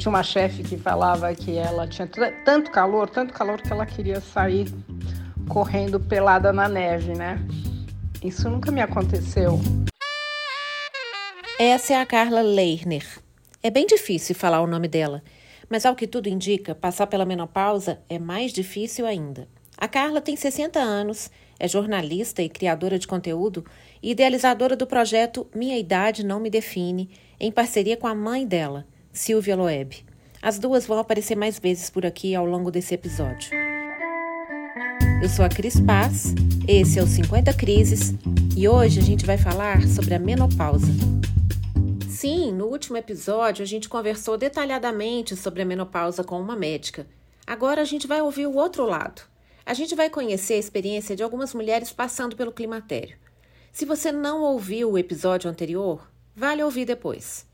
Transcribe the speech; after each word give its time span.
tinha 0.00 0.10
uma 0.10 0.22
chefe 0.22 0.62
que 0.62 0.78
falava 0.78 1.32
que 1.34 1.58
ela 1.58 1.86
tinha 1.86 2.08
tanto 2.42 2.70
calor, 2.70 3.10
tanto 3.10 3.34
calor 3.34 3.60
que 3.60 3.70
ela 3.70 3.84
queria 3.84 4.18
sair 4.18 4.66
correndo 5.46 6.00
pelada 6.00 6.54
na 6.54 6.66
neve, 6.66 7.12
né? 7.12 7.38
Isso 8.24 8.48
nunca 8.48 8.72
me 8.72 8.80
aconteceu. 8.80 9.60
Essa 11.58 11.92
é 11.92 12.00
a 12.00 12.06
Carla 12.06 12.40
Leirner. 12.40 13.06
É 13.62 13.68
bem 13.70 13.86
difícil 13.86 14.34
falar 14.34 14.62
o 14.62 14.66
nome 14.66 14.88
dela, 14.88 15.22
mas 15.68 15.84
ao 15.84 15.94
que 15.94 16.06
tudo 16.06 16.30
indica, 16.30 16.74
passar 16.74 17.06
pela 17.06 17.26
menopausa 17.26 18.00
é 18.08 18.18
mais 18.18 18.54
difícil 18.54 19.04
ainda. 19.04 19.46
A 19.76 19.86
Carla 19.86 20.22
tem 20.22 20.34
60 20.34 20.78
anos, 20.78 21.30
é 21.58 21.68
jornalista 21.68 22.42
e 22.42 22.48
criadora 22.48 22.98
de 22.98 23.06
conteúdo 23.06 23.66
e 24.02 24.12
idealizadora 24.12 24.74
do 24.74 24.86
projeto 24.86 25.46
Minha 25.54 25.78
Idade 25.78 26.24
Não 26.24 26.40
Me 26.40 26.48
Define, 26.48 27.10
em 27.38 27.52
parceria 27.52 27.98
com 27.98 28.06
a 28.06 28.14
mãe 28.14 28.46
dela, 28.46 28.86
Silvia 29.12 29.56
Loeb. 29.56 30.04
As 30.40 30.58
duas 30.58 30.86
vão 30.86 30.98
aparecer 30.98 31.36
mais 31.36 31.58
vezes 31.58 31.90
por 31.90 32.06
aqui 32.06 32.34
ao 32.34 32.46
longo 32.46 32.70
desse 32.70 32.94
episódio. 32.94 33.50
Eu 35.20 35.28
sou 35.28 35.44
a 35.44 35.48
Cris 35.48 35.80
Paz, 35.80 36.32
esse 36.66 36.98
é 36.98 37.02
o 37.02 37.06
50 37.06 37.52
Crises 37.54 38.14
e 38.56 38.68
hoje 38.68 39.00
a 39.00 39.02
gente 39.02 39.26
vai 39.26 39.36
falar 39.36 39.86
sobre 39.88 40.14
a 40.14 40.18
menopausa. 40.18 40.86
Sim, 42.08 42.52
no 42.52 42.66
último 42.66 42.96
episódio 42.96 43.64
a 43.64 43.66
gente 43.66 43.88
conversou 43.88 44.38
detalhadamente 44.38 45.34
sobre 45.36 45.62
a 45.62 45.64
menopausa 45.64 46.22
com 46.22 46.40
uma 46.40 46.54
médica. 46.54 47.06
Agora 47.44 47.82
a 47.82 47.84
gente 47.84 48.06
vai 48.06 48.22
ouvir 48.22 48.46
o 48.46 48.54
outro 48.54 48.86
lado. 48.86 49.22
A 49.66 49.74
gente 49.74 49.94
vai 49.94 50.08
conhecer 50.08 50.54
a 50.54 50.58
experiência 50.58 51.16
de 51.16 51.22
algumas 51.22 51.52
mulheres 51.52 51.92
passando 51.92 52.36
pelo 52.36 52.52
climatério. 52.52 53.16
Se 53.72 53.84
você 53.84 54.12
não 54.12 54.42
ouviu 54.42 54.92
o 54.92 54.98
episódio 54.98 55.50
anterior, 55.50 56.08
vale 56.34 56.62
ouvir 56.62 56.84
depois. 56.84 57.49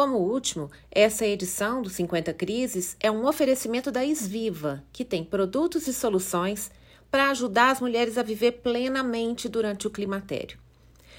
Como 0.00 0.16
último, 0.16 0.70
essa 0.90 1.26
edição 1.26 1.82
do 1.82 1.90
50 1.90 2.32
Crises 2.32 2.96
é 3.00 3.10
um 3.10 3.26
oferecimento 3.26 3.92
da 3.92 4.02
Esviva, 4.02 4.82
que 4.94 5.04
tem 5.04 5.22
produtos 5.22 5.86
e 5.86 5.92
soluções 5.92 6.70
para 7.10 7.28
ajudar 7.28 7.70
as 7.70 7.82
mulheres 7.82 8.16
a 8.16 8.22
viver 8.22 8.62
plenamente 8.62 9.46
durante 9.46 9.86
o 9.86 9.90
climatério. 9.90 10.58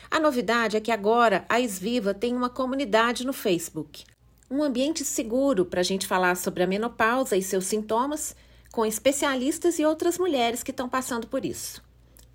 A 0.10 0.20
novidade 0.20 0.78
é 0.78 0.80
que 0.80 0.92
agora 0.92 1.46
a 1.48 1.62
Esviva 1.62 2.12
tem 2.12 2.36
uma 2.36 2.50
comunidade 2.50 3.24
no 3.24 3.34
Facebook, 3.34 4.04
um 4.50 4.64
ambiente 4.64 5.06
seguro 5.06 5.64
para 5.64 5.82
a 5.82 5.84
gente 5.84 6.08
falar 6.08 6.36
sobre 6.36 6.64
a 6.64 6.68
menopausa 6.68 7.38
e 7.38 7.44
seus 7.44 7.66
sintomas, 7.66 8.36
com 8.72 8.84
especialistas 8.84 9.78
e 9.78 9.86
outras 9.86 10.18
mulheres 10.18 10.64
que 10.64 10.72
estão 10.72 10.90
passando 10.90 11.28
por 11.28 11.46
isso. 11.46 11.84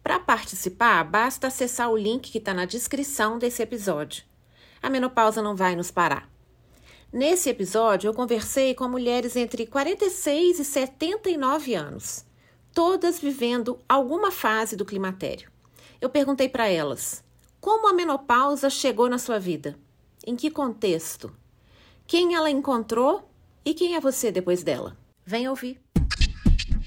Para 0.00 0.20
participar, 0.20 1.02
basta 1.02 1.48
acessar 1.48 1.90
o 1.90 1.96
link 1.96 2.30
que 2.30 2.38
está 2.38 2.54
na 2.54 2.66
descrição 2.66 3.36
desse 3.36 3.64
episódio. 3.64 4.22
A 4.80 4.88
menopausa 4.88 5.42
não 5.42 5.56
vai 5.56 5.74
nos 5.74 5.90
parar. 5.90 6.35
Nesse 7.12 7.48
episódio, 7.48 8.08
eu 8.08 8.14
conversei 8.14 8.74
com 8.74 8.88
mulheres 8.88 9.36
entre 9.36 9.64
46 9.66 10.58
e 10.58 10.64
79 10.64 11.74
anos, 11.74 12.24
todas 12.74 13.20
vivendo 13.20 13.78
alguma 13.88 14.32
fase 14.32 14.76
do 14.76 14.84
climatério. 14.84 15.50
Eu 16.00 16.10
perguntei 16.10 16.48
para 16.48 16.68
elas: 16.68 17.24
como 17.60 17.88
a 17.88 17.92
menopausa 17.92 18.68
chegou 18.68 19.08
na 19.08 19.18
sua 19.18 19.38
vida? 19.38 19.78
Em 20.26 20.34
que 20.34 20.50
contexto? 20.50 21.32
Quem 22.06 22.34
ela 22.34 22.50
encontrou 22.50 23.28
e 23.64 23.72
quem 23.72 23.94
é 23.94 24.00
você 24.00 24.32
depois 24.32 24.64
dela? 24.64 24.96
Vem 25.24 25.48
ouvir. 25.48 25.80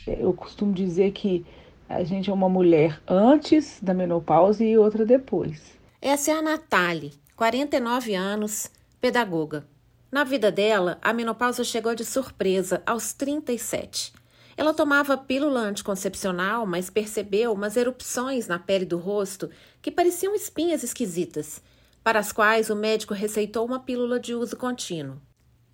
Eu 0.06 0.34
costumo 0.34 0.74
dizer 0.74 1.12
que 1.12 1.46
a 1.88 2.04
gente 2.04 2.30
é 2.30 2.34
uma 2.34 2.50
mulher 2.50 3.02
antes 3.08 3.80
da 3.82 3.94
menopausa 3.94 4.64
e 4.64 4.78
outra 4.78 5.06
depois. 5.06 5.62
Essa 6.02 6.32
é 6.32 6.34
a 6.36 6.42
Nathalie, 6.42 7.14
49 7.36 8.14
anos, 8.16 8.70
pedagoga. 9.00 9.66
Na 10.12 10.24
vida 10.24 10.52
dela, 10.52 10.98
a 11.04 11.14
menopausa 11.14 11.64
chegou 11.64 11.94
de 11.94 12.04
surpresa 12.04 12.82
aos 12.84 13.14
37. 13.14 14.12
Ela 14.58 14.74
tomava 14.74 15.16
pílula 15.16 15.60
anticoncepcional, 15.60 16.66
mas 16.66 16.90
percebeu 16.90 17.54
umas 17.54 17.78
erupções 17.78 18.48
na 18.48 18.58
pele 18.58 18.86
do 18.86 18.98
rosto 18.98 19.52
que 19.82 19.92
pareciam 19.92 20.34
espinhas 20.34 20.82
esquisitas, 20.82 21.62
para 22.04 22.18
as 22.18 22.32
quais 22.32 22.72
o 22.72 22.76
médico 22.76 23.14
receitou 23.14 23.64
uma 23.66 23.80
pílula 23.80 24.20
de 24.20 24.34
uso 24.34 24.58
contínuo. 24.58 25.22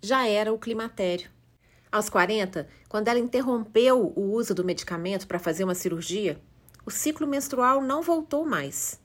Já 0.02 0.28
era 0.28 0.52
o 0.52 0.58
climatério. 0.58 1.30
Aos 1.90 2.10
40, 2.10 2.68
quando 2.90 3.08
ela 3.08 3.18
interrompeu 3.18 4.12
o 4.14 4.32
uso 4.32 4.54
do 4.54 4.64
medicamento 4.64 5.26
para 5.26 5.38
fazer 5.38 5.64
uma 5.64 5.74
cirurgia, 5.74 6.38
o 6.84 6.90
ciclo 6.90 7.26
menstrual 7.26 7.80
não 7.80 8.02
voltou 8.02 8.44
mais. 8.44 9.00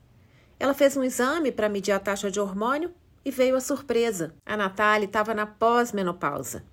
Ela 0.59 0.73
fez 0.73 0.97
um 0.97 1.03
exame 1.03 1.53
para 1.53 1.69
medir 1.69 1.93
a 1.93 1.99
taxa 1.99 2.29
de 2.29 2.39
hormônio 2.39 2.93
e 3.23 3.31
veio 3.31 3.55
a 3.55 3.61
surpresa. 3.61 4.33
A 4.45 4.55
Natália 4.57 5.05
estava 5.05 5.33
na 5.33 5.45
pós-menopausa. 5.45 6.63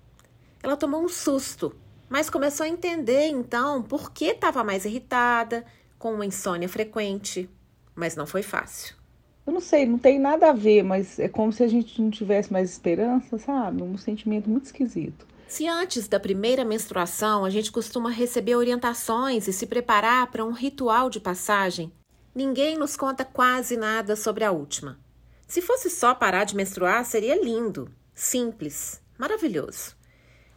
Ela 0.61 0.75
tomou 0.75 1.03
um 1.03 1.09
susto 1.09 1.75
mas 2.09 2.29
começou 2.29 2.65
a 2.65 2.69
entender 2.69 3.27
então 3.27 3.83
por 3.83 4.11
que 4.11 4.25
estava 4.25 4.63
mais 4.63 4.83
irritada, 4.83 5.63
com 5.99 6.13
uma 6.13 6.25
insônia 6.25 6.67
frequente. 6.67 7.47
Mas 7.93 8.15
não 8.15 8.25
foi 8.25 8.41
fácil. 8.41 8.95
Eu 9.45 9.53
não 9.53 9.61
sei, 9.61 9.85
não 9.85 9.99
tem 9.99 10.19
nada 10.19 10.49
a 10.49 10.53
ver, 10.53 10.83
mas 10.83 11.19
é 11.19 11.27
como 11.27 11.53
se 11.53 11.63
a 11.63 11.67
gente 11.67 12.01
não 12.01 12.09
tivesse 12.09 12.51
mais 12.51 12.71
esperança, 12.71 13.37
sabe? 13.37 13.83
Um 13.83 13.97
sentimento 13.97 14.49
muito 14.49 14.65
esquisito. 14.65 15.27
Se 15.47 15.67
antes 15.67 16.07
da 16.07 16.19
primeira 16.19 16.63
menstruação 16.63 17.45
a 17.45 17.49
gente 17.49 17.71
costuma 17.71 18.09
receber 18.09 18.55
orientações 18.55 19.47
e 19.47 19.53
se 19.53 19.65
preparar 19.65 20.27
para 20.31 20.45
um 20.45 20.51
ritual 20.51 21.09
de 21.09 21.19
passagem, 21.19 21.91
ninguém 22.33 22.77
nos 22.77 22.95
conta 22.95 23.25
quase 23.25 23.75
nada 23.75 24.15
sobre 24.15 24.43
a 24.43 24.51
última. 24.51 24.97
Se 25.49 25.61
fosse 25.61 25.89
só 25.89 26.15
parar 26.15 26.45
de 26.45 26.55
menstruar, 26.55 27.03
seria 27.03 27.35
lindo, 27.43 27.93
simples, 28.15 29.01
maravilhoso 29.17 29.99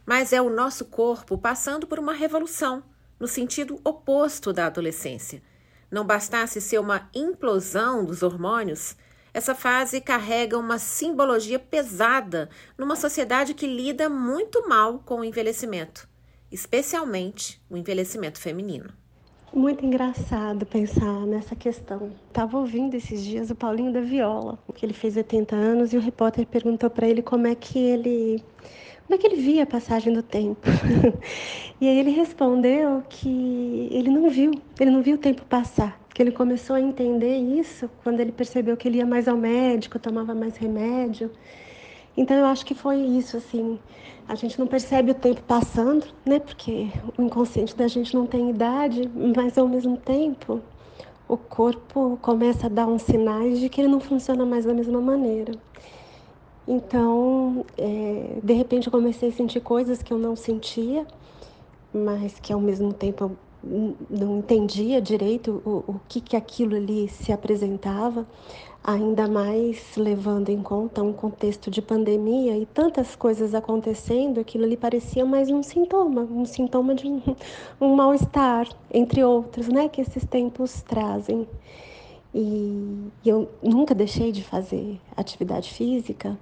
mas 0.05 0.33
é 0.33 0.41
o 0.41 0.49
nosso 0.49 0.85
corpo 0.85 1.37
passando 1.37 1.87
por 1.87 1.99
uma 1.99 2.13
revolução, 2.13 2.83
no 3.19 3.27
sentido 3.27 3.79
oposto 3.83 4.51
da 4.51 4.67
adolescência. 4.67 5.41
Não 5.89 6.05
bastasse 6.05 6.59
ser 6.59 6.79
uma 6.79 7.09
implosão 7.13 8.03
dos 8.03 8.23
hormônios, 8.23 8.95
essa 9.33 9.55
fase 9.55 9.99
carrega 9.99 10.57
uma 10.57 10.77
simbologia 10.77 11.57
pesada 11.57 12.49
numa 12.77 12.95
sociedade 12.95 13.53
que 13.53 13.65
lida 13.65 14.09
muito 14.09 14.67
mal 14.67 14.99
com 14.99 15.19
o 15.19 15.23
envelhecimento, 15.23 16.07
especialmente 16.51 17.63
o 17.69 17.77
envelhecimento 17.77 18.39
feminino. 18.39 18.93
Muito 19.55 19.85
engraçado 19.85 20.65
pensar 20.65 21.27
nessa 21.27 21.55
questão. 21.55 22.09
Estava 22.27 22.57
ouvindo 22.57 22.95
esses 22.95 23.23
dias 23.23 23.51
o 23.51 23.55
Paulinho 23.55 23.93
da 23.93 24.01
Viola, 24.01 24.57
que 24.73 24.83
ele 24.83 24.93
fez 24.93 25.15
80 25.15 25.55
anos, 25.55 25.93
e 25.93 25.97
o 25.97 25.99
repórter 25.99 26.47
perguntou 26.47 26.89
para 26.89 27.07
ele 27.07 27.21
como 27.21 27.45
é 27.45 27.53
que 27.53 27.77
ele 27.77 28.43
como 29.05 29.13
é 29.13 29.17
que 29.19 29.27
ele 29.27 29.35
via 29.35 29.61
a 29.61 29.65
passagem 29.67 30.11
do 30.11 30.23
tempo? 30.23 30.67
e 31.79 31.87
aí 31.87 31.99
ele 31.99 32.09
respondeu 32.09 33.03
que 33.07 33.89
ele 33.91 34.09
não 34.09 34.27
viu, 34.27 34.53
ele 34.79 34.89
não 34.89 35.03
viu 35.03 35.17
o 35.17 35.19
tempo 35.19 35.43
passar, 35.45 36.01
que 36.15 36.23
ele 36.23 36.31
começou 36.31 36.75
a 36.75 36.81
entender 36.81 37.37
isso 37.37 37.87
quando 38.01 38.21
ele 38.21 38.31
percebeu 38.31 38.75
que 38.75 38.87
ele 38.87 38.97
ia 38.97 39.05
mais 39.05 39.27
ao 39.27 39.37
médico, 39.37 39.99
tomava 39.99 40.33
mais 40.33 40.57
remédio. 40.57 41.29
Então 42.17 42.35
eu 42.35 42.45
acho 42.45 42.65
que 42.65 42.73
foi 42.73 42.97
isso, 42.97 43.37
assim, 43.37 43.79
a 44.27 44.35
gente 44.35 44.59
não 44.59 44.67
percebe 44.67 45.11
o 45.11 45.15
tempo 45.15 45.41
passando, 45.43 46.05
né? 46.25 46.39
Porque 46.39 46.89
o 47.17 47.21
inconsciente 47.21 47.75
da 47.75 47.87
gente 47.87 48.15
não 48.15 48.25
tem 48.25 48.49
idade, 48.49 49.09
mas 49.35 49.57
ao 49.57 49.67
mesmo 49.67 49.97
tempo 49.97 50.61
o 51.27 51.37
corpo 51.37 52.17
começa 52.21 52.67
a 52.67 52.69
dar 52.69 52.87
uns 52.87 53.01
sinais 53.03 53.59
de 53.59 53.69
que 53.69 53.81
ele 53.81 53.87
não 53.87 53.99
funciona 53.99 54.45
mais 54.45 54.65
da 54.65 54.73
mesma 54.73 55.01
maneira. 55.01 55.53
Então, 56.67 57.65
é, 57.77 58.37
de 58.41 58.53
repente 58.53 58.87
eu 58.87 58.91
comecei 58.91 59.29
a 59.29 59.31
sentir 59.31 59.59
coisas 59.59 60.01
que 60.01 60.13
eu 60.13 60.17
não 60.17 60.35
sentia, 60.35 61.05
mas 61.93 62.39
que 62.39 62.53
ao 62.53 62.59
mesmo 62.59 62.93
tempo 62.93 63.23
eu 63.23 63.95
não 64.09 64.39
entendia 64.39 65.01
direito 65.01 65.61
o, 65.65 65.91
o 65.91 66.01
que, 66.07 66.19
que 66.21 66.35
aquilo 66.35 66.75
ali 66.75 67.07
se 67.09 67.31
apresentava, 67.31 68.25
ainda 68.83 69.27
mais 69.27 69.95
levando 69.95 70.49
em 70.49 70.61
conta 70.61 71.01
um 71.01 71.13
contexto 71.13 71.71
de 71.71 71.81
pandemia 71.81 72.57
e 72.57 72.65
tantas 72.65 73.15
coisas 73.15 73.55
acontecendo, 73.55 74.39
aquilo 74.39 74.65
ali 74.65 74.75
parecia 74.75 75.25
mais 75.25 75.49
um 75.49 75.63
sintoma, 75.63 76.21
um 76.21 76.43
sintoma 76.45 76.93
de 76.93 77.07
um, 77.07 77.21
um 77.79 77.95
mal-estar, 77.95 78.67
entre 78.93 79.23
outros, 79.23 79.69
né, 79.69 79.87
que 79.87 80.01
esses 80.01 80.25
tempos 80.25 80.81
trazem. 80.81 81.47
E, 82.35 83.09
eu 83.25 83.47
nunca 83.61 83.95
deixei 83.95 84.31
de 84.31 84.43
fazer 84.43 84.99
atividade 85.15 85.71
física, 85.73 86.37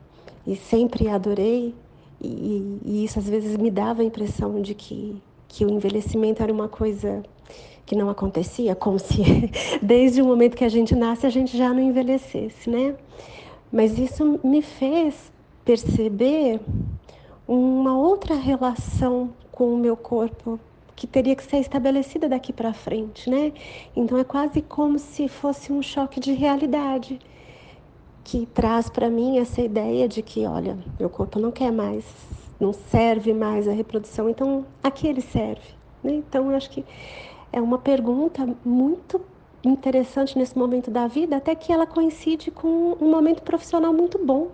e 0.48 0.56
sempre 0.56 1.08
adorei. 1.08 1.76
E, 2.20 2.80
e, 2.84 3.04
isso 3.04 3.20
às 3.20 3.28
vezes 3.28 3.58
me 3.58 3.70
dava 3.70 4.02
a 4.02 4.06
impressão 4.06 4.62
de 4.62 4.74
que, 4.74 5.22
que 5.48 5.66
o 5.66 5.70
envelhecimento 5.70 6.42
era 6.42 6.52
uma 6.52 6.68
coisa 6.68 7.24
que 7.92 7.96
não 7.98 8.10
acontecia, 8.10 8.74
como 8.74 8.98
se 8.98 9.52
desde 9.84 10.22
o 10.22 10.26
momento 10.26 10.56
que 10.56 10.64
a 10.64 10.70
gente 10.70 10.96
nasce 10.96 11.28
a 11.28 11.30
gente 11.30 11.58
já 11.58 11.74
não 11.74 11.82
envelhecesse, 11.82 12.70
né? 12.70 12.96
Mas 13.70 14.00
isso 14.00 14.40
me 14.42 14.62
fez 14.62 15.30
perceber 15.66 16.62
uma 17.46 17.98
outra 17.98 18.34
relação 18.34 19.32
com 19.52 19.74
o 19.74 19.78
meu 19.78 19.98
corpo 19.98 20.58
que 20.96 21.06
teria 21.06 21.36
que 21.36 21.44
ser 21.44 21.58
estabelecida 21.58 22.30
daqui 22.30 22.54
para 22.54 22.72
frente, 22.72 23.30
né? 23.30 23.52
Então 23.94 24.18
é 24.18 24.24
quase 24.24 24.62
como 24.62 24.98
se 24.98 25.28
fosse 25.28 25.74
um 25.74 25.82
choque 25.82 26.22
de 26.22 26.32
realidade 26.32 27.20
que 28.24 28.46
traz 28.46 28.90
para 28.90 29.10
mim 29.10 29.38
essa 29.38 29.60
ideia 29.60 30.08
de 30.08 30.22
que, 30.22 30.46
olha, 30.46 30.78
meu 30.98 31.10
corpo 31.10 31.38
não 31.40 31.52
quer 31.52 31.74
mais 31.74 32.06
não 32.58 32.72
serve 32.72 33.34
mais 33.34 33.68
a 33.68 33.74
reprodução, 33.74 34.30
então 34.30 34.66
a 34.82 34.90
que 34.90 35.08
ele 35.08 35.20
serve? 35.20 35.82
Né? 36.02 36.14
Então 36.14 36.52
eu 36.52 36.56
acho 36.56 36.70
que 36.70 36.86
é 37.52 37.62
uma 37.62 37.78
pergunta 37.78 38.48
muito 38.64 39.22
interessante 39.64 40.38
nesse 40.38 40.58
momento 40.58 40.90
da 40.90 41.08
vida, 41.08 41.38
até 41.38 41.54
que 41.54 41.72
ela 41.72 41.86
coincide 41.86 42.50
com 42.50 42.98
um 43.00 43.10
momento 43.10 43.42
profissional 43.44 43.94
muito 43.94 44.18
bom. 44.18 44.52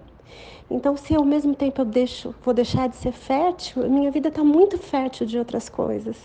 Então, 0.70 0.98
se 0.98 1.16
ao 1.16 1.24
mesmo 1.24 1.56
tempo 1.56 1.82
eu 1.82 1.86
deixo, 1.86 2.36
vou 2.44 2.54
deixar 2.54 2.90
de 2.90 2.96
ser 2.98 3.14
fértil, 3.14 3.90
minha 3.90 4.12
vida 4.12 4.28
está 4.28 4.44
muito 4.44 4.78
fértil 4.78 5.26
de 5.26 5.38
outras 5.38 5.70
coisas. 5.70 6.18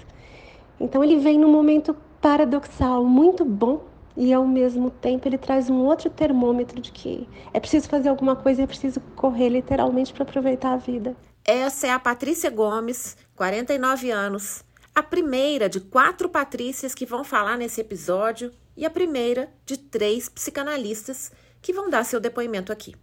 Então, 0.81 1.05
ele 1.05 1.17
vem 1.19 1.39
num 1.39 1.51
momento 1.51 1.97
paradoxal, 2.21 3.05
muito 3.05 3.45
bom, 3.45 3.85
e 4.17 4.33
ao 4.33 4.47
mesmo 4.47 4.91
tempo 4.91 5.27
ele 5.27 5.39
traz 5.39 5.71
um 5.71 5.85
outro 5.85 6.11
termômetro 6.11 6.81
de 6.81 6.93
que 6.93 7.27
é 7.53 7.61
preciso 7.61 7.89
fazer 7.89 8.09
alguma 8.09 8.37
coisa, 8.37 8.63
é 8.63 8.67
preciso 8.67 9.01
correr 9.17 9.49
literalmente 9.49 10.13
para 10.13 10.25
aproveitar 10.25 10.73
a 10.73 10.77
vida. 10.77 11.17
Essa 11.45 11.87
é 11.87 11.91
a 11.91 11.99
Patrícia 11.99 12.51
Gomes, 12.51 13.17
49 13.35 14.11
anos, 14.11 14.65
a 14.95 15.03
primeira 15.03 15.69
de 15.69 15.81
quatro 15.81 16.29
Patrícias 16.29 16.95
que 16.95 17.07
vão 17.07 17.25
falar 17.25 17.57
nesse 17.57 17.81
episódio 17.81 18.53
e 18.77 18.85
a 18.85 18.91
primeira 18.91 19.53
de 19.65 19.77
três 19.77 20.29
psicanalistas 20.29 21.33
que 21.61 21.73
vão 21.73 21.89
dar 21.89 22.05
seu 22.05 22.21
depoimento 22.21 22.73
aqui. 22.73 22.95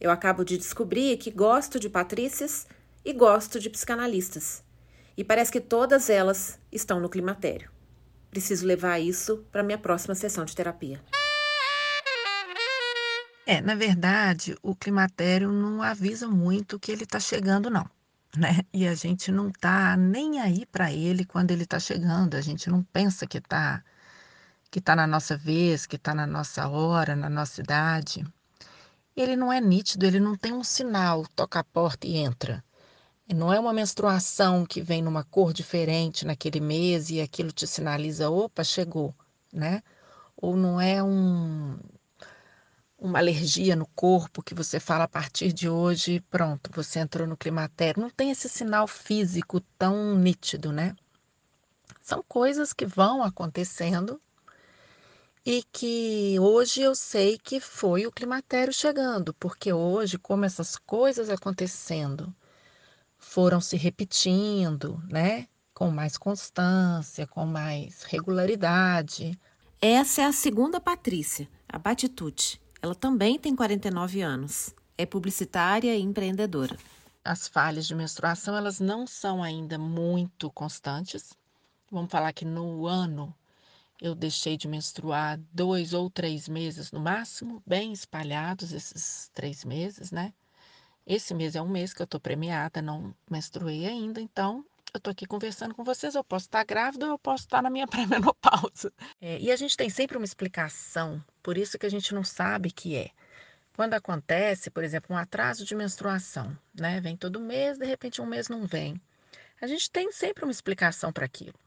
Eu 0.00 0.10
acabo 0.10 0.44
de 0.44 0.58
descobrir 0.58 1.16
que 1.16 1.30
gosto 1.30 1.80
de 1.80 1.88
Patrícias 1.88 2.66
e 3.04 3.12
gosto 3.12 3.58
de 3.58 3.70
psicanalistas. 3.70 4.62
E 5.16 5.24
parece 5.24 5.52
que 5.52 5.60
todas 5.60 6.10
elas 6.10 6.58
estão 6.70 7.00
no 7.00 7.08
climatério. 7.08 7.70
Preciso 8.30 8.66
levar 8.66 8.98
isso 8.98 9.46
para 9.50 9.62
minha 9.62 9.78
próxima 9.78 10.14
sessão 10.14 10.44
de 10.44 10.54
terapia. 10.54 11.00
É, 13.46 13.60
na 13.60 13.74
verdade, 13.74 14.56
o 14.62 14.74
climatério 14.74 15.52
não 15.52 15.82
avisa 15.82 16.26
muito 16.26 16.78
que 16.78 16.90
ele 16.90 17.04
está 17.04 17.20
chegando, 17.20 17.70
não. 17.70 17.88
Né? 18.36 18.60
E 18.72 18.86
a 18.86 18.94
gente 18.94 19.30
não 19.30 19.50
tá 19.50 19.96
nem 19.96 20.40
aí 20.40 20.66
para 20.66 20.92
ele 20.92 21.24
quando 21.24 21.50
ele 21.52 21.62
está 21.64 21.78
chegando. 21.78 22.34
A 22.34 22.40
gente 22.40 22.68
não 22.68 22.82
pensa 22.82 23.26
que 23.26 23.38
está 23.38 23.82
que 24.70 24.80
tá 24.80 24.96
na 24.96 25.06
nossa 25.06 25.36
vez, 25.36 25.86
que 25.86 25.94
está 25.94 26.12
na 26.12 26.26
nossa 26.26 26.68
hora, 26.68 27.14
na 27.14 27.30
nossa 27.30 27.60
idade. 27.60 28.26
Ele 29.16 29.36
não 29.36 29.52
é 29.52 29.60
nítido, 29.60 30.04
ele 30.04 30.18
não 30.18 30.36
tem 30.36 30.52
um 30.52 30.64
sinal, 30.64 31.24
toca 31.36 31.60
a 31.60 31.64
porta 31.64 32.08
e 32.08 32.16
entra. 32.16 32.64
Não 33.32 33.52
é 33.52 33.60
uma 33.60 33.72
menstruação 33.72 34.66
que 34.66 34.82
vem 34.82 35.00
numa 35.00 35.22
cor 35.22 35.52
diferente 35.52 36.26
naquele 36.26 36.60
mês 36.60 37.08
e 37.10 37.20
aquilo 37.20 37.52
te 37.52 37.66
sinaliza, 37.68 38.28
opa, 38.28 38.64
chegou, 38.64 39.14
né? 39.52 39.80
Ou 40.36 40.56
não 40.56 40.80
é 40.80 41.00
um, 41.02 41.78
uma 43.04 43.18
alergia 43.18 43.76
no 43.76 43.86
corpo 43.88 44.42
que 44.42 44.54
você 44.54 44.80
fala 44.80 45.04
a 45.04 45.08
partir 45.08 45.52
de 45.52 45.68
hoje, 45.68 46.20
pronto, 46.30 46.70
você 46.72 47.00
entrou 47.00 47.28
no 47.28 47.36
climatério. 47.36 48.00
Não 48.00 48.08
tem 48.08 48.30
esse 48.30 48.48
sinal 48.48 48.88
físico 48.88 49.60
tão 49.78 50.16
nítido, 50.16 50.72
né? 50.72 50.96
São 52.00 52.24
coisas 52.26 52.72
que 52.72 52.86
vão 52.86 53.22
acontecendo 53.22 54.18
e 55.44 55.62
que 55.70 56.38
hoje 56.40 56.80
eu 56.80 56.94
sei 56.94 57.36
que 57.36 57.60
foi 57.60 58.06
o 58.06 58.12
climatério 58.12 58.72
chegando, 58.72 59.34
porque 59.34 59.70
hoje, 59.70 60.16
como 60.16 60.46
essas 60.46 60.78
coisas 60.78 61.28
acontecendo, 61.28 62.34
foram 63.18 63.60
se 63.60 63.76
repetindo, 63.76 64.98
né? 65.10 65.46
Com 65.74 65.90
mais 65.90 66.16
constância, 66.16 67.26
com 67.26 67.44
mais 67.44 68.02
regularidade. 68.04 69.38
Essa 69.78 70.22
é 70.22 70.24
a 70.24 70.32
segunda 70.32 70.80
Patrícia, 70.80 71.46
a 71.68 71.78
Batitude. 71.78 72.63
Ela 72.84 72.94
também 72.94 73.38
tem 73.38 73.56
49 73.56 74.20
anos. 74.20 74.74
É 74.98 75.06
publicitária 75.06 75.96
e 75.96 76.02
empreendedora. 76.02 76.76
As 77.24 77.48
falhas 77.48 77.86
de 77.86 77.94
menstruação, 77.94 78.54
elas 78.54 78.78
não 78.78 79.06
são 79.06 79.42
ainda 79.42 79.78
muito 79.78 80.50
constantes. 80.50 81.32
Vamos 81.90 82.10
falar 82.10 82.34
que 82.34 82.44
no 82.44 82.86
ano 82.86 83.34
eu 84.02 84.14
deixei 84.14 84.58
de 84.58 84.68
menstruar 84.68 85.40
dois 85.50 85.94
ou 85.94 86.10
três 86.10 86.46
meses 86.46 86.92
no 86.92 87.00
máximo, 87.00 87.62
bem 87.66 87.90
espalhados 87.90 88.70
esses 88.70 89.30
três 89.32 89.64
meses, 89.64 90.10
né? 90.10 90.34
Esse 91.06 91.32
mês 91.32 91.56
é 91.56 91.62
um 91.62 91.68
mês 91.70 91.94
que 91.94 92.02
eu 92.02 92.04
estou 92.04 92.20
premiada, 92.20 92.82
não 92.82 93.14
menstruei 93.30 93.86
ainda, 93.86 94.20
então 94.20 94.62
eu 94.94 94.98
estou 94.98 95.10
aqui 95.10 95.26
conversando 95.26 95.74
com 95.74 95.82
vocês. 95.82 96.14
Eu 96.14 96.22
posso 96.22 96.46
estar 96.46 96.64
grávida 96.64 97.06
ou 97.06 97.12
eu 97.12 97.18
posso 97.18 97.44
estar 97.44 97.60
na 97.60 97.68
minha 97.68 97.86
pré-menopausa. 97.88 98.92
É, 99.20 99.38
e 99.40 99.50
a 99.50 99.56
gente 99.56 99.76
tem 99.76 99.90
sempre 99.90 100.16
uma 100.16 100.24
explicação, 100.24 101.22
por 101.42 101.58
isso 101.58 101.78
que 101.78 101.86
a 101.86 101.90
gente 101.90 102.14
não 102.14 102.22
sabe 102.22 102.70
que 102.70 102.96
é. 102.96 103.10
Quando 103.76 103.94
acontece, 103.94 104.70
por 104.70 104.84
exemplo, 104.84 105.14
um 105.14 105.18
atraso 105.18 105.64
de 105.64 105.74
menstruação, 105.74 106.56
né? 106.72 107.00
Vem 107.00 107.16
todo 107.16 107.40
mês, 107.40 107.76
de 107.76 107.84
repente 107.84 108.22
um 108.22 108.26
mês 108.26 108.48
não 108.48 108.66
vem. 108.66 109.00
A 109.60 109.66
gente 109.66 109.90
tem 109.90 110.12
sempre 110.12 110.44
uma 110.44 110.52
explicação 110.52 111.12
para 111.12 111.24
aquilo. 111.24 111.58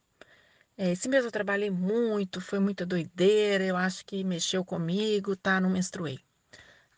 É, 0.77 0.91
esse 0.91 1.09
mês 1.09 1.25
eu 1.25 1.31
trabalhei 1.31 1.69
muito, 1.69 2.39
foi 2.39 2.59
muita 2.59 2.85
doideira, 2.85 3.65
eu 3.65 3.75
acho 3.75 4.05
que 4.05 4.23
mexeu 4.23 4.63
comigo, 4.63 5.35
tá? 5.35 5.59
Não 5.59 5.69
menstruei. 5.69 6.19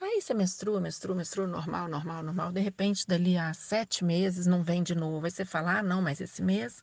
Aí 0.01 0.21
você 0.21 0.33
menstrua, 0.33 0.79
menstrua, 0.79 1.15
menstrua, 1.15 1.45
normal, 1.45 1.89
normal, 1.89 2.23
normal. 2.23 2.51
De 2.53 2.61
repente, 2.61 3.05
dali 3.05 3.37
a 3.37 3.53
sete 3.53 4.03
meses, 4.03 4.47
não 4.47 4.63
vem 4.63 4.81
de 4.81 4.95
novo. 4.95 5.25
Aí 5.25 5.31
você 5.31 5.43
fala, 5.43 5.79
ah, 5.79 5.83
não, 5.83 6.01
mas 6.01 6.21
esse 6.21 6.41
mês 6.41 6.81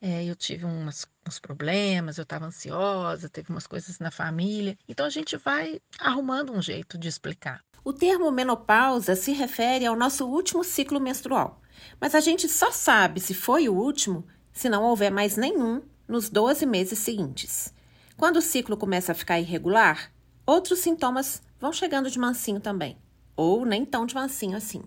é, 0.00 0.24
eu 0.24 0.34
tive 0.34 0.64
umas, 0.64 1.06
uns 1.28 1.38
problemas, 1.38 2.16
eu 2.16 2.22
estava 2.22 2.46
ansiosa, 2.46 3.28
teve 3.28 3.50
umas 3.50 3.66
coisas 3.66 3.98
na 3.98 4.10
família. 4.10 4.78
Então 4.88 5.04
a 5.04 5.10
gente 5.10 5.36
vai 5.36 5.80
arrumando 5.98 6.52
um 6.52 6.62
jeito 6.62 6.96
de 6.96 7.08
explicar. 7.08 7.62
O 7.84 7.92
termo 7.92 8.30
menopausa 8.30 9.14
se 9.14 9.32
refere 9.32 9.84
ao 9.84 9.96
nosso 9.96 10.26
último 10.26 10.64
ciclo 10.64 10.98
menstrual. 10.98 11.60
Mas 12.00 12.14
a 12.14 12.20
gente 12.20 12.48
só 12.48 12.70
sabe 12.70 13.20
se 13.20 13.34
foi 13.34 13.68
o 13.68 13.74
último 13.74 14.26
se 14.52 14.68
não 14.68 14.84
houver 14.84 15.10
mais 15.10 15.36
nenhum 15.36 15.82
nos 16.08 16.30
12 16.30 16.64
meses 16.64 16.98
seguintes. 16.98 17.74
Quando 18.16 18.36
o 18.36 18.42
ciclo 18.42 18.76
começa 18.76 19.12
a 19.12 19.14
ficar 19.14 19.38
irregular, 19.38 20.10
outros 20.46 20.80
sintomas 20.80 21.42
vão 21.60 21.72
chegando 21.72 22.10
de 22.10 22.18
mansinho 22.18 22.58
também. 22.58 22.96
Ou 23.36 23.64
nem 23.64 23.84
tão 23.84 24.06
de 24.06 24.14
mansinho 24.14 24.56
assim. 24.56 24.82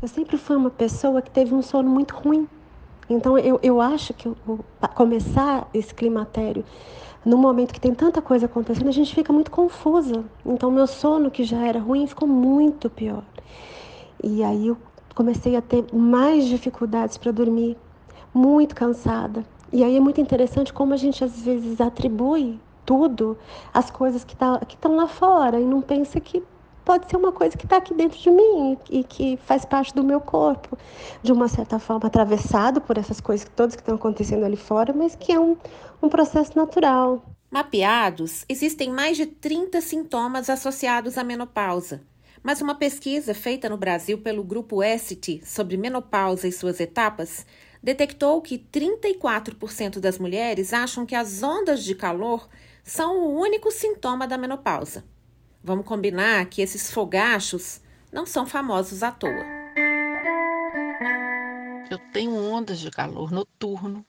Eu 0.00 0.08
sempre 0.08 0.38
fui 0.38 0.56
uma 0.56 0.70
pessoa 0.70 1.20
que 1.20 1.30
teve 1.30 1.54
um 1.54 1.60
sono 1.60 1.90
muito 1.90 2.14
ruim. 2.14 2.48
Então 3.08 3.36
eu, 3.36 3.58
eu 3.62 3.80
acho 3.80 4.14
que 4.14 4.28
eu, 4.28 4.36
começar 4.94 5.68
esse 5.74 5.92
climatério 5.92 6.64
no 7.24 7.36
momento 7.36 7.74
que 7.74 7.80
tem 7.80 7.92
tanta 7.92 8.22
coisa 8.22 8.46
acontecendo, 8.46 8.88
a 8.88 8.92
gente 8.92 9.14
fica 9.14 9.32
muito 9.32 9.50
confusa. 9.50 10.24
Então 10.46 10.70
meu 10.70 10.86
sono, 10.86 11.30
que 11.30 11.44
já 11.44 11.66
era 11.66 11.80
ruim, 11.80 12.06
ficou 12.06 12.28
muito 12.28 12.88
pior. 12.88 13.24
E 14.22 14.42
aí 14.42 14.68
eu 14.68 14.78
comecei 15.14 15.56
a 15.56 15.60
ter 15.60 15.84
mais 15.92 16.46
dificuldades 16.46 17.18
para 17.18 17.32
dormir, 17.32 17.76
muito 18.32 18.74
cansada. 18.74 19.44
E 19.72 19.84
aí 19.84 19.96
é 19.96 20.00
muito 20.00 20.20
interessante 20.20 20.72
como 20.72 20.94
a 20.94 20.96
gente 20.96 21.22
às 21.22 21.42
vezes 21.42 21.80
atribui 21.80 22.58
tudo 22.90 23.38
as 23.72 23.88
coisas 23.88 24.24
que 24.24 24.34
tá, 24.34 24.60
estão 24.68 24.96
lá 24.96 25.06
fora 25.06 25.60
e 25.60 25.64
não 25.64 25.80
pensa 25.80 26.18
que 26.18 26.42
pode 26.84 27.08
ser 27.08 27.16
uma 27.16 27.30
coisa 27.30 27.56
que 27.56 27.64
está 27.64 27.76
aqui 27.76 27.94
dentro 27.94 28.18
de 28.18 28.28
mim 28.28 28.76
e 28.90 29.04
que 29.04 29.36
faz 29.44 29.64
parte 29.64 29.94
do 29.94 30.02
meu 30.02 30.20
corpo, 30.20 30.76
de 31.22 31.30
uma 31.30 31.46
certa 31.46 31.78
forma 31.78 32.08
atravessado 32.08 32.80
por 32.80 32.98
essas 32.98 33.20
coisas 33.20 33.48
todas 33.54 33.76
que 33.76 33.82
estão 33.82 33.94
acontecendo 33.94 34.44
ali 34.44 34.56
fora, 34.56 34.92
mas 34.92 35.14
que 35.14 35.30
é 35.30 35.38
um, 35.38 35.56
um 36.02 36.08
processo 36.08 36.56
natural. 36.56 37.22
Mapeados, 37.48 38.44
existem 38.48 38.90
mais 38.90 39.16
de 39.16 39.26
30 39.26 39.80
sintomas 39.80 40.50
associados 40.50 41.16
à 41.16 41.22
menopausa. 41.22 42.02
Mas 42.42 42.60
uma 42.60 42.74
pesquisa 42.74 43.34
feita 43.34 43.68
no 43.68 43.76
Brasil 43.76 44.18
pelo 44.18 44.42
grupo 44.42 44.82
EST 44.82 45.42
sobre 45.44 45.76
menopausa 45.76 46.48
e 46.48 46.52
suas 46.52 46.80
etapas 46.80 47.46
detectou 47.82 48.40
que 48.42 48.58
34% 48.58 50.00
das 50.00 50.18
mulheres 50.18 50.72
acham 50.72 51.06
que 51.06 51.14
as 51.14 51.42
ondas 51.42 51.84
de 51.84 51.94
calor 51.94 52.48
são 52.82 53.18
o 53.18 53.38
único 53.38 53.70
sintoma 53.70 54.26
da 54.26 54.38
menopausa. 54.38 55.04
Vamos 55.62 55.84
combinar 55.84 56.46
que 56.46 56.62
esses 56.62 56.90
fogachos 56.90 57.80
não 58.12 58.24
são 58.26 58.46
famosos 58.46 59.02
à 59.02 59.12
toa. 59.12 59.44
Eu 61.90 61.98
tenho 62.12 62.34
ondas 62.34 62.78
de 62.78 62.90
calor 62.90 63.30
noturno, 63.30 64.04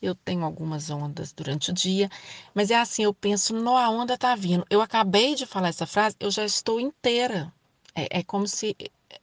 eu 0.00 0.14
tenho 0.14 0.44
algumas 0.44 0.90
ondas 0.90 1.32
durante 1.32 1.70
o 1.70 1.74
dia, 1.74 2.08
mas 2.54 2.70
é 2.70 2.76
assim, 2.76 3.04
eu 3.04 3.14
penso, 3.14 3.54
não, 3.54 3.76
a 3.76 3.88
onda 3.88 4.16
tá 4.16 4.34
vindo. 4.34 4.64
Eu 4.70 4.80
acabei 4.80 5.34
de 5.34 5.46
falar 5.46 5.68
essa 5.68 5.86
frase, 5.86 6.16
eu 6.20 6.30
já 6.30 6.44
estou 6.44 6.80
inteira. 6.80 7.52
É, 7.94 8.18
é 8.20 8.22
como 8.22 8.46
se, 8.46 8.76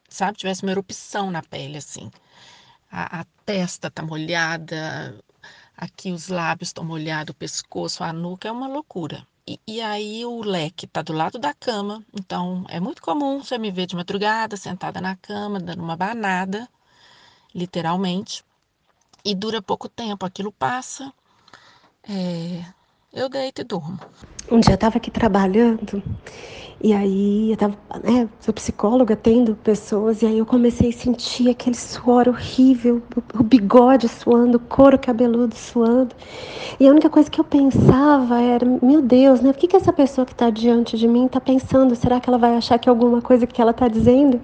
sabe, 0.08 0.38
tivesse 0.38 0.62
uma 0.62 0.72
erupção 0.72 1.30
na 1.30 1.42
pele, 1.42 1.78
assim. 1.78 2.10
A, 2.90 3.20
a 3.20 3.24
testa 3.44 3.90
tá 3.90 4.02
molhada, 4.02 5.18
Aqui 5.76 6.10
os 6.10 6.28
lábios 6.28 6.70
estão 6.70 6.84
molhados, 6.84 7.32
o 7.32 7.36
pescoço, 7.36 8.02
a 8.02 8.12
nuca, 8.12 8.48
é 8.48 8.52
uma 8.52 8.66
loucura. 8.66 9.26
E, 9.46 9.60
e 9.66 9.80
aí 9.80 10.24
o 10.24 10.42
leque 10.42 10.86
está 10.86 11.02
do 11.02 11.12
lado 11.12 11.38
da 11.38 11.54
cama, 11.54 12.04
então 12.12 12.64
é 12.68 12.80
muito 12.80 13.02
comum 13.02 13.42
você 13.42 13.58
me 13.58 13.70
ver 13.70 13.86
de 13.86 13.94
madrugada, 13.94 14.56
sentada 14.56 15.00
na 15.00 15.14
cama, 15.16 15.60
dando 15.60 15.82
uma 15.82 15.96
banada, 15.96 16.68
literalmente, 17.54 18.44
e 19.24 19.34
dura 19.34 19.62
pouco 19.62 19.88
tempo. 19.88 20.24
Aquilo 20.26 20.50
passa, 20.50 21.12
é, 22.08 22.64
eu 23.12 23.28
deito 23.28 23.60
e 23.60 23.64
durmo. 23.64 23.98
Um 24.50 24.60
dia 24.60 24.72
eu 24.72 24.76
estava 24.76 24.98
aqui 24.98 25.10
trabalhando 25.10 26.02
e 26.80 26.92
aí 26.92 27.50
eu 27.52 27.56
tava, 27.56 27.76
né, 28.04 28.28
sou 28.38 28.52
psicóloga, 28.52 29.16
tendo 29.16 29.56
pessoas, 29.56 30.20
e 30.20 30.26
aí 30.26 30.38
eu 30.38 30.44
comecei 30.44 30.90
a 30.90 30.92
sentir 30.92 31.48
aquele 31.48 31.74
suor 31.74 32.28
horrível, 32.28 33.02
o 33.34 33.42
bigode 33.42 34.08
suando, 34.08 34.58
o 34.58 34.60
couro 34.60 34.98
cabeludo 34.98 35.54
suando. 35.54 36.14
E 36.78 36.86
a 36.86 36.90
única 36.90 37.08
coisa 37.08 37.30
que 37.30 37.40
eu 37.40 37.44
pensava 37.44 38.42
era, 38.42 38.66
meu 38.82 39.00
Deus, 39.00 39.40
né? 39.40 39.50
O 39.50 39.54
que, 39.54 39.66
que 39.66 39.76
essa 39.76 39.92
pessoa 39.92 40.26
que 40.26 40.32
está 40.32 40.50
diante 40.50 40.98
de 40.98 41.08
mim 41.08 41.26
está 41.26 41.40
pensando? 41.40 41.96
Será 41.96 42.20
que 42.20 42.28
ela 42.28 42.38
vai 42.38 42.54
achar 42.54 42.78
que 42.78 42.88
é 42.88 42.90
alguma 42.90 43.22
coisa 43.22 43.46
que 43.46 43.60
ela 43.60 43.70
está 43.70 43.88
dizendo? 43.88 44.40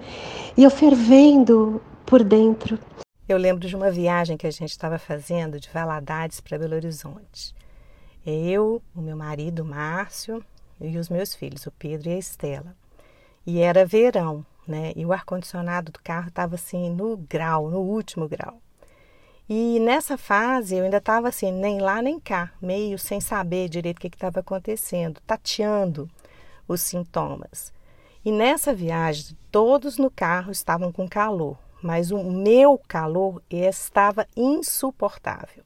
E 0.57 0.63
eu 0.63 0.71
fervendo 0.71 1.79
por 2.03 2.23
dentro. 2.23 2.79
Eu 3.29 3.37
lembro 3.37 3.67
de 3.67 3.75
uma 3.75 3.91
viagem 3.91 4.37
que 4.37 4.47
a 4.47 4.51
gente 4.51 4.71
estava 4.71 4.97
fazendo 4.97 5.59
de 5.59 5.69
Valadares 5.69 6.41
para 6.41 6.57
Belo 6.57 6.75
Horizonte. 6.75 7.53
Eu, 8.25 8.81
o 8.95 9.01
meu 9.01 9.17
marido, 9.17 9.65
Márcio, 9.65 10.43
e 10.79 10.97
os 10.97 11.09
meus 11.09 11.35
filhos, 11.35 11.65
o 11.65 11.71
Pedro 11.71 12.09
e 12.09 12.13
a 12.13 12.17
Estela. 12.17 12.75
E 13.45 13.59
era 13.59 13.85
verão, 13.85 14.45
né? 14.67 14.93
E 14.95 15.05
o 15.05 15.11
ar-condicionado 15.11 15.91
do 15.91 15.99
carro 16.01 16.29
estava 16.29 16.55
assim 16.55 16.89
no 16.89 17.17
grau, 17.17 17.69
no 17.69 17.79
último 17.79 18.27
grau. 18.27 18.59
E 19.49 19.77
nessa 19.79 20.17
fase 20.17 20.75
eu 20.75 20.85
ainda 20.85 20.97
estava 20.97 21.27
assim, 21.27 21.51
nem 21.51 21.79
lá 21.79 22.01
nem 22.01 22.17
cá, 22.19 22.53
meio 22.61 22.97
sem 22.97 23.19
saber 23.19 23.67
direito 23.67 23.97
o 23.97 24.01
que 24.01 24.07
estava 24.07 24.39
acontecendo, 24.39 25.19
tateando 25.27 26.09
os 26.65 26.81
sintomas. 26.81 27.73
E 28.23 28.31
nessa 28.31 28.73
viagem, 28.73 29.37
todos 29.51 29.97
no 29.97 30.09
carro 30.09 30.49
estavam 30.49 30.93
com 30.93 31.09
calor, 31.09 31.57
mas 31.81 32.09
o 32.09 32.23
meu 32.23 32.79
calor 32.87 33.43
estava 33.49 34.25
insuportável. 34.35 35.63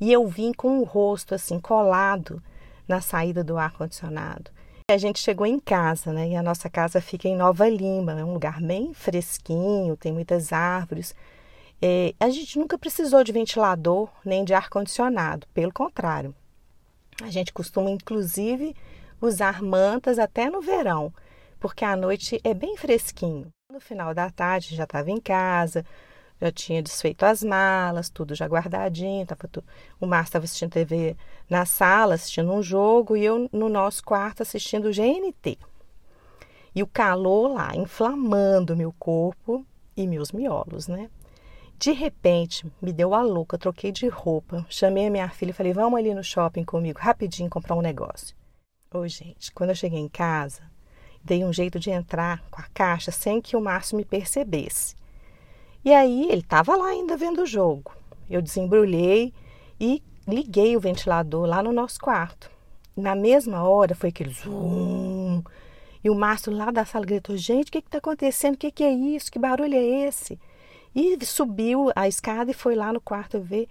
E 0.00 0.12
eu 0.12 0.26
vim 0.26 0.52
com 0.52 0.78
o 0.78 0.84
rosto 0.84 1.34
assim 1.34 1.58
colado 1.60 2.42
na 2.86 3.00
saída 3.00 3.42
do 3.42 3.56
ar-condicionado. 3.56 4.50
A 4.90 4.98
gente 4.98 5.18
chegou 5.18 5.46
em 5.46 5.58
casa, 5.58 6.12
né? 6.12 6.28
E 6.28 6.36
a 6.36 6.42
nossa 6.42 6.68
casa 6.68 7.00
fica 7.00 7.26
em 7.26 7.34
Nova 7.34 7.66
Lima, 7.68 8.12
é 8.20 8.24
um 8.24 8.34
lugar 8.34 8.60
bem 8.60 8.92
fresquinho, 8.92 9.96
tem 9.96 10.12
muitas 10.12 10.52
árvores. 10.52 11.14
É, 11.80 12.14
a 12.20 12.28
gente 12.28 12.58
nunca 12.58 12.76
precisou 12.76 13.24
de 13.24 13.32
ventilador 13.32 14.10
nem 14.24 14.44
de 14.44 14.52
ar-condicionado, 14.52 15.46
pelo 15.54 15.72
contrário. 15.72 16.34
A 17.22 17.30
gente 17.30 17.52
costuma, 17.52 17.90
inclusive, 17.90 18.76
usar 19.20 19.62
mantas 19.62 20.18
até 20.18 20.50
no 20.50 20.60
verão, 20.60 21.12
porque 21.58 21.84
à 21.84 21.96
noite 21.96 22.40
é 22.44 22.52
bem 22.52 22.76
fresquinho. 22.76 23.48
No 23.72 23.80
final 23.80 24.12
da 24.12 24.30
tarde 24.30 24.76
já 24.76 24.84
estava 24.84 25.10
em 25.10 25.20
casa, 25.20 25.84
já 26.40 26.50
tinha 26.50 26.82
desfeito 26.82 27.24
as 27.24 27.42
malas, 27.42 28.10
tudo 28.10 28.34
já 28.34 28.46
guardadinho. 28.46 29.26
Tava 29.26 29.48
tu... 29.48 29.62
O 30.00 30.06
Márcio 30.06 30.30
estava 30.30 30.44
assistindo 30.44 30.70
TV 30.70 31.16
na 31.48 31.64
sala, 31.64 32.14
assistindo 32.14 32.52
um 32.52 32.62
jogo, 32.62 33.16
e 33.16 33.24
eu 33.24 33.48
no 33.52 33.68
nosso 33.68 34.02
quarto 34.04 34.42
assistindo 34.42 34.90
GNT. 34.90 35.58
E 36.74 36.82
o 36.82 36.86
calor 36.86 37.52
lá 37.54 37.74
inflamando 37.76 38.76
meu 38.76 38.92
corpo 38.98 39.64
e 39.96 40.06
meus 40.06 40.32
miolos, 40.32 40.88
né? 40.88 41.08
De 41.78 41.92
repente, 41.92 42.66
me 42.80 42.92
deu 42.92 43.14
a 43.14 43.22
louca, 43.22 43.58
troquei 43.58 43.92
de 43.92 44.08
roupa, 44.08 44.64
chamei 44.68 45.06
a 45.06 45.10
minha 45.10 45.28
filha 45.28 45.50
e 45.50 45.54
falei: 45.54 45.72
Vamos 45.72 45.98
ali 45.98 46.14
no 46.14 46.22
shopping 46.22 46.64
comigo, 46.64 46.98
rapidinho, 47.00 47.50
comprar 47.50 47.74
um 47.74 47.82
negócio. 47.82 48.36
Ô, 48.92 49.06
gente, 49.06 49.52
quando 49.52 49.70
eu 49.70 49.76
cheguei 49.76 49.98
em 49.98 50.08
casa, 50.08 50.62
dei 51.22 51.44
um 51.44 51.52
jeito 51.52 51.78
de 51.80 51.90
entrar 51.90 52.42
com 52.50 52.60
a 52.60 52.66
caixa 52.72 53.10
sem 53.10 53.40
que 53.40 53.56
o 53.56 53.60
Márcio 53.60 53.96
me 53.96 54.04
percebesse. 54.04 54.94
E 55.84 55.92
aí 55.92 56.30
ele 56.30 56.40
estava 56.40 56.76
lá 56.76 56.86
ainda 56.86 57.16
vendo 57.16 57.42
o 57.42 57.46
jogo. 57.46 57.92
Eu 58.28 58.40
desembrulhei 58.40 59.32
e 59.78 60.02
liguei 60.26 60.76
o 60.76 60.80
ventilador 60.80 61.46
lá 61.46 61.62
no 61.62 61.72
nosso 61.72 62.00
quarto. 62.00 62.50
Na 62.96 63.14
mesma 63.14 63.62
hora 63.62 63.94
foi 63.94 64.08
aquele 64.08 64.32
zoom. 64.32 65.42
E 66.02 66.08
o 66.08 66.14
Márcio 66.14 66.52
lá 66.52 66.70
da 66.70 66.84
sala 66.84 67.04
gritou: 67.04 67.36
Gente, 67.36 67.68
o 67.68 67.72
que 67.72 67.78
está 67.78 67.98
acontecendo? 67.98 68.54
O 68.54 68.58
que, 68.58 68.70
que 68.70 68.84
é 68.84 68.92
isso? 68.92 69.30
Que 69.30 69.38
barulho 69.38 69.74
é 69.74 70.06
esse? 70.06 70.38
E 70.94 71.18
subiu 71.24 71.90
a 71.94 72.06
escada 72.06 72.50
e 72.50 72.54
foi 72.54 72.74
lá 72.74 72.92
no 72.92 73.00
quarto 73.00 73.40
ver. 73.40 73.68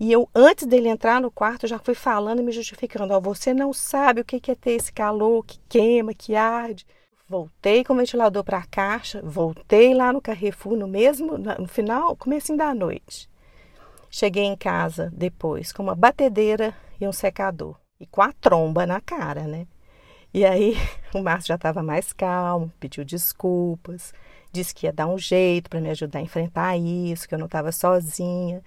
E 0.00 0.12
eu, 0.12 0.28
antes 0.34 0.66
dele 0.66 0.88
entrar 0.88 1.20
no 1.20 1.30
quarto, 1.30 1.66
já 1.66 1.78
fui 1.78 1.94
falando 1.94 2.40
e 2.40 2.42
me 2.42 2.52
justificando: 2.52 3.14
Ó, 3.14 3.20
você 3.20 3.54
não 3.54 3.72
sabe 3.72 4.20
o 4.20 4.24
que, 4.24 4.40
que 4.40 4.50
é 4.50 4.54
ter 4.54 4.72
esse 4.72 4.92
calor 4.92 5.44
que 5.44 5.58
queima, 5.68 6.12
que 6.12 6.34
arde. 6.34 6.86
Voltei 7.28 7.84
com 7.84 7.92
o 7.92 7.96
ventilador 7.96 8.42
para 8.42 8.56
a 8.56 8.66
caixa, 8.66 9.20
voltei 9.22 9.92
lá 9.92 10.14
no 10.14 10.20
Carrefour 10.22 10.74
no 10.78 10.88
mesmo, 10.88 11.36
no 11.36 11.68
final, 11.68 12.16
começo 12.16 12.56
da 12.56 12.74
noite. 12.74 13.28
Cheguei 14.10 14.44
em 14.44 14.56
casa 14.56 15.12
depois 15.14 15.70
com 15.70 15.82
uma 15.82 15.94
batedeira 15.94 16.74
e 16.98 17.06
um 17.06 17.12
secador 17.12 17.76
e 18.00 18.06
com 18.06 18.22
a 18.22 18.32
tromba 18.32 18.86
na 18.86 18.98
cara, 19.02 19.42
né? 19.42 19.66
E 20.32 20.42
aí 20.42 20.74
o 21.14 21.22
Márcio 21.22 21.48
já 21.48 21.56
estava 21.56 21.82
mais 21.82 22.14
calmo, 22.14 22.72
pediu 22.80 23.04
desculpas, 23.04 24.14
disse 24.50 24.74
que 24.74 24.86
ia 24.86 24.92
dar 24.92 25.06
um 25.06 25.18
jeito 25.18 25.68
para 25.68 25.82
me 25.82 25.90
ajudar 25.90 26.20
a 26.20 26.22
enfrentar 26.22 26.78
isso, 26.78 27.28
que 27.28 27.34
eu 27.34 27.38
não 27.38 27.44
estava 27.44 27.70
sozinha. 27.72 28.62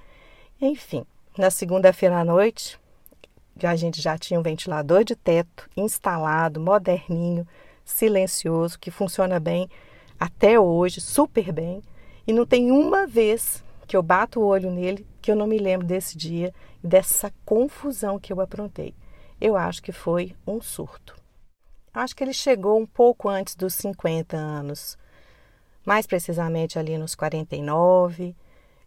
Enfim, 0.62 1.04
na 1.36 1.50
segunda-feira 1.50 2.20
à 2.20 2.24
noite, 2.24 2.80
a 3.64 3.76
gente 3.76 4.00
já 4.00 4.20
tinha 4.20 4.40
um 4.40 4.44
ventilador 4.44 5.04
de 5.04 5.16
teto 5.16 5.68
instalado, 5.76 6.60
moderninho, 6.62 7.48
silencioso, 7.84 8.80
que 8.80 8.92
funciona 8.92 9.40
bem 9.40 9.70
até 10.20 10.60
hoje, 10.60 11.02
super 11.02 11.52
bem. 11.52 11.82
E 12.26 12.34
não 12.34 12.46
tem 12.46 12.72
uma 12.72 13.08
vez 13.08 13.64
que 13.88 13.98
eu 13.98 14.04
bato 14.04 14.40
o 14.40 14.46
olho 14.46 14.72
nele 14.72 15.06
que 15.22 15.32
eu 15.32 15.36
não 15.36 15.46
me 15.46 15.58
lembro 15.58 15.86
desse 15.86 16.18
dia 16.18 16.54
dessa 16.84 17.32
confusão 17.46 18.20
que 18.20 18.34
eu 18.34 18.42
aprontei. 18.42 18.96
Eu 19.40 19.56
acho 19.56 19.82
que 19.82 19.92
foi 19.92 20.36
um 20.46 20.62
surto. 20.62 21.16
Acho 21.94 22.16
que 22.16 22.24
ele 22.24 22.34
chegou 22.34 22.80
um 22.80 22.86
pouco 22.86 23.28
antes 23.28 23.56
dos 23.56 23.74
50 23.76 24.38
anos, 24.38 24.98
mais 25.86 26.08
precisamente 26.08 26.80
ali 26.80 26.98
nos 26.98 27.16
49. 27.16 28.36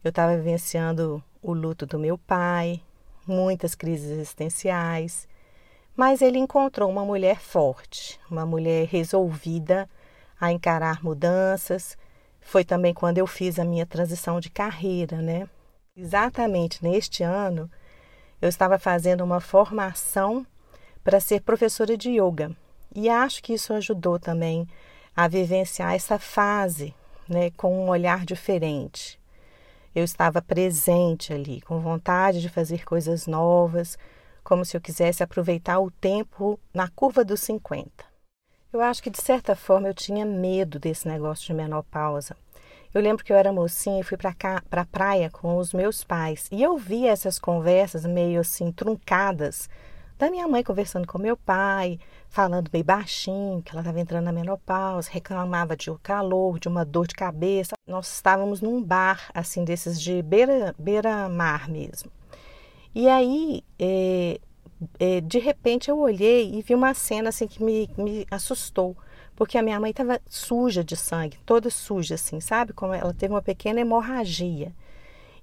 Eu 0.02 0.08
estava 0.08 0.36
vivenciando 0.36 1.22
o 1.42 1.52
luto 1.52 1.86
do 1.86 1.98
meu 1.98 2.16
pai, 2.16 2.80
muitas 3.26 3.74
crises 3.74 4.10
existenciais. 4.10 5.28
Mas 5.96 6.20
ele 6.20 6.38
encontrou 6.38 6.90
uma 6.90 7.04
mulher 7.04 7.40
forte, 7.40 8.18
uma 8.30 8.44
mulher 8.44 8.86
resolvida 8.86 9.88
a 10.40 10.50
encarar 10.50 11.02
mudanças. 11.02 11.96
Foi 12.40 12.64
também 12.64 12.92
quando 12.92 13.18
eu 13.18 13.26
fiz 13.26 13.58
a 13.58 13.64
minha 13.64 13.86
transição 13.86 14.40
de 14.40 14.50
carreira, 14.50 15.22
né? 15.22 15.48
Exatamente 15.96 16.82
neste 16.82 17.22
ano, 17.22 17.70
eu 18.42 18.48
estava 18.48 18.78
fazendo 18.78 19.22
uma 19.22 19.40
formação 19.40 20.44
para 21.04 21.20
ser 21.20 21.42
professora 21.42 21.96
de 21.96 22.10
yoga. 22.10 22.50
E 22.94 23.08
acho 23.08 23.42
que 23.42 23.52
isso 23.52 23.72
ajudou 23.72 24.18
também 24.18 24.66
a 25.14 25.28
vivenciar 25.28 25.94
essa 25.94 26.18
fase 26.18 26.94
né, 27.28 27.50
com 27.56 27.84
um 27.84 27.88
olhar 27.88 28.24
diferente. 28.24 29.18
Eu 29.94 30.04
estava 30.04 30.42
presente 30.42 31.32
ali, 31.32 31.60
com 31.60 31.78
vontade 31.78 32.40
de 32.40 32.48
fazer 32.48 32.84
coisas 32.84 33.26
novas, 33.26 33.96
como 34.44 34.64
se 34.64 34.76
eu 34.76 34.80
quisesse 34.80 35.22
aproveitar 35.22 35.80
o 35.80 35.90
tempo 35.90 36.60
na 36.72 36.86
curva 36.88 37.24
dos 37.24 37.40
50. 37.40 38.04
Eu 38.72 38.80
acho 38.80 39.02
que 39.02 39.10
de 39.10 39.22
certa 39.22 39.56
forma 39.56 39.88
eu 39.88 39.94
tinha 39.94 40.26
medo 40.26 40.78
desse 40.78 41.08
negócio 41.08 41.46
de 41.46 41.54
menopausa. 41.54 42.36
Eu 42.92 43.00
lembro 43.00 43.24
que 43.24 43.32
eu 43.32 43.36
era 43.36 43.52
mocinha 43.52 44.00
e 44.00 44.04
fui 44.04 44.16
para 44.16 44.34
para 44.70 44.82
a 44.82 44.86
praia 44.86 45.30
com 45.30 45.56
os 45.56 45.72
meus 45.72 46.04
pais 46.04 46.48
e 46.52 46.62
eu 46.62 46.76
via 46.76 47.10
essas 47.10 47.38
conversas 47.38 48.04
meio 48.04 48.40
assim 48.40 48.70
truncadas 48.70 49.68
da 50.16 50.30
minha 50.30 50.46
mãe 50.46 50.62
conversando 50.62 51.06
com 51.06 51.18
meu 51.18 51.36
pai, 51.36 51.98
falando 52.28 52.70
meio 52.72 52.84
baixinho 52.84 53.62
que 53.62 53.72
ela 53.72 53.80
estava 53.80 53.98
entrando 54.00 54.24
na 54.24 54.32
menopausa, 54.32 55.10
reclamava 55.10 55.76
de 55.76 55.90
um 55.90 55.98
calor, 56.00 56.58
de 56.58 56.68
uma 56.68 56.84
dor 56.84 57.06
de 57.06 57.14
cabeça. 57.14 57.74
Nós 57.86 58.12
estávamos 58.14 58.60
num 58.60 58.82
bar 58.82 59.28
assim 59.34 59.64
desses 59.64 60.00
de 60.00 60.22
beira 60.22 60.74
beira 60.78 61.28
mar 61.28 61.68
mesmo. 61.68 62.10
E 62.94 63.08
aí, 63.08 63.64
é, 63.78 64.40
é, 64.98 65.20
de 65.20 65.38
repente, 65.38 65.90
eu 65.90 65.98
olhei 65.98 66.54
e 66.54 66.62
vi 66.62 66.74
uma 66.74 66.94
cena 66.94 67.30
assim 67.30 67.46
que 67.46 67.62
me, 67.62 67.90
me 67.96 68.26
assustou, 68.30 68.96
porque 69.34 69.58
a 69.58 69.62
minha 69.62 69.80
mãe 69.80 69.90
estava 69.90 70.20
suja 70.28 70.84
de 70.84 70.96
sangue, 70.96 71.38
toda 71.44 71.70
suja, 71.70 72.14
assim, 72.14 72.40
sabe? 72.40 72.72
Como 72.72 72.94
ela 72.94 73.12
teve 73.12 73.34
uma 73.34 73.42
pequena 73.42 73.80
hemorragia. 73.80 74.72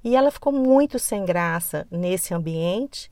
E 0.04 0.16
ela 0.16 0.32
ficou 0.32 0.52
muito 0.52 0.98
sem 0.98 1.26
graça 1.26 1.86
nesse 1.92 2.34
ambiente. 2.34 3.12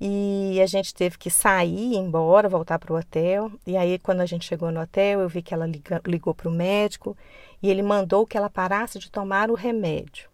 E 0.00 0.60
a 0.60 0.66
gente 0.66 0.92
teve 0.94 1.16
que 1.16 1.30
sair, 1.30 1.92
ir 1.92 1.96
embora, 1.96 2.48
voltar 2.48 2.78
para 2.78 2.92
o 2.92 2.96
hotel. 2.96 3.52
E 3.66 3.76
aí, 3.76 3.98
quando 3.98 4.20
a 4.20 4.26
gente 4.26 4.46
chegou 4.46 4.70
no 4.72 4.80
hotel, 4.80 5.20
eu 5.20 5.28
vi 5.28 5.42
que 5.42 5.54
ela 5.54 5.66
ligou 6.06 6.34
para 6.34 6.48
o 6.48 6.52
médico 6.52 7.16
e 7.62 7.70
ele 7.70 7.82
mandou 7.82 8.26
que 8.26 8.36
ela 8.36 8.50
parasse 8.50 8.98
de 8.98 9.10
tomar 9.10 9.50
o 9.50 9.54
remédio. 9.54 10.28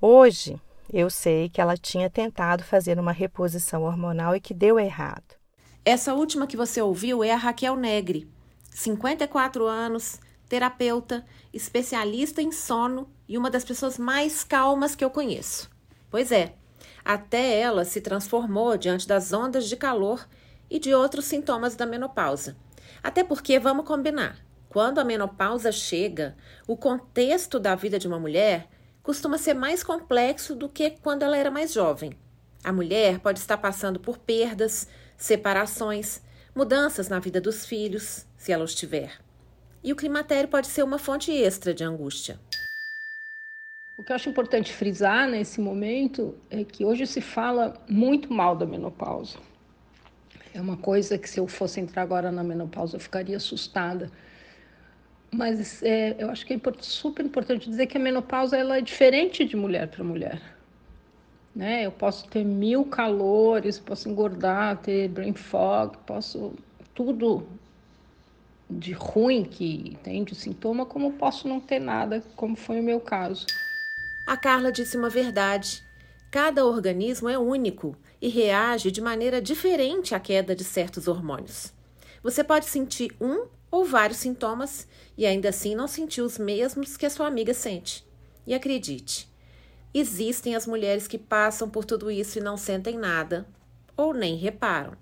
Hoje, 0.00 0.58
eu 0.92 1.10
sei 1.10 1.48
que 1.48 1.60
ela 1.60 1.76
tinha 1.76 2.08
tentado 2.08 2.64
fazer 2.64 2.98
uma 2.98 3.12
reposição 3.12 3.82
hormonal 3.82 4.34
e 4.34 4.40
que 4.40 4.54
deu 4.54 4.78
errado. 4.78 5.36
Essa 5.84 6.14
última 6.14 6.46
que 6.46 6.56
você 6.56 6.80
ouviu 6.80 7.22
é 7.22 7.32
a 7.32 7.36
Raquel 7.36 7.76
Negre, 7.76 8.28
54 8.70 9.66
anos, 9.66 10.20
terapeuta, 10.48 11.24
especialista 11.52 12.40
em 12.40 12.52
sono 12.52 13.10
e 13.28 13.36
uma 13.36 13.50
das 13.50 13.64
pessoas 13.64 13.98
mais 13.98 14.44
calmas 14.44 14.94
que 14.94 15.04
eu 15.04 15.10
conheço. 15.10 15.70
Pois 16.10 16.32
é, 16.32 16.54
até 17.04 17.58
ela 17.58 17.84
se 17.84 18.00
transformou 18.00 18.76
diante 18.76 19.06
das 19.06 19.32
ondas 19.32 19.68
de 19.68 19.76
calor 19.76 20.26
e 20.70 20.78
de 20.78 20.94
outros 20.94 21.24
sintomas 21.24 21.74
da 21.74 21.86
menopausa. 21.86 22.56
Até 23.02 23.22
porque, 23.24 23.58
vamos 23.58 23.86
combinar, 23.86 24.38
quando 24.68 24.98
a 24.98 25.04
menopausa 25.04 25.72
chega, 25.72 26.36
o 26.66 26.76
contexto 26.76 27.58
da 27.58 27.74
vida 27.74 27.98
de 27.98 28.06
uma 28.06 28.18
mulher 28.18 28.68
costuma 29.08 29.38
ser 29.38 29.54
mais 29.54 29.82
complexo 29.82 30.54
do 30.54 30.68
que 30.68 30.90
quando 30.90 31.22
ela 31.22 31.34
era 31.34 31.50
mais 31.50 31.72
jovem. 31.72 32.12
A 32.62 32.70
mulher 32.70 33.20
pode 33.20 33.38
estar 33.38 33.56
passando 33.56 33.98
por 33.98 34.18
perdas, 34.18 34.86
separações, 35.16 36.20
mudanças 36.54 37.08
na 37.08 37.18
vida 37.18 37.40
dos 37.40 37.64
filhos, 37.64 38.26
se 38.36 38.52
ela 38.52 38.64
os 38.64 38.74
tiver. 38.74 39.18
E 39.82 39.94
o 39.94 39.96
climatério 39.96 40.50
pode 40.50 40.66
ser 40.66 40.82
uma 40.82 40.98
fonte 40.98 41.32
extra 41.32 41.72
de 41.72 41.82
angústia. 41.82 42.38
O 43.96 44.02
que 44.02 44.12
eu 44.12 44.16
acho 44.16 44.28
importante 44.28 44.74
frisar 44.74 45.26
nesse 45.26 45.58
momento 45.58 46.36
é 46.50 46.62
que 46.62 46.84
hoje 46.84 47.06
se 47.06 47.22
fala 47.22 47.82
muito 47.88 48.30
mal 48.30 48.54
da 48.54 48.66
menopausa. 48.66 49.38
É 50.52 50.60
uma 50.60 50.76
coisa 50.76 51.16
que 51.16 51.30
se 51.30 51.40
eu 51.40 51.48
fosse 51.48 51.80
entrar 51.80 52.02
agora 52.02 52.30
na 52.30 52.44
menopausa 52.44 52.96
eu 52.96 53.00
ficaria 53.00 53.38
assustada. 53.38 54.12
Mas 55.30 55.82
é, 55.82 56.16
eu 56.18 56.30
acho 56.30 56.46
que 56.46 56.54
é 56.54 56.60
super 56.80 57.24
importante 57.24 57.68
dizer 57.68 57.86
que 57.86 57.96
a 57.96 58.00
menopausa 58.00 58.56
ela 58.56 58.78
é 58.78 58.80
diferente 58.80 59.44
de 59.44 59.56
mulher 59.56 59.88
para 59.88 60.02
mulher. 60.02 60.40
Né? 61.54 61.84
Eu 61.84 61.92
posso 61.92 62.28
ter 62.28 62.44
mil 62.44 62.84
calores, 62.84 63.78
posso 63.78 64.08
engordar, 64.08 64.78
ter 64.78 65.08
brain 65.08 65.34
fog, 65.34 65.96
posso 66.06 66.54
tudo 66.94 67.46
de 68.70 68.92
ruim 68.92 69.44
que 69.44 69.96
tem 70.02 70.24
de 70.24 70.34
sintoma, 70.34 70.84
como 70.84 71.12
posso 71.12 71.48
não 71.48 71.60
ter 71.60 71.78
nada, 71.78 72.22
como 72.36 72.54
foi 72.54 72.80
o 72.80 72.82
meu 72.82 73.00
caso. 73.00 73.46
A 74.26 74.36
Carla 74.36 74.70
disse 74.70 74.96
uma 74.96 75.08
verdade. 75.08 75.82
Cada 76.30 76.66
organismo 76.66 77.28
é 77.28 77.38
único 77.38 77.96
e 78.20 78.28
reage 78.28 78.90
de 78.90 79.00
maneira 79.00 79.40
diferente 79.40 80.14
à 80.14 80.20
queda 80.20 80.54
de 80.54 80.64
certos 80.64 81.08
hormônios. 81.08 81.72
Você 82.22 82.44
pode 82.44 82.66
sentir 82.66 83.14
um 83.18 83.46
ou 83.70 83.84
vários 83.84 84.18
sintomas 84.18 84.86
e 85.16 85.26
ainda 85.26 85.48
assim 85.48 85.74
não 85.74 85.86
sentir 85.86 86.22
os 86.22 86.38
mesmos 86.38 86.96
que 86.96 87.06
a 87.06 87.10
sua 87.10 87.26
amiga 87.26 87.52
sente. 87.52 88.06
E 88.46 88.54
acredite, 88.54 89.30
existem 89.92 90.54
as 90.56 90.66
mulheres 90.66 91.06
que 91.06 91.18
passam 91.18 91.68
por 91.68 91.84
tudo 91.84 92.10
isso 92.10 92.38
e 92.38 92.42
não 92.42 92.56
sentem 92.56 92.96
nada 92.96 93.46
ou 93.96 94.14
nem 94.14 94.36
reparam. 94.36 94.92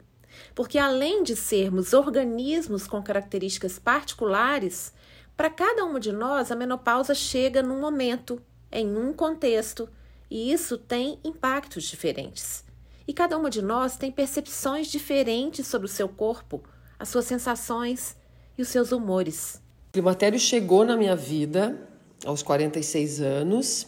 Porque 0.55 0.79
além 0.79 1.23
de 1.23 1.37
sermos 1.37 1.93
organismos 1.93 2.87
com 2.87 3.03
características 3.03 3.79
particulares, 3.79 4.93
para 5.37 5.51
cada 5.51 5.85
uma 5.85 6.01
de 6.01 6.13
nós 6.13 6.51
a 6.51 6.57
menopausa 6.57 7.15
chega 7.15 7.63
num 7.63 7.81
momento 7.81 8.43
em 8.73 8.97
um 8.97 9.13
contexto 9.13 9.89
e 10.31 10.53
isso 10.53 10.77
tem 10.77 11.19
impactos 11.23 11.85
diferentes. 11.85 12.65
E 13.07 13.13
cada 13.13 13.39
uma 13.39 13.49
de 13.49 13.63
nós 13.63 13.97
tem 13.97 14.11
percepções 14.11 14.89
diferentes 14.89 15.67
sobre 15.67 15.87
o 15.87 15.91
seu 15.91 16.09
corpo, 16.09 16.63
as 16.99 17.09
suas 17.09 17.27
sensações 17.27 18.17
e 18.57 18.63
os 18.63 18.69
seus 18.69 18.93
humores. 18.93 19.61
O 19.91 19.93
climatério 19.93 20.39
chegou 20.39 20.85
na 20.85 20.97
minha 20.97 21.17
vida 21.17 21.89
aos 22.25 22.43
46 22.43 23.21
anos 23.21 23.87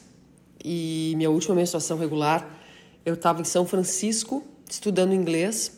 e 0.65 1.15
minha 1.17 1.31
última 1.31 1.55
menstruação 1.55 1.99
regular 1.99 2.59
eu 3.05 3.15
estava 3.15 3.41
em 3.41 3.45
São 3.45 3.67
Francisco 3.67 4.45
estudando 4.69 5.15
inglês 5.15 5.73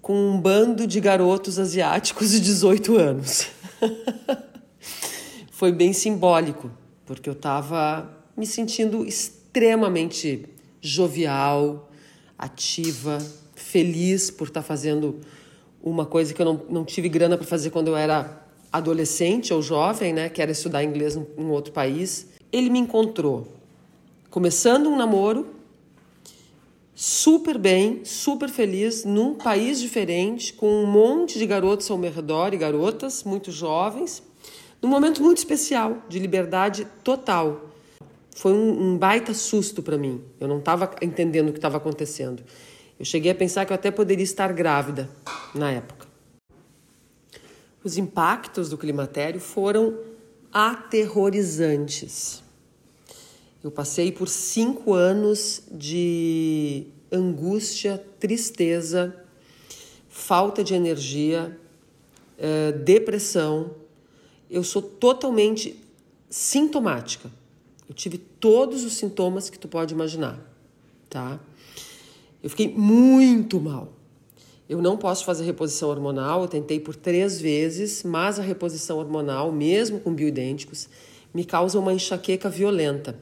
com 0.00 0.14
um 0.14 0.40
bando 0.40 0.86
de 0.86 1.00
garotos 1.00 1.58
asiáticos 1.58 2.30
de 2.30 2.40
18 2.40 2.96
anos. 2.96 3.46
Foi 5.50 5.72
bem 5.72 5.92
simbólico, 5.92 6.70
porque 7.04 7.28
eu 7.28 7.32
estava 7.32 8.08
me 8.36 8.46
sentindo 8.46 9.04
extremamente 9.04 10.46
jovial, 10.80 11.90
ativa, 12.38 13.18
feliz 13.54 14.30
por 14.30 14.46
estar 14.48 14.62
tá 14.62 14.66
fazendo 14.66 15.20
uma 15.90 16.06
coisa 16.06 16.32
que 16.34 16.40
eu 16.40 16.46
não, 16.46 16.60
não 16.68 16.84
tive 16.84 17.08
grana 17.08 17.36
para 17.36 17.46
fazer 17.46 17.70
quando 17.70 17.88
eu 17.88 17.96
era 17.96 18.46
adolescente 18.72 19.52
ou 19.52 19.62
jovem, 19.62 20.12
né, 20.12 20.28
que 20.28 20.42
era 20.42 20.50
estudar 20.50 20.84
inglês 20.84 21.16
em 21.16 21.50
outro 21.50 21.72
país. 21.72 22.28
Ele 22.52 22.70
me 22.70 22.78
encontrou 22.78 23.48
começando 24.30 24.88
um 24.88 24.96
namoro, 24.96 25.46
super 26.94 27.56
bem, 27.56 28.04
super 28.04 28.48
feliz, 28.48 29.04
num 29.04 29.34
país 29.34 29.80
diferente, 29.80 30.52
com 30.52 30.68
um 30.68 30.86
monte 30.86 31.38
de 31.38 31.46
garotos 31.46 31.90
ao 31.90 31.96
meu 31.96 32.12
redor 32.12 32.52
e 32.52 32.56
garotas 32.56 33.24
muito 33.24 33.50
jovens 33.50 34.22
num 34.80 34.88
momento 34.88 35.22
muito 35.22 35.38
especial, 35.38 35.98
de 36.08 36.18
liberdade 36.18 36.86
total. 37.02 37.68
Foi 38.36 38.52
um, 38.52 38.92
um 38.92 38.96
baita 38.96 39.34
susto 39.34 39.82
para 39.82 39.98
mim. 39.98 40.22
Eu 40.38 40.46
não 40.46 40.58
estava 40.58 40.94
entendendo 41.02 41.48
o 41.48 41.52
que 41.52 41.58
estava 41.58 41.76
acontecendo. 41.76 42.42
Eu 42.98 43.04
cheguei 43.04 43.32
a 43.32 43.34
pensar 43.34 43.64
que 43.64 43.72
eu 43.72 43.74
até 43.74 43.90
poderia 43.90 44.24
estar 44.24 44.52
grávida 44.52 45.08
na 45.58 45.70
época. 45.70 46.06
Os 47.82 47.96
impactos 47.96 48.68
do 48.70 48.78
climatério 48.78 49.40
foram 49.40 49.98
aterrorizantes. 50.52 52.42
Eu 53.62 53.70
passei 53.70 54.12
por 54.12 54.28
cinco 54.28 54.94
anos 54.94 55.62
de 55.70 56.86
angústia, 57.10 58.02
tristeza, 58.18 59.14
falta 60.08 60.62
de 60.62 60.74
energia, 60.74 61.58
eh, 62.38 62.72
depressão, 62.72 63.74
eu 64.50 64.62
sou 64.62 64.80
totalmente 64.80 65.78
sintomática. 66.30 67.30
Eu 67.88 67.94
tive 67.94 68.18
todos 68.18 68.84
os 68.84 68.94
sintomas 68.94 69.50
que 69.50 69.58
tu 69.58 69.66
pode 69.66 69.94
imaginar, 69.94 70.38
tá? 71.08 71.40
Eu 72.42 72.50
fiquei 72.50 72.68
muito 72.68 73.60
mal. 73.60 73.92
Eu 74.68 74.82
não 74.82 74.98
posso 74.98 75.24
fazer 75.24 75.44
reposição 75.44 75.88
hormonal, 75.88 76.42
eu 76.42 76.48
tentei 76.48 76.78
por 76.78 76.94
três 76.94 77.40
vezes, 77.40 78.02
mas 78.02 78.38
a 78.38 78.42
reposição 78.42 78.98
hormonal, 78.98 79.50
mesmo 79.50 79.98
com 79.98 80.12
bioidênticos, 80.12 80.88
me 81.32 81.44
causa 81.44 81.78
uma 81.78 81.92
enxaqueca 81.92 82.50
violenta. 82.50 83.18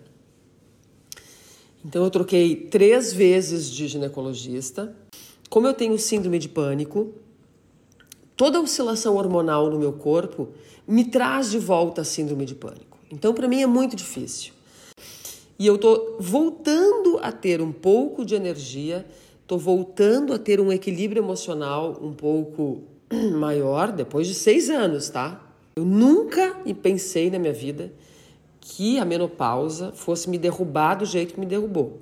Então 1.85 2.02
eu 2.02 2.11
troquei 2.11 2.56
três 2.56 3.12
vezes 3.12 3.70
de 3.70 3.87
ginecologista. 3.87 4.92
Como 5.48 5.68
eu 5.68 5.74
tenho 5.74 5.96
síndrome 5.98 6.40
de 6.40 6.48
pânico, 6.48 7.12
toda 8.37 8.61
oscilação 8.61 9.14
hormonal 9.14 9.70
no 9.70 9.78
meu 9.78 9.92
corpo 9.92 10.48
me 10.87 11.04
traz 11.04 11.50
de 11.50 11.61
volta 11.61 12.00
a 12.00 12.04
síndrome 12.04 12.44
de 12.44 12.56
pânico. 12.56 12.98
Então, 13.11 13.32
para 13.32 13.46
mim 13.46 13.62
é 13.62 13.66
muito 13.66 13.94
difícil. 13.94 14.52
E 15.59 15.66
eu 15.66 15.78
tô 15.78 16.16
voltando 16.18 17.18
a 17.22 17.32
ter 17.32 17.62
um 17.62 17.72
pouco 17.72 18.24
de 18.24 18.35
energia, 18.35 19.06
tô 19.46 19.56
voltando 19.56 20.32
a 20.32 20.38
ter 20.38 20.61
um 20.61 20.72
equilíbrio 20.72 21.22
emocional 21.22 21.98
um 22.02 22.12
pouco 22.12 22.82
maior 23.38 23.92
depois 23.92 24.26
de 24.26 24.35
seis 24.35 24.68
anos, 24.68 25.09
tá? 25.09 25.40
Eu 25.76 25.85
nunca 25.85 26.56
pensei 26.82 27.30
na 27.30 27.38
minha 27.38 27.52
vida 27.52 27.92
que 28.61 28.98
a 28.98 29.04
menopausa 29.04 29.92
fosse 29.92 30.28
me 30.28 30.38
derrubar 30.38 30.96
do 30.96 31.04
jeito 31.04 31.35
que 31.35 31.40
me 31.40 31.46
derrubou. 31.46 32.00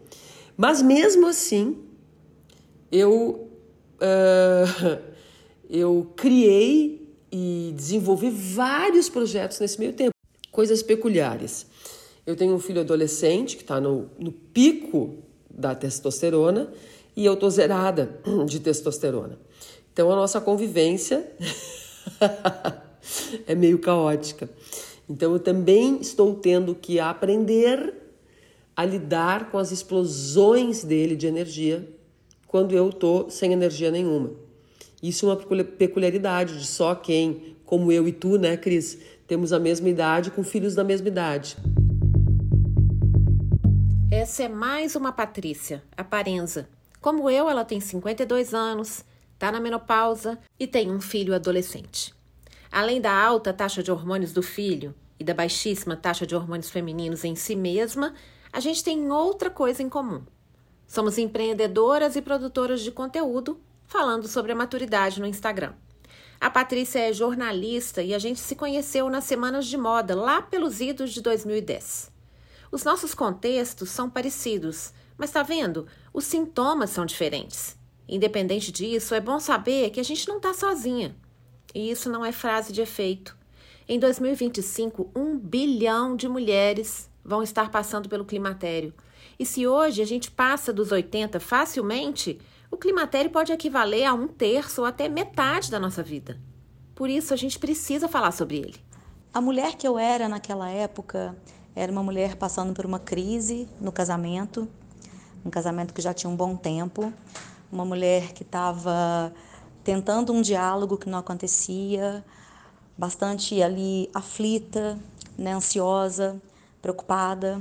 Mas 0.57 0.81
mesmo 0.81 1.27
assim, 1.27 1.77
eu, 2.91 3.49
uh, 4.01 5.03
eu 5.69 6.11
criei 6.17 7.07
e 7.31 7.75
desenvolvi 7.77 8.31
vários 8.31 9.09
projetos 9.09 9.59
nesse 9.59 9.79
meio 9.79 9.93
tempo, 9.93 10.13
coisas 10.51 10.83
peculiares. 10.83 11.67
Eu 12.25 12.37
tenho 12.37 12.55
um 12.55 12.61
filho 12.61 12.81
adolescente 12.81 13.57
que 13.57 13.63
está 13.63 13.81
no, 13.81 14.09
no 14.19 14.33
pico 14.33 15.17
da 15.51 15.75
testosterona 15.75 16.73
e 17.17 17.25
eu 17.25 17.37
tô 17.37 17.49
zerada 17.49 18.21
de 18.47 18.61
testosterona. 18.61 19.39
Então 19.93 20.11
a 20.11 20.17
nossa 20.17 20.41
convivência 20.41 21.31
é 23.47 23.55
meio 23.55 23.79
caótica. 23.79 24.49
Então 25.09 25.33
eu 25.33 25.39
também 25.39 25.99
estou 26.01 26.35
tendo 26.35 26.75
que 26.75 26.99
aprender 26.99 27.95
a 28.77 28.85
lidar 28.85 29.51
com 29.51 29.59
as 29.59 29.71
explosões 29.71 30.83
dele 30.83 31.15
de 31.15 31.27
energia 31.27 31.89
quando 32.49 32.75
eu 32.75 32.93
tô 32.93 33.31
sem 33.31 33.53
energia 33.53 33.91
nenhuma. 33.91 34.33
Isso 35.03 35.29
é 35.29 35.35
uma 35.35 35.65
peculiaridade 35.65 36.59
de 36.59 36.67
só 36.67 36.95
quem, 36.95 37.57
como 37.65 37.93
eu 37.93 38.09
e 38.09 38.13
tu, 38.13 38.39
né, 38.39 38.57
Cris, 38.57 38.99
temos 39.27 39.53
a 39.53 39.59
mesma 39.59 39.89
idade 39.89 40.31
com 40.31 40.43
filhos 40.43 40.75
da 40.75 40.83
mesma 40.83 41.09
idade. 41.09 41.57
Essa 44.11 44.45
é 44.45 44.49
mais 44.49 44.97
uma 44.97 45.13
Patrícia, 45.13 45.83
a 45.97 46.03
Parenza. 46.03 46.69
Como 47.05 47.29
eu, 47.29 47.51
ela 47.51 47.67
tem 47.67 47.81
52 47.81 48.55
anos, 48.55 49.05
está 49.35 49.53
na 49.53 49.61
menopausa 49.61 50.39
e 50.59 50.67
tem 50.67 50.91
um 50.91 51.03
filho 51.03 51.35
adolescente. 51.35 52.15
Além 52.73 52.99
da 52.99 53.13
alta 53.13 53.53
taxa 53.53 53.83
de 53.83 53.93
hormônios 53.93 54.33
do 54.33 54.43
filho 54.43 54.95
e 55.21 55.23
da 55.23 55.35
baixíssima 55.35 55.97
taxa 55.97 56.27
de 56.27 56.35
hormônios 56.35 56.71
femininos 56.71 57.23
em 57.23 57.37
si 57.37 57.55
mesma, 57.55 58.15
a 58.51 58.59
gente 58.59 58.83
tem 58.83 59.13
outra 59.13 59.51
coisa 59.51 59.83
em 59.83 59.89
comum. 59.91 60.23
Somos 60.87 61.19
empreendedoras 61.19 62.17
e 62.17 62.23
produtoras 62.23 62.81
de 62.81 62.91
conteúdo 62.91 63.61
falando 63.87 64.27
sobre 64.27 64.53
a 64.53 64.57
maturidade 64.57 65.21
no 65.21 65.27
Instagram. 65.27 65.75
A 66.41 66.49
Patrícia 66.49 67.01
é 67.01 67.13
jornalista 67.13 68.03
e 68.03 68.15
a 68.15 68.19
gente 68.19 68.41
se 68.41 68.57
conheceu 68.57 69.11
nas 69.11 69.25
semanas 69.25 69.67
de 69.67 69.77
moda, 69.77 70.15
lá 70.15 70.41
pelos 70.41 70.81
idos 70.81 71.13
de 71.13 71.21
2010. 71.21 72.11
Os 72.73 72.83
nossos 72.83 73.15
contextos 73.15 73.91
são 73.91 74.09
parecidos, 74.09 74.95
Mas 75.17 75.31
tá 75.31 75.43
vendo? 75.43 75.87
Os 76.13 76.25
sintomas 76.25 76.91
são 76.91 77.07
diferentes. 77.07 77.77
Independente 78.09 78.71
disso, 78.71 79.15
é 79.15 79.21
bom 79.21 79.39
saber 79.39 79.91
que 79.91 80.01
a 80.01 80.05
gente 80.05 80.29
não 80.29 80.37
está 80.37 80.53
sozinha. 80.53 81.17
E 81.75 81.91
isso 81.91 82.11
não 82.11 82.25
é 82.25 82.33
frase 82.33 82.73
de 82.73 82.81
efeito. 82.81 83.37
Em 83.89 83.99
2025, 83.99 85.11
um 85.15 85.39
bilhão 85.39 86.17
de 86.17 86.29
mulheres 86.29 87.11
vão 87.25 87.43
estar 87.43 87.71
passando 87.71 88.09
pelo 88.09 88.25
climatério. 88.25 88.95
E 89.39 89.45
se 89.45 89.67
hoje 89.67 90.01
a 90.03 90.07
gente 90.07 90.31
passa 90.31 90.73
dos 90.73 90.93
80 90.93 91.41
facilmente, 91.41 92.39
o 92.71 92.77
climatério 92.77 93.31
pode 93.31 93.53
equivaler 93.53 94.07
a 94.07 94.15
um 94.15 94.29
terço 94.29 94.83
ou 94.83 94.87
até 94.87 95.09
metade 95.09 95.71
da 95.71 95.81
nossa 95.81 96.03
vida. 96.03 96.41
Por 96.95 97.11
isso, 97.11 97.35
a 97.35 97.37
gente 97.37 97.59
precisa 97.59 98.09
falar 98.09 98.31
sobre 98.31 98.59
ele. 98.59 98.77
A 99.33 99.41
mulher 99.41 99.75
que 99.75 99.87
eu 99.87 99.99
era 99.99 100.29
naquela 100.29 100.71
época 100.71 101.37
era 101.75 101.91
uma 101.91 102.03
mulher 102.03 102.37
passando 102.37 102.73
por 102.73 102.87
uma 102.87 103.01
crise 103.01 103.69
no 103.81 103.91
casamento, 103.91 104.69
um 105.45 105.51
casamento 105.51 105.93
que 105.93 106.01
já 106.01 106.15
tinha 106.15 106.31
um 106.31 106.37
bom 106.37 106.57
tempo, 106.57 107.13
uma 107.71 107.85
mulher 107.85 108.33
que 108.33 108.43
estava 108.43 109.33
tentando 109.83 110.33
um 110.33 110.41
diálogo 110.41 110.97
que 110.97 111.09
não 111.09 111.19
acontecia, 111.19 112.25
bastante 112.97 113.63
ali 113.63 114.09
aflita, 114.15 114.99
né, 115.37 115.53
ansiosa, 115.53 116.41
preocupada. 116.81 117.61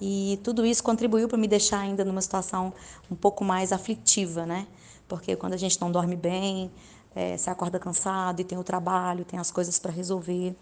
E 0.00 0.40
tudo 0.42 0.66
isso 0.66 0.82
contribuiu 0.82 1.28
para 1.28 1.38
me 1.38 1.46
deixar 1.46 1.78
ainda 1.78 2.04
numa 2.04 2.20
situação 2.20 2.72
um 3.10 3.14
pouco 3.14 3.44
mais 3.44 3.72
aflitiva, 3.72 4.44
né? 4.44 4.66
Porque 5.08 5.36
quando 5.36 5.54
a 5.54 5.56
gente 5.56 5.80
não 5.80 5.90
dorme 5.90 6.16
bem, 6.16 6.70
é, 7.14 7.36
se 7.36 7.48
acorda 7.48 7.78
cansado 7.78 8.40
e 8.40 8.44
tem 8.44 8.58
o 8.58 8.64
trabalho, 8.64 9.24
tem 9.24 9.38
as 9.38 9.50
coisas 9.50 9.78
para 9.78 9.90
resolver. 9.90 10.54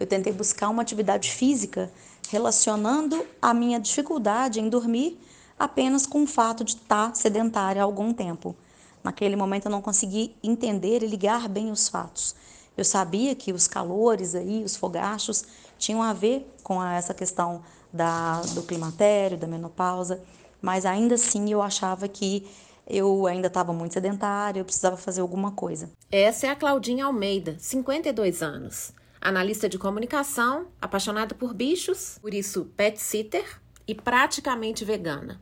Eu 0.00 0.06
tentei 0.06 0.32
buscar 0.32 0.70
uma 0.70 0.82
atividade 0.82 1.30
física 1.30 1.92
relacionando 2.30 3.24
a 3.40 3.54
minha 3.54 3.78
dificuldade 3.78 4.58
em 4.58 4.68
dormir 4.68 5.20
apenas 5.58 6.06
com 6.06 6.22
o 6.22 6.26
fato 6.26 6.64
de 6.64 6.72
estar 6.72 7.08
tá 7.08 7.14
sedentária 7.14 7.82
há 7.82 7.84
algum 7.84 8.12
tempo. 8.12 8.56
Naquele 9.02 9.36
momento 9.36 9.66
eu 9.66 9.70
não 9.70 9.82
consegui 9.82 10.34
entender 10.42 11.02
e 11.02 11.06
ligar 11.06 11.48
bem 11.48 11.70
os 11.70 11.88
fatos. 11.88 12.34
Eu 12.76 12.84
sabia 12.84 13.34
que 13.34 13.52
os 13.52 13.68
calores 13.68 14.34
aí, 14.34 14.64
os 14.64 14.76
fogachos, 14.76 15.44
tinham 15.78 16.02
a 16.02 16.12
ver 16.12 16.50
com 16.62 16.82
essa 16.82 17.14
questão 17.14 17.62
da, 17.92 18.40
do 18.54 18.62
climatério, 18.62 19.36
da 19.36 19.46
menopausa, 19.46 20.22
mas 20.60 20.84
ainda 20.84 21.14
assim 21.14 21.52
eu 21.52 21.62
achava 21.62 22.08
que 22.08 22.46
eu 22.86 23.26
ainda 23.26 23.46
estava 23.46 23.72
muito 23.72 23.94
sedentária, 23.94 24.60
eu 24.60 24.64
precisava 24.64 24.96
fazer 24.96 25.20
alguma 25.20 25.52
coisa. 25.52 25.90
Essa 26.10 26.46
é 26.46 26.50
a 26.50 26.56
Claudinha 26.56 27.04
Almeida, 27.04 27.56
52 27.58 28.42
anos. 28.42 28.92
Analista 29.20 29.68
de 29.68 29.78
comunicação, 29.78 30.66
apaixonada 30.80 31.34
por 31.34 31.54
bichos, 31.54 32.18
por 32.20 32.34
isso 32.34 32.66
pet 32.76 33.00
sitter 33.00 33.63
e 33.86 33.94
praticamente 33.94 34.84
vegana. 34.84 35.40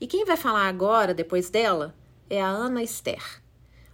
E 0.00 0.06
quem 0.06 0.24
vai 0.24 0.36
falar 0.36 0.68
agora, 0.68 1.14
depois 1.14 1.48
dela, 1.48 1.94
é 2.28 2.40
a 2.40 2.48
Ana 2.48 2.82
Esther. 2.82 3.42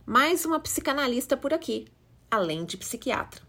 Mais 0.04 0.44
uma 0.44 0.58
psicanalista 0.58 1.36
por 1.36 1.54
aqui, 1.54 1.86
além 2.30 2.64
de 2.64 2.76
psiquiatra. 2.76 3.42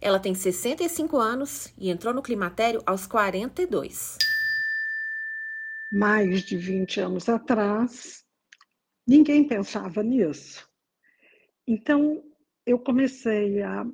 Ela 0.00 0.18
tem 0.18 0.34
65 0.34 1.16
anos 1.16 1.72
e 1.78 1.88
entrou 1.88 2.12
no 2.12 2.22
climatério 2.22 2.82
aos 2.84 3.06
42. 3.06 4.18
Mais 5.92 6.42
de 6.42 6.56
20 6.56 7.00
anos 7.00 7.28
atrás, 7.28 8.24
ninguém 9.06 9.46
pensava 9.46 10.02
nisso. 10.02 10.68
Então, 11.66 12.22
eu 12.66 12.78
comecei 12.78 13.62
a 13.62 13.86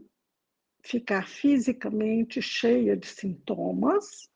ficar 0.83 1.29
fisicamente 1.29 2.41
cheia 2.41 2.97
de 2.97 3.07
sintomas, 3.07 4.30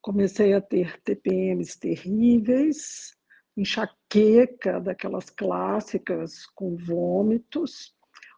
comecei 0.00 0.54
a 0.54 0.60
ter 0.60 1.00
TPMs 1.02 1.78
terríveis, 1.78 3.16
enxaqueca 3.56 4.80
daquelas 4.80 5.30
clássicas 5.30 6.46
com 6.46 6.76
vômitos, 6.76 7.94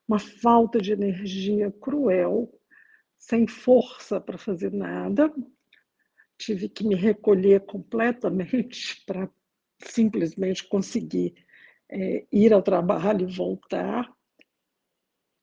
uma 0.09 0.19
falta 0.19 0.81
de 0.81 0.93
energia 0.93 1.71
cruel, 1.71 2.53
sem 3.19 3.47
força 3.47 4.21
para 4.21 4.39
fazer 4.39 4.73
nada. 4.73 5.33
Tive 6.39 6.69
que 6.69 6.87
me 6.87 6.95
recolher 6.95 7.67
completamente 7.67 9.03
para 9.07 9.31
simplesmente 9.85 10.67
conseguir 10.67 11.35
é, 11.89 12.27
ir 12.33 12.53
ao 12.53 12.63
trabalho 12.63 13.29
e 13.29 13.37
voltar. 13.37 14.11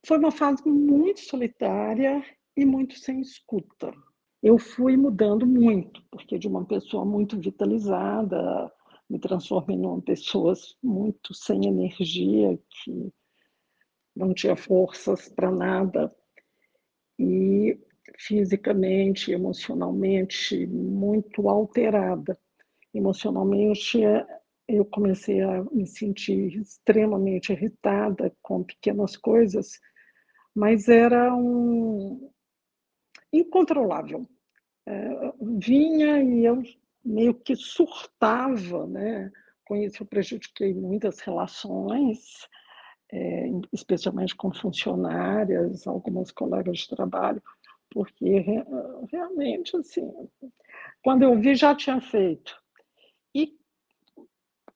Foi 0.06 0.18
uma 0.18 0.32
fase 0.32 0.68
muito 0.68 1.22
solitária 1.22 2.24
e 2.56 2.66
muito 2.66 2.98
sem 2.98 3.22
escuta. 3.22 3.94
Eu 4.42 4.60
fui 4.60 4.96
mudando 4.96 5.46
muito, 5.46 6.02
porque 6.12 6.38
de 6.38 6.48
uma 6.48 6.64
pessoa 6.64 7.04
muito 7.04 7.40
vitalizada, 7.40 8.72
me 9.10 9.20
transformei 9.20 9.78
numa 9.78 10.02
pessoa 10.02 10.54
muito 10.82 11.34
sem 11.34 11.68
energia, 11.68 12.60
que 12.70 13.12
não 14.16 14.34
tinha 14.34 14.56
forças 14.56 15.30
para 15.30 15.52
nada 15.52 16.14
e 17.20 17.80
fisicamente, 18.18 19.32
emocionalmente 19.32 20.66
muito 20.68 21.50
alterada. 21.50 22.38
Emocionalmente, 22.94 24.00
eu 24.68 24.86
comecei 24.86 25.42
a 25.42 25.64
me 25.72 25.88
sentir 25.88 26.60
extremamente 26.60 27.52
irritada 27.52 28.36
com 28.42 28.64
pequenas 28.64 29.16
coisas, 29.16 29.80
mas 30.56 30.88
era 30.88 31.34
um 31.36 32.30
incontrolável. 33.32 34.28
É, 34.86 35.34
vinha 35.60 36.24
e 36.24 36.46
eu 36.46 36.64
meio 37.04 37.34
que 37.34 37.56
surtava, 37.56 38.88
né? 38.88 39.32
Com 39.66 39.76
isso 39.76 40.04
eu 40.04 40.08
prejudiquei 40.08 40.74
muitas 40.74 41.20
relações, 41.20 42.48
é, 43.12 43.50
especialmente 43.74 44.36
com 44.36 44.54
funcionárias, 44.54 45.86
algumas 45.88 46.32
colegas 46.32 46.80
de 46.80 46.90
trabalho, 46.90 47.42
porque 47.90 48.44
realmente, 49.12 49.76
assim, 49.78 50.12
quando 51.04 51.24
eu 51.24 51.40
vi, 51.40 51.56
já 51.56 51.74
tinha 51.74 52.02
feito. 52.02 52.56
E 53.34 53.58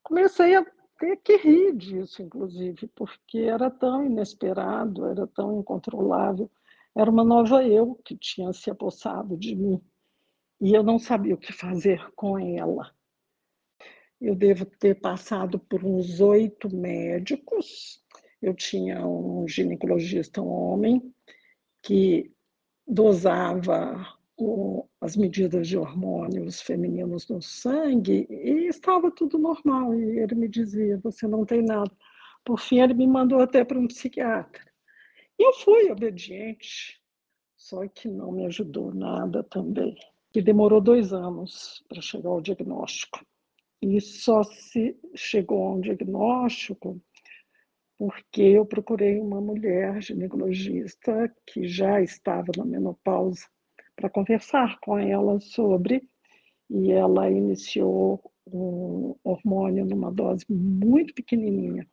comecei 0.03 0.55
a 0.55 0.65
ter 0.99 1.17
que 1.17 1.35
rir 1.37 1.75
disso, 1.75 2.21
inclusive, 2.21 2.87
porque 2.95 3.39
era 3.39 3.69
tão 3.69 4.05
inesperado, 4.05 5.05
era 5.07 5.27
tão 5.27 5.59
incontrolável. 5.59 6.49
Era 6.95 7.09
uma 7.09 7.23
nova 7.23 7.63
eu 7.63 7.95
que 8.03 8.17
tinha 8.17 8.51
se 8.53 8.69
apossado 8.69 9.37
de 9.37 9.55
mim 9.55 9.81
e 10.59 10.73
eu 10.73 10.83
não 10.83 10.99
sabia 10.99 11.33
o 11.33 11.39
que 11.39 11.51
fazer 11.51 12.11
com 12.15 12.37
ela. 12.37 12.93
Eu 14.19 14.35
devo 14.35 14.65
ter 14.65 14.99
passado 14.99 15.57
por 15.57 15.83
uns 15.83 16.19
oito 16.19 16.73
médicos, 16.73 18.03
eu 18.39 18.53
tinha 18.53 19.05
um 19.05 19.47
ginecologista, 19.47 20.41
um 20.41 20.49
homem, 20.49 21.11
que 21.81 22.31
dosava 22.87 24.05
o, 24.37 24.87
as 24.99 25.15
medidas 25.15 25.67
de 25.67 25.77
hormônios 25.77 26.61
femininos 26.61 27.27
no 27.27 27.41
sangue 27.41 28.27
e 28.29 28.67
estava 28.67 29.09
tudo 29.09 29.39
normal. 29.39 29.95
E 29.95 30.19
ele 30.19 30.35
me 30.35 30.47
dizia: 30.47 30.99
Você 30.99 31.27
não 31.27 31.43
tem 31.43 31.63
nada. 31.63 31.91
Por 32.45 32.59
fim, 32.59 32.79
ele 32.79 32.93
me 32.93 33.07
mandou 33.07 33.39
até 33.39 33.63
para 33.63 33.79
um 33.79 33.87
psiquiatra. 33.87 34.70
E 35.41 35.43
eu 35.43 35.53
fui 35.53 35.89
obediente, 35.89 37.01
só 37.57 37.87
que 37.87 38.07
não 38.07 38.31
me 38.31 38.45
ajudou 38.45 38.93
nada 38.93 39.43
também. 39.43 39.95
E 40.35 40.39
demorou 40.39 40.79
dois 40.79 41.11
anos 41.11 41.83
para 41.89 41.99
chegar 41.99 42.29
ao 42.29 42.41
diagnóstico. 42.41 43.25
E 43.81 43.99
só 43.99 44.43
se 44.43 44.95
chegou 45.15 45.63
a 45.63 45.71
um 45.71 45.81
diagnóstico 45.81 47.01
porque 47.97 48.43
eu 48.43 48.67
procurei 48.67 49.19
uma 49.19 49.41
mulher 49.41 49.99
ginecologista 50.03 51.35
que 51.47 51.67
já 51.67 51.99
estava 51.99 52.51
na 52.55 52.63
menopausa 52.63 53.47
para 53.95 54.11
conversar 54.11 54.79
com 54.79 54.95
ela 54.99 55.39
sobre, 55.39 56.07
e 56.69 56.91
ela 56.91 57.31
iniciou 57.31 58.31
um 58.45 59.15
hormônio 59.23 59.85
numa 59.85 60.11
dose 60.11 60.45
muito 60.47 61.15
pequenininha, 61.15 61.89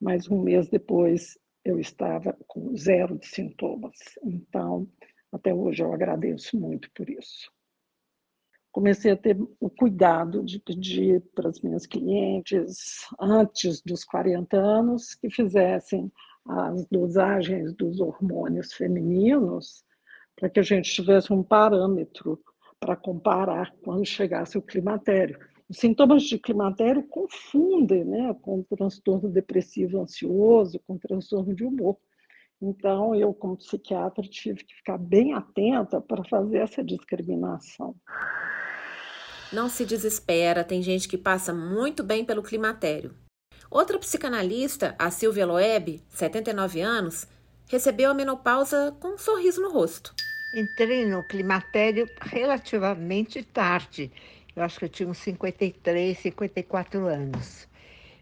mas 0.00 0.26
um 0.30 0.40
mês 0.40 0.70
depois 0.70 1.36
eu 1.70 1.78
estava 1.78 2.36
com 2.46 2.74
zero 2.76 3.18
de 3.18 3.26
sintomas. 3.26 3.98
Então, 4.24 4.88
até 5.32 5.54
hoje 5.54 5.82
eu 5.82 5.92
agradeço 5.92 6.58
muito 6.58 6.90
por 6.92 7.08
isso 7.08 7.52
comecei 8.78 9.10
a 9.10 9.16
ter 9.16 9.36
o 9.58 9.68
cuidado 9.68 10.40
de 10.44 10.60
pedir 10.60 11.20
para 11.34 11.48
as 11.48 11.60
minhas 11.60 11.84
clientes, 11.84 13.06
antes 13.20 13.82
dos 13.82 14.04
40 14.04 14.56
anos, 14.56 15.16
que 15.16 15.28
fizessem 15.28 16.12
as 16.46 16.86
dosagens 16.86 17.74
dos 17.74 18.00
hormônios 18.00 18.72
femininos, 18.72 19.84
para 20.36 20.48
que 20.48 20.60
a 20.60 20.62
gente 20.62 20.92
tivesse 20.92 21.32
um 21.32 21.42
parâmetro 21.42 22.40
para 22.78 22.94
comparar 22.94 23.74
quando 23.82 24.06
chegasse 24.06 24.56
o 24.56 24.62
climatério. 24.62 25.36
Os 25.68 25.78
sintomas 25.78 26.22
de 26.22 26.38
climatério 26.38 27.02
confundem 27.02 28.04
né, 28.04 28.34
com 28.40 28.62
transtorno 28.62 29.28
depressivo 29.28 30.00
ansioso, 30.00 30.80
com 30.86 30.96
transtorno 30.96 31.54
de 31.54 31.64
humor. 31.64 31.98
Então, 32.60 33.14
eu, 33.14 33.32
como 33.34 33.56
psiquiatra, 33.56 34.22
tive 34.24 34.64
que 34.64 34.74
ficar 34.74 34.98
bem 34.98 35.34
atenta 35.34 36.00
para 36.00 36.24
fazer 36.24 36.58
essa 36.58 36.82
discriminação. 36.82 37.94
Não 39.52 39.68
se 39.68 39.84
desespera, 39.84 40.64
tem 40.64 40.82
gente 40.82 41.08
que 41.08 41.16
passa 41.16 41.54
muito 41.54 42.02
bem 42.02 42.24
pelo 42.24 42.42
climatério. 42.42 43.14
Outra 43.70 43.98
psicanalista, 43.98 44.94
a 44.98 45.10
Silvia 45.10 45.46
Loeb, 45.46 46.02
79 46.08 46.80
anos, 46.80 47.26
recebeu 47.68 48.10
a 48.10 48.14
menopausa 48.14 48.96
com 49.00 49.08
um 49.08 49.18
sorriso 49.18 49.60
no 49.60 49.70
rosto. 49.70 50.14
Entrei 50.54 51.06
no 51.06 51.22
climatério 51.22 52.06
relativamente 52.22 53.42
tarde. 53.42 54.10
Eu 54.58 54.64
acho 54.64 54.76
que 54.80 54.86
eu 54.86 54.88
tinha 54.88 55.08
uns 55.08 55.18
53, 55.18 56.18
54 56.18 57.06
anos. 57.06 57.68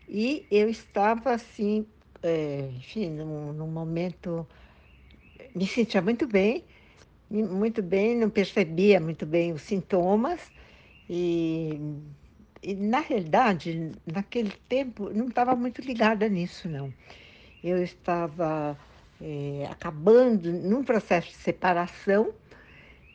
E 0.06 0.46
eu 0.50 0.68
estava 0.68 1.32
assim, 1.32 1.86
é, 2.22 2.68
enfim, 2.76 3.08
num, 3.08 3.54
num 3.54 3.66
momento. 3.66 4.46
Me 5.54 5.66
sentia 5.66 6.02
muito 6.02 6.26
bem, 6.26 6.62
muito 7.30 7.82
bem, 7.82 8.14
não 8.14 8.28
percebia 8.28 9.00
muito 9.00 9.24
bem 9.24 9.54
os 9.54 9.62
sintomas. 9.62 10.52
E, 11.08 11.80
e 12.62 12.74
na 12.74 13.00
realidade, 13.00 13.92
naquele 14.04 14.52
tempo, 14.68 15.08
não 15.14 15.28
estava 15.28 15.56
muito 15.56 15.80
ligada 15.80 16.28
nisso, 16.28 16.68
não. 16.68 16.92
Eu 17.64 17.82
estava 17.82 18.78
é, 19.22 19.66
acabando 19.70 20.52
num 20.52 20.84
processo 20.84 21.28
de 21.28 21.36
separação. 21.36 22.34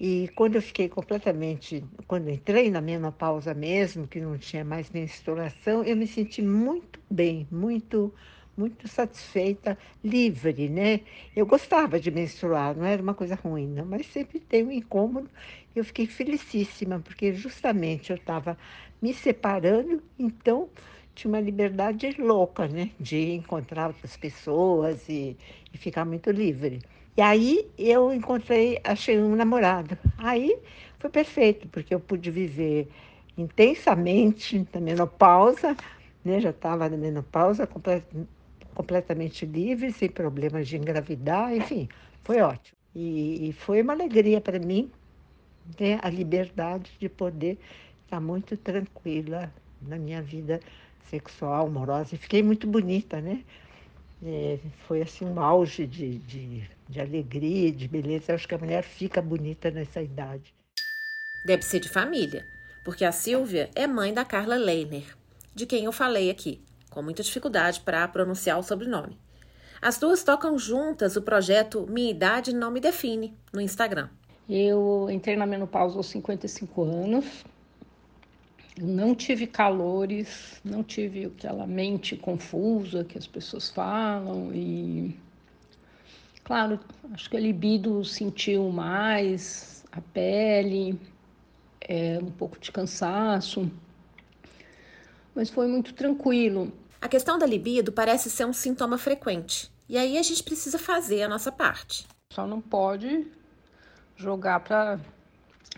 E 0.03 0.29
quando 0.29 0.55
eu 0.55 0.63
fiquei 0.63 0.89
completamente, 0.89 1.83
quando 2.07 2.27
entrei 2.27 2.71
na 2.71 2.81
menopausa 2.81 3.53
mesmo, 3.53 4.07
que 4.07 4.19
não 4.19 4.35
tinha 4.35 4.65
mais 4.65 4.89
menstruação, 4.89 5.83
eu 5.83 5.95
me 5.95 6.07
senti 6.07 6.41
muito 6.41 6.99
bem, 7.07 7.47
muito, 7.51 8.11
muito 8.57 8.87
satisfeita, 8.87 9.77
livre, 10.03 10.67
né? 10.69 11.01
Eu 11.35 11.45
gostava 11.45 11.99
de 11.99 12.09
menstruar, 12.09 12.75
não 12.75 12.83
era 12.83 12.99
uma 12.99 13.13
coisa 13.13 13.35
ruim, 13.35 13.67
não, 13.67 13.85
mas 13.85 14.07
sempre 14.07 14.39
tem 14.39 14.63
um 14.65 14.71
incômodo. 14.71 15.29
Eu 15.75 15.85
fiquei 15.85 16.07
felicíssima, 16.07 16.99
porque 16.99 17.31
justamente 17.33 18.09
eu 18.09 18.17
estava 18.17 18.57
me 18.99 19.13
separando, 19.13 20.01
então 20.17 20.67
tinha 21.13 21.29
uma 21.29 21.39
liberdade 21.39 22.09
louca, 22.19 22.67
né? 22.67 22.89
De 22.99 23.33
encontrar 23.33 23.89
outras 23.89 24.17
pessoas 24.17 25.07
e, 25.07 25.37
e 25.71 25.77
ficar 25.77 26.05
muito 26.05 26.31
livre. 26.31 26.81
E 27.17 27.21
aí 27.21 27.69
eu 27.77 28.13
encontrei, 28.13 28.79
achei 28.83 29.19
um 29.19 29.35
namorado. 29.35 29.97
Aí 30.17 30.57
foi 30.99 31.09
perfeito, 31.09 31.67
porque 31.67 31.93
eu 31.93 31.99
pude 31.99 32.31
viver 32.31 32.87
intensamente 33.37 34.65
na 34.73 34.79
menopausa, 34.79 35.75
né? 36.23 36.39
Já 36.39 36.51
estava 36.51 36.89
na 36.89 36.97
menopausa 36.97 37.67
complet, 37.67 38.05
completamente 38.73 39.45
livre, 39.45 39.91
sem 39.91 40.09
problemas 40.09 40.67
de 40.67 40.77
engravidar, 40.77 41.53
enfim, 41.55 41.89
foi 42.23 42.41
ótimo. 42.41 42.77
E, 42.95 43.49
e 43.49 43.53
foi 43.53 43.81
uma 43.81 43.93
alegria 43.93 44.41
para 44.41 44.59
mim 44.59 44.91
né? 45.79 45.99
a 46.01 46.09
liberdade 46.09 46.91
de 46.99 47.09
poder 47.09 47.59
estar 48.03 48.19
muito 48.19 48.57
tranquila 48.57 49.53
na 49.81 49.97
minha 49.97 50.21
vida 50.21 50.59
sexual, 51.09 51.67
amorosa, 51.67 52.15
e 52.15 52.17
fiquei 52.17 52.43
muito 52.43 52.67
bonita, 52.67 53.19
né? 53.21 53.43
É, 54.23 54.59
foi 54.87 55.01
assim 55.01 55.25
um 55.25 55.39
auge 55.39 55.87
de, 55.87 56.19
de, 56.19 56.69
de 56.91 56.99
alegria, 56.99 57.71
de 57.71 57.87
beleza. 57.87 58.31
Eu 58.31 58.35
acho 58.35 58.47
que 58.47 58.53
a 58.53 58.57
mulher 58.57 58.83
fica 58.83 59.21
bonita 59.21 59.71
nessa 59.71 60.01
idade. 60.01 60.53
Deve 61.45 61.63
ser 61.63 61.79
de 61.79 61.89
família, 61.89 62.45
porque 62.83 63.05
a 63.05 63.11
Silvia 63.11 63.69
é 63.73 63.87
mãe 63.87 64.13
da 64.13 64.25
Carla 64.25 64.55
Leiner, 64.55 65.17
de 65.55 65.65
quem 65.65 65.85
eu 65.85 65.91
falei 65.91 66.29
aqui, 66.29 66.61
com 66.89 67.01
muita 67.01 67.23
dificuldade 67.23 67.79
para 67.79 68.07
pronunciar 68.09 68.59
o 68.59 68.63
sobrenome. 68.63 69.17
As 69.81 69.97
duas 69.97 70.23
tocam 70.23 70.59
juntas 70.59 71.15
o 71.15 71.21
projeto 71.21 71.87
Minha 71.89 72.11
Idade 72.11 72.53
Não 72.53 72.69
Me 72.69 72.79
Define 72.79 73.35
no 73.51 73.61
Instagram. 73.61 74.09
Eu 74.47 75.07
entrei 75.09 75.35
na 75.35 75.45
menopausa 75.47 75.97
aos 75.97 76.07
55 76.07 76.83
anos, 76.83 77.25
não 78.79 79.15
tive 79.15 79.47
calores, 79.47 80.61
não 80.63 80.83
tive 80.83 81.25
aquela 81.25 81.65
mente 81.65 82.15
confusa 82.15 83.03
que 83.03 83.17
as 83.17 83.25
pessoas 83.25 83.69
falam 83.69 84.51
e 84.53 85.17
claro, 86.43 86.79
acho 87.13 87.29
que 87.29 87.37
a 87.37 87.39
libido 87.39 88.03
sentiu 88.03 88.69
mais, 88.69 89.83
a 89.91 90.01
pele, 90.01 90.99
é, 91.81 92.19
um 92.21 92.31
pouco 92.31 92.59
de 92.59 92.71
cansaço, 92.71 93.69
mas 95.35 95.49
foi 95.49 95.67
muito 95.67 95.93
tranquilo. 95.93 96.71
A 97.01 97.07
questão 97.07 97.37
da 97.37 97.45
libido 97.45 97.91
parece 97.91 98.29
ser 98.29 98.45
um 98.45 98.53
sintoma 98.53 98.97
frequente 98.97 99.71
e 99.89 99.97
aí 99.97 100.17
a 100.17 100.23
gente 100.23 100.43
precisa 100.43 100.77
fazer 100.77 101.23
a 101.23 101.27
nossa 101.27 101.51
parte. 101.51 102.07
Só 102.31 102.47
não 102.47 102.61
pode 102.61 103.27
jogar 104.15 104.59
para 104.61 104.99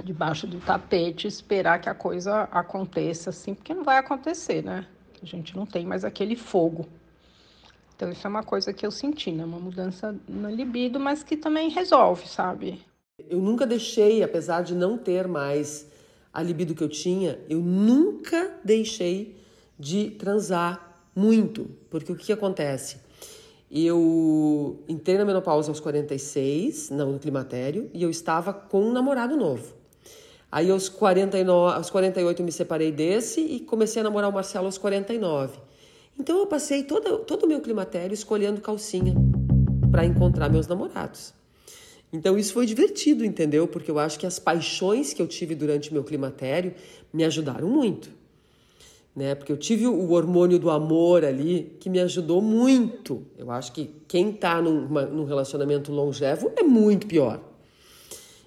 debaixo 0.03 0.45
do 0.45 0.59
tapete, 0.59 1.27
esperar 1.27 1.79
que 1.79 1.89
a 1.89 1.95
coisa 1.95 2.43
aconteça 2.51 3.29
assim, 3.29 3.53
porque 3.53 3.73
não 3.73 3.83
vai 3.83 3.97
acontecer, 3.97 4.63
né? 4.63 4.85
A 5.21 5.25
gente 5.25 5.55
não 5.55 5.65
tem 5.65 5.85
mais 5.85 6.03
aquele 6.03 6.35
fogo. 6.35 6.87
Então 7.95 8.11
isso 8.11 8.25
é 8.25 8.29
uma 8.29 8.43
coisa 8.43 8.73
que 8.73 8.85
eu 8.85 8.91
senti, 8.91 9.31
né? 9.31 9.45
Uma 9.45 9.59
mudança 9.59 10.15
na 10.27 10.49
libido, 10.49 10.99
mas 10.99 11.23
que 11.23 11.37
também 11.37 11.69
resolve, 11.69 12.27
sabe? 12.27 12.81
Eu 13.29 13.39
nunca 13.39 13.65
deixei, 13.65 14.23
apesar 14.23 14.63
de 14.63 14.73
não 14.73 14.97
ter 14.97 15.27
mais 15.27 15.87
a 16.33 16.41
libido 16.41 16.73
que 16.73 16.83
eu 16.83 16.89
tinha, 16.89 17.39
eu 17.47 17.59
nunca 17.59 18.59
deixei 18.63 19.37
de 19.77 20.11
transar 20.11 20.93
muito, 21.15 21.69
porque 21.89 22.11
o 22.11 22.15
que 22.15 22.33
acontece? 22.33 22.97
Eu 23.69 24.83
entrei 24.87 25.17
na 25.17 25.25
menopausa 25.25 25.69
aos 25.69 25.79
46, 25.79 26.89
não 26.89 27.13
no 27.13 27.19
climatério, 27.19 27.89
e 27.93 28.01
eu 28.01 28.09
estava 28.09 28.53
com 28.53 28.81
um 28.81 28.91
namorado 28.91 29.37
novo. 29.37 29.73
Aí 30.51 30.69
aos, 30.69 30.89
49, 30.89 31.75
aos 31.75 31.89
48 31.89 32.39
eu 32.39 32.45
me 32.45 32.51
separei 32.51 32.91
desse 32.91 33.41
e 33.41 33.59
comecei 33.59 34.01
a 34.01 34.03
namorar 34.03 34.29
o 34.29 34.33
Marcelo 34.33 34.67
aos 34.67 34.77
49. 34.77 35.57
Então 36.19 36.37
eu 36.39 36.47
passei 36.47 36.83
todo, 36.83 37.19
todo 37.19 37.43
o 37.43 37.47
meu 37.47 37.61
climatério 37.61 38.13
escolhendo 38.13 38.61
calcinha 38.61 39.13
para 39.91 40.05
encontrar 40.05 40.49
meus 40.49 40.67
namorados. 40.67 41.33
Então 42.11 42.37
isso 42.37 42.53
foi 42.53 42.67
divertido, 42.67 43.25
entendeu? 43.25 43.67
Porque 43.67 43.89
eu 43.89 43.97
acho 43.97 44.19
que 44.19 44.25
as 44.25 44.37
paixões 44.37 45.13
que 45.13 45.21
eu 45.21 45.27
tive 45.27 45.55
durante 45.55 45.89
o 45.89 45.93
meu 45.93 46.03
climatério 46.03 46.75
me 47.11 47.23
ajudaram 47.23 47.67
muito. 47.67 48.09
Né? 49.15 49.33
Porque 49.33 49.51
eu 49.51 49.57
tive 49.57 49.87
o 49.87 50.11
hormônio 50.11 50.59
do 50.59 50.69
amor 50.69 51.25
ali 51.25 51.75
que 51.79 51.89
me 51.89 51.99
ajudou 51.99 52.41
muito. 52.41 53.23
Eu 53.37 53.49
acho 53.51 53.71
que 53.71 53.89
quem 54.07 54.29
está 54.29 54.61
num, 54.61 54.87
num 54.87 55.25
relacionamento 55.25 55.91
longevo 55.91 56.51
é 56.55 56.61
muito 56.61 57.07
pior. 57.07 57.39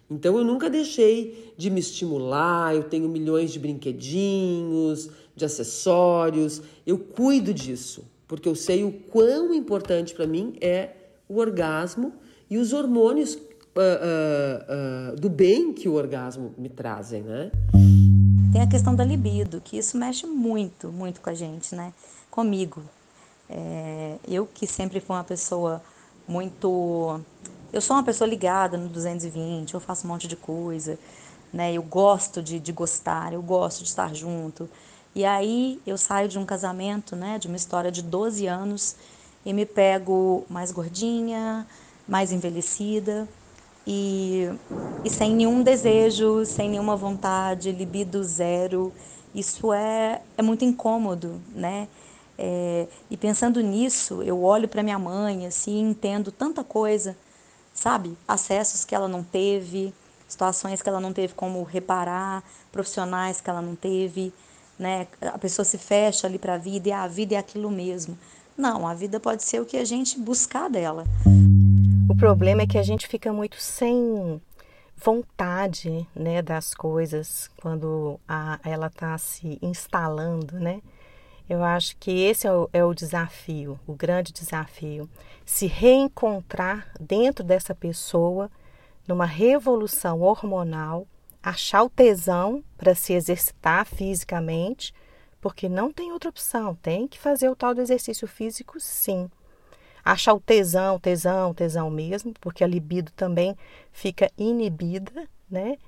Então 0.09 0.39
eu 0.39 0.45
nunca 0.45 0.71
deixei 0.71 1.53
de 1.57 1.69
me 1.69 1.81
estimular, 1.81 2.75
eu 2.75 2.85
tenho 2.85 3.09
milhões 3.09 3.53
de 3.53 3.59
brinquedinhos, 3.59 5.11
de 5.37 5.45
acessórios, 5.45 6.63
eu 6.87 6.99
cuido 6.99 7.53
disso, 7.53 8.05
porque 8.27 8.49
eu 8.49 8.55
sei 8.55 8.83
o 8.83 8.91
quão 8.91 9.55
importante 9.55 10.15
para 10.15 10.27
mim 10.27 10.57
é 10.61 10.91
o 11.29 11.39
orgasmo 11.39 12.13
e 12.49 12.59
os 12.59 12.73
hormônios 12.73 13.35
uh, 13.35 13.39
uh, 13.39 15.13
uh, 15.13 15.17
do 15.21 15.29
bem 15.29 15.73
que 15.73 15.89
o 15.89 15.95
orgasmo 15.95 16.55
me 16.57 16.69
trazem, 16.69 17.23
né? 17.23 17.53
Tem 18.53 18.63
a 18.63 18.67
questão 18.67 18.95
da 18.95 19.05
libido, 19.05 19.61
que 19.61 19.77
isso 19.77 19.99
mexe 19.99 20.27
muito, 20.27 20.91
muito 20.91 21.21
com 21.21 21.29
a 21.29 21.35
gente, 21.35 21.75
né? 21.75 21.93
Comigo. 22.31 22.83
É, 23.49 24.17
eu 24.27 24.47
que 24.47 24.67
sempre 24.67 24.99
fui 24.99 25.15
uma 25.15 25.23
pessoa 25.23 25.81
muito 26.27 27.21
eu 27.73 27.81
sou 27.81 27.95
uma 27.97 28.03
pessoa 28.03 28.27
ligada 28.27 28.79
no 28.79 28.89
220, 28.89 29.75
eu 29.75 29.81
faço 29.81 30.07
um 30.07 30.11
monte 30.11 30.27
de 30.27 30.37
coisa, 30.37 30.99
né? 31.53 31.75
Eu 31.75 31.83
gosto 31.83 32.43
de, 32.43 32.59
de 32.59 32.73
gostar, 32.73 33.33
eu 33.33 33.43
gosto 33.43 33.83
de 33.83 33.89
estar 33.89 34.15
junto. 34.15 34.69
E 35.17 35.25
aí 35.25 35.81
eu 35.87 35.97
saio 35.97 36.29
de 36.29 36.39
um 36.39 36.45
casamento, 36.45 37.17
né, 37.17 37.39
de 37.39 37.49
uma 37.49 37.57
história 37.57 37.91
de 37.91 38.03
12 38.03 38.47
anos 38.47 38.97
e 39.47 39.53
me 39.55 39.65
pego 39.65 40.45
mais 40.51 40.71
gordinha, 40.71 41.67
mais 42.07 42.33
envelhecida 42.33 43.27
e, 43.87 44.49
e 45.03 45.11
sem 45.11 45.35
nenhum 45.35 45.63
desejo, 45.63 46.45
sem 46.45 46.69
nenhuma 46.69 46.97
vontade, 46.97 47.73
libido 47.73 48.23
zero. 48.25 48.93
Isso 49.35 49.73
é, 49.73 50.23
é 50.37 50.43
muito 50.43 50.67
incômodo, 50.67 51.41
né? 51.55 51.89
É, 52.39 52.87
e 53.11 53.17
pensando 53.17 53.63
nisso, 53.63 54.23
eu 54.23 54.43
olho 54.43 54.69
para 54.69 54.83
minha 54.83 54.99
mãe 54.99 55.47
assim, 55.47 55.81
entendo 55.81 56.31
tanta 56.31 56.63
coisa 56.63 57.17
sabe? 57.75 58.19
Acessos 58.27 58.85
que 58.85 58.95
ela 58.95 59.09
não 59.09 59.23
teve, 59.23 59.95
situações 60.29 60.83
que 60.83 60.89
ela 60.89 61.01
não 61.01 61.13
teve 61.13 61.35
como 61.35 61.63
reparar, 61.63 62.43
profissionais 62.73 63.41
que 63.41 63.51
ela 63.51 63.63
não 63.63 63.77
teve, 63.77 64.33
né? 64.79 65.07
A 65.21 65.39
pessoa 65.39 65.65
se 65.65 65.79
fecha 65.79 66.27
ali 66.27 66.39
para 66.39 66.55
a 66.55 66.59
vida 66.59 66.89
e 66.89 66.93
a 66.93 67.07
vida 67.07 67.35
é 67.35 67.39
aquilo 67.39 67.71
mesmo. 67.71 68.17
Não, 68.57 68.87
a 68.87 68.95
vida 68.95 69.21
pode 69.21 69.43
ser 69.43 69.61
o 69.61 69.67
que 69.67 69.77
a 69.77 69.85
gente 69.85 70.19
buscar 70.19 70.71
dela. 70.71 71.05
O 72.09 72.17
problema 72.17 72.63
é 72.63 72.67
que 72.67 72.79
a 72.79 72.83
gente 72.83 73.07
fica 73.07 73.33
muito 73.33 73.57
sem 73.61 74.41
vontade, 74.97 76.07
né, 76.15 76.41
das 76.41 76.73
coisas 76.73 77.51
quando 77.61 78.19
a, 78.27 78.59
ela 78.65 78.87
está 78.87 79.19
se 79.19 79.59
instalando, 79.61 80.59
né? 80.59 80.81
Eu 81.49 81.63
acho 81.63 81.97
que 81.99 82.11
esse 82.11 82.47
é 82.47 82.53
o, 82.53 82.69
é 82.73 82.85
o, 82.85 82.95
desafio, 82.95 83.79
o 83.87 83.93
grande 83.93 84.33
desafio. 84.33 85.09
Se 85.45 85.67
reencontrar 85.67 86.89
dentro 86.99 87.45
dessa 87.45 87.73
pessoa, 87.75 88.51
numa 89.07 89.27
revolução 89.27 90.23
hormonal, 90.23 91.07
achar 91.47 91.85
o 91.85 91.89
tesão 91.89 92.65
para 92.77 92.93
se 92.93 93.13
exercitar 93.13 93.87
fisicamente, 93.87 94.93
porque 95.41 95.69
não 95.69 95.93
tem 95.93 96.11
outra 96.11 96.29
opção, 96.29 96.75
tem 96.75 97.07
que 97.07 97.21
fazer 97.21 97.49
o 97.49 97.55
tal 97.55 97.73
do 97.73 97.81
exercício 97.81 98.27
físico 98.27 98.81
sim. 98.81 99.31
Achar 100.05 100.35
o 100.35 100.41
tesão, 100.41 100.99
tesão, 100.99 101.55
tesão 101.55 101.89
mesmo, 101.89 102.35
porque 102.41 102.65
a 102.65 102.67
libido 102.67 103.13
também 103.13 103.57
fica 103.93 104.29
inibida, 104.37 105.29
né? 105.49 105.79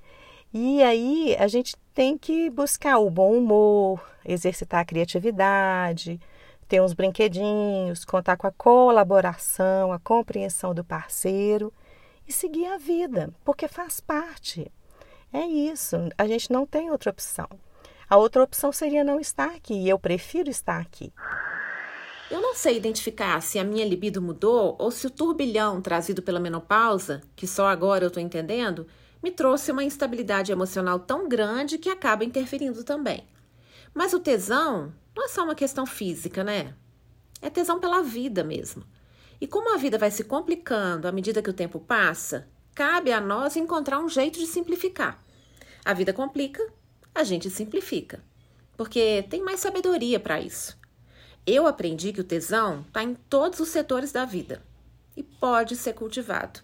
E 0.55 0.81
aí 0.81 1.35
a 1.37 1.49
gente 1.49 1.77
tem 1.93 2.17
que 2.17 2.49
buscar 2.51 2.99
o 2.99 3.11
bom 3.11 3.37
humor, 3.37 4.01
exercitar 4.25 4.83
a 4.83 4.85
criatividade, 4.85 6.21
ter 6.69 6.81
uns 6.81 6.93
brinquedinhos, 6.93 8.05
contar 8.05 8.37
com 8.37 8.47
a 8.47 8.53
colaboração, 8.53 9.93
a 9.93 9.99
compreensão 9.99 10.73
do 10.73 10.85
parceiro 10.85 11.73
e 12.29 12.33
seguir 12.33 12.67
a 12.67 12.79
vida, 12.79 13.35
porque 13.45 13.67
faz 13.67 13.99
parte. 13.99 14.71
É 15.33 15.47
isso, 15.47 15.97
a 16.17 16.27
gente 16.27 16.51
não 16.51 16.67
tem 16.67 16.91
outra 16.91 17.11
opção. 17.11 17.49
A 18.09 18.17
outra 18.17 18.43
opção 18.43 18.73
seria 18.73 19.05
não 19.05 19.21
estar 19.21 19.51
aqui, 19.55 19.75
e 19.75 19.89
eu 19.89 19.99
prefiro 19.99 20.49
estar 20.49 20.81
aqui. 20.81 21.13
Eu 22.31 22.41
não 22.41 22.55
sei 22.55 22.77
identificar 22.77 23.41
se 23.41 23.59
a 23.59 23.65
minha 23.65 23.87
libido 23.87 24.21
mudou 24.21 24.77
ou 24.79 24.91
se 24.91 25.07
o 25.07 25.11
turbilhão 25.11 25.81
trazido 25.81 26.23
pela 26.23 26.41
menopausa, 26.41 27.23
que 27.35 27.47
só 27.47 27.67
agora 27.67 28.05
eu 28.05 28.09
estou 28.09 28.23
entendendo, 28.23 28.87
me 29.23 29.31
trouxe 29.31 29.73
uma 29.73 29.85
instabilidade 29.85 30.53
emocional 30.53 30.99
tão 30.99 31.29
grande 31.29 31.79
que 31.79 31.89
acaba 31.89 32.25
interferindo 32.25 32.85
também. 32.85 33.27
Mas 33.95 34.13
o 34.13 34.21
tesão 34.21 34.93
não 35.17 35.25
é 35.25 35.29
só 35.29 35.43
uma 35.43 35.55
questão 35.55 35.85
física, 35.87 36.45
né? 36.45 36.75
É 37.41 37.51
tesão 37.51 37.81
pela 37.81 38.03
vida 38.03 38.45
mesmo. 38.45 38.85
E 39.41 39.47
como 39.47 39.75
a 39.75 39.79
vida 39.79 39.99
vai 39.99 40.11
se 40.11 40.25
complicando 40.25 41.09
à 41.09 41.13
medida 41.13 41.43
que 41.43 41.51
o 41.51 41.55
tempo 41.55 41.81
passa, 41.81 42.49
cabe 42.79 43.11
a 43.11 43.21
nós 43.21 43.57
encontrar 43.57 43.99
um 43.99 44.09
jeito 44.09 44.39
de 44.39 44.47
simplificar. 44.47 45.21
A 45.85 45.93
vida 45.93 46.13
complica, 46.13 46.65
a 47.13 47.25
gente 47.25 47.51
simplifica. 47.51 48.23
Porque 48.77 49.25
tem 49.29 49.43
mais 49.43 49.59
sabedoria 49.59 50.21
para 50.21 50.41
isso. 50.41 50.79
Eu 51.45 51.67
aprendi 51.67 52.13
que 52.13 52.21
o 52.21 52.25
tesão 52.25 52.83
está 52.83 53.03
em 53.03 53.15
todos 53.15 53.59
os 53.59 53.71
setores 53.71 54.13
da 54.13 54.25
vida 54.25 54.63
e 55.17 55.25
pode 55.25 55.75
ser 55.75 55.95
cultivado. 55.95 56.61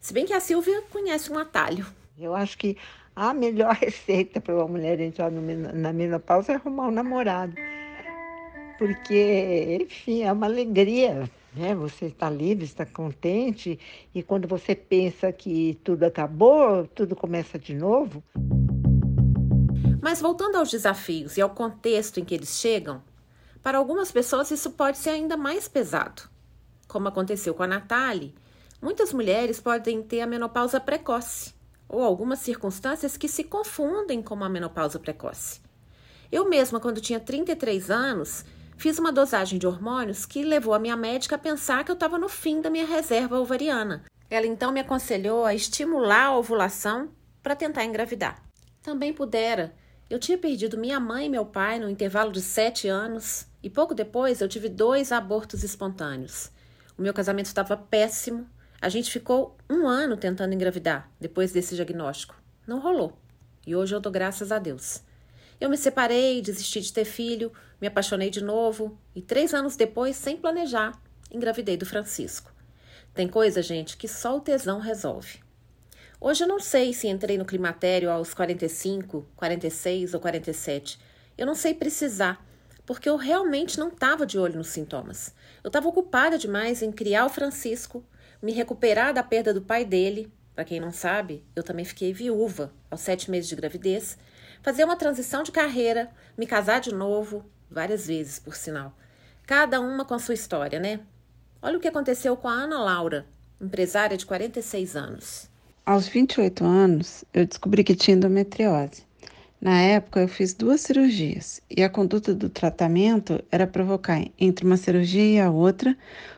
Se 0.00 0.14
bem 0.14 0.24
que 0.24 0.32
a 0.32 0.40
Silvia 0.40 0.80
conhece 0.90 1.30
um 1.30 1.38
atalho. 1.38 1.86
Eu 2.18 2.34
acho 2.34 2.56
que 2.56 2.78
a 3.14 3.34
melhor 3.34 3.74
receita 3.76 4.40
para 4.40 4.54
uma 4.54 4.68
mulher 4.68 4.98
entrar 5.00 5.30
na 5.30 5.92
menopausa 5.92 6.52
é 6.52 6.54
arrumar 6.54 6.88
um 6.88 6.92
namorado. 6.92 7.52
Porque, 8.78 9.80
enfim, 9.82 10.22
é 10.22 10.32
uma 10.32 10.46
alegria 10.46 11.30
né? 11.56 11.74
Você 11.74 12.06
está 12.06 12.28
livre, 12.28 12.64
está 12.64 12.84
contente, 12.84 13.78
e 14.14 14.22
quando 14.22 14.46
você 14.46 14.74
pensa 14.74 15.32
que 15.32 15.78
tudo 15.82 16.04
acabou, 16.04 16.86
tudo 16.88 17.16
começa 17.16 17.58
de 17.58 17.74
novo. 17.74 18.22
Mas 20.02 20.20
voltando 20.20 20.56
aos 20.56 20.70
desafios 20.70 21.36
e 21.36 21.40
ao 21.40 21.50
contexto 21.50 22.20
em 22.20 22.24
que 22.24 22.34
eles 22.34 22.60
chegam, 22.60 23.02
para 23.62 23.78
algumas 23.78 24.12
pessoas 24.12 24.50
isso 24.50 24.70
pode 24.70 24.98
ser 24.98 25.10
ainda 25.10 25.36
mais 25.36 25.66
pesado. 25.66 26.22
Como 26.86 27.08
aconteceu 27.08 27.54
com 27.54 27.64
a 27.64 27.66
Nathalie, 27.66 28.34
muitas 28.80 29.12
mulheres 29.12 29.58
podem 29.58 30.02
ter 30.02 30.20
a 30.20 30.26
menopausa 30.26 30.78
precoce, 30.78 31.54
ou 31.88 32.02
algumas 32.02 32.38
circunstâncias 32.40 33.16
que 33.16 33.26
se 33.26 33.42
confundem 33.42 34.22
com 34.22 34.44
a 34.44 34.48
menopausa 34.48 34.98
precoce. 34.98 35.60
Eu 36.30 36.48
mesma, 36.48 36.78
quando 36.78 37.00
tinha 37.00 37.18
33 37.18 37.90
anos, 37.90 38.44
Fiz 38.76 38.98
uma 38.98 39.10
dosagem 39.10 39.58
de 39.58 39.66
hormônios 39.66 40.26
que 40.26 40.44
levou 40.44 40.74
a 40.74 40.78
minha 40.78 40.96
médica 40.96 41.36
a 41.36 41.38
pensar 41.38 41.82
que 41.82 41.90
eu 41.90 41.94
estava 41.94 42.18
no 42.18 42.28
fim 42.28 42.60
da 42.60 42.68
minha 42.68 42.86
reserva 42.86 43.40
ovariana. 43.40 44.04
Ela 44.28 44.46
então 44.46 44.70
me 44.70 44.80
aconselhou 44.80 45.46
a 45.46 45.54
estimular 45.54 46.26
a 46.26 46.36
ovulação 46.36 47.10
para 47.42 47.56
tentar 47.56 47.84
engravidar. 47.84 48.42
Também 48.82 49.14
pudera. 49.14 49.74
Eu 50.10 50.18
tinha 50.18 50.36
perdido 50.36 50.76
minha 50.76 51.00
mãe 51.00 51.26
e 51.26 51.30
meu 51.30 51.46
pai 51.46 51.78
no 51.78 51.88
intervalo 51.88 52.30
de 52.30 52.42
sete 52.42 52.86
anos 52.86 53.46
e 53.62 53.70
pouco 53.70 53.94
depois 53.94 54.40
eu 54.40 54.48
tive 54.48 54.68
dois 54.68 55.10
abortos 55.10 55.64
espontâneos. 55.64 56.50
O 56.98 57.02
meu 57.02 57.14
casamento 57.14 57.46
estava 57.46 57.76
péssimo. 57.76 58.46
A 58.80 58.90
gente 58.90 59.10
ficou 59.10 59.56
um 59.70 59.86
ano 59.88 60.18
tentando 60.18 60.52
engravidar 60.52 61.10
depois 61.18 61.50
desse 61.50 61.74
diagnóstico. 61.74 62.36
Não 62.66 62.78
rolou. 62.78 63.18
E 63.66 63.74
hoje 63.74 63.94
eu 63.94 64.00
dou 64.00 64.12
graças 64.12 64.52
a 64.52 64.58
Deus. 64.58 65.02
Eu 65.58 65.70
me 65.70 65.78
separei, 65.78 66.42
desisti 66.42 66.80
de 66.80 66.92
ter 66.92 67.06
filho, 67.06 67.50
me 67.80 67.88
apaixonei 67.88 68.30
de 68.30 68.42
novo 68.42 68.98
e 69.14 69.20
três 69.20 69.52
anos 69.52 69.76
depois, 69.76 70.16
sem 70.16 70.36
planejar, 70.36 71.00
engravidei 71.30 71.76
do 71.76 71.86
Francisco. 71.86 72.52
Tem 73.14 73.28
coisa, 73.28 73.62
gente, 73.62 73.96
que 73.96 74.08
só 74.08 74.36
o 74.36 74.40
tesão 74.40 74.78
resolve. 74.78 75.40
Hoje 76.20 76.44
eu 76.44 76.48
não 76.48 76.60
sei 76.60 76.92
se 76.92 77.08
entrei 77.08 77.36
no 77.36 77.44
climatério 77.44 78.10
aos 78.10 78.32
45, 78.32 79.26
46 79.36 80.14
ou 80.14 80.20
47. 80.20 80.98
Eu 81.36 81.46
não 81.46 81.54
sei 81.54 81.74
precisar, 81.74 82.44
porque 82.86 83.08
eu 83.08 83.16
realmente 83.16 83.78
não 83.78 83.88
estava 83.88 84.24
de 84.24 84.38
olho 84.38 84.56
nos 84.56 84.68
sintomas. 84.68 85.34
Eu 85.62 85.68
estava 85.68 85.88
ocupada 85.88 86.38
demais 86.38 86.82
em 86.82 86.90
criar 86.90 87.26
o 87.26 87.30
Francisco, 87.30 88.04
me 88.40 88.52
recuperar 88.52 89.12
da 89.12 89.22
perda 89.22 89.52
do 89.52 89.62
pai 89.62 89.84
dele. 89.84 90.32
Para 90.54 90.64
quem 90.64 90.80
não 90.80 90.90
sabe, 90.90 91.44
eu 91.54 91.62
também 91.62 91.84
fiquei 91.84 92.12
viúva 92.14 92.72
aos 92.90 93.02
sete 93.02 93.30
meses 93.30 93.48
de 93.48 93.56
gravidez 93.56 94.16
fazer 94.66 94.82
uma 94.82 94.96
transição 94.96 95.44
de 95.44 95.52
carreira, 95.52 96.10
me 96.36 96.44
casar 96.44 96.80
de 96.80 96.92
novo, 96.92 97.44
várias 97.70 98.06
vezes, 98.06 98.38
por 98.38 98.54
sinal. 98.54 98.92
Cada 99.46 99.80
uma 99.80 100.04
com 100.04 100.14
a 100.14 100.18
sua 100.18 100.34
história, 100.34 100.78
né? 100.78 101.00
Olha 101.62 101.78
o 101.78 101.80
que 101.80 101.88
aconteceu 101.88 102.36
com 102.36 102.48
a 102.48 102.52
Ana 102.52 102.78
Laura, 102.78 103.26
empresária 103.60 104.16
de 104.16 104.26
46 104.26 104.96
anos. 104.96 105.50
Aos 105.84 106.08
28 106.08 106.64
anos, 106.64 107.24
eu 107.32 107.46
descobri 107.46 107.84
que 107.84 107.94
tinha 107.94 108.16
endometriose. 108.16 109.04
Na 109.60 109.80
época, 109.80 110.20
eu 110.20 110.28
fiz 110.28 110.52
duas 110.52 110.80
cirurgias 110.82 111.60
e 111.70 111.82
a 111.82 111.88
conduta 111.88 112.34
do 112.34 112.48
tratamento 112.48 113.42
era 113.50 113.66
provocar, 113.66 114.22
entre 114.38 114.66
uma 114.66 114.76
cirurgia 114.76 115.24
e 115.24 115.40
a 115.40 115.50
outra, 115.50 115.96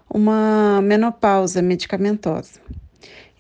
uma 0.09 0.81
menopausa 0.83 1.61
medicamentosa. 1.61 2.61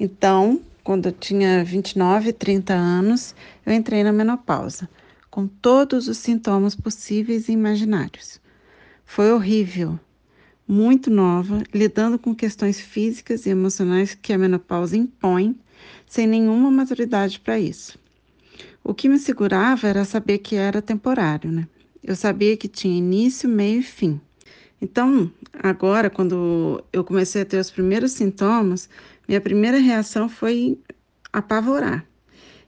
Então, 0.01 0.61
quando 0.83 1.07
eu 1.07 1.13
tinha 1.13 1.63
29, 1.65 2.33
30 2.33 2.73
anos, 2.73 3.35
eu 3.65 3.73
entrei 3.73 4.03
na 4.03 4.13
menopausa, 4.13 4.89
com 5.31 5.47
todos 5.47 6.09
os 6.09 6.19
sintomas 6.19 6.75
possíveis 6.75 7.49
e 7.49 7.53
imaginários. 7.53 8.41
Foi 9.05 9.33
horrível, 9.33 9.99
muito 10.67 11.11
nova, 11.11 11.63
lidando 11.73 12.19
com 12.19 12.35
questões 12.35 12.81
físicas 12.81 13.47
e 13.47 13.51
emocionais 13.51 14.15
que 14.15 14.33
a 14.33 14.39
menopausa 14.39 14.97
impõe, 14.97 15.59
sem 16.07 16.27
nenhuma 16.27 16.71
maturidade 16.71 17.41
para 17.41 17.59
isso. 17.59 17.99
O 18.85 18.95
que 18.95 19.09
me 19.09 19.19
segurava 19.19 19.89
era 19.89 20.05
saber 20.05 20.39
que 20.39 20.57
era 20.57 20.83
temporário, 20.83 21.51
né? 21.51 21.69
Eu 22.03 22.17
sabia 22.17 22.57
que 22.57 22.69
tinha 22.69 22.97
início, 22.97 23.49
meio 23.49 23.81
e 23.81 23.83
fim. 23.83 24.21
Então, 24.81 25.31
agora, 25.53 26.09
quando 26.09 26.83
eu 26.93 27.03
comecei 27.05 27.43
a 27.43 27.45
ter 27.45 27.59
os 27.59 27.71
primeiros 27.71 28.13
sintomas, 28.13 28.89
minha 29.27 29.41
primeira 29.41 29.79
reação 29.79 30.29
foi 30.29 30.79
apavorar. 31.33 32.07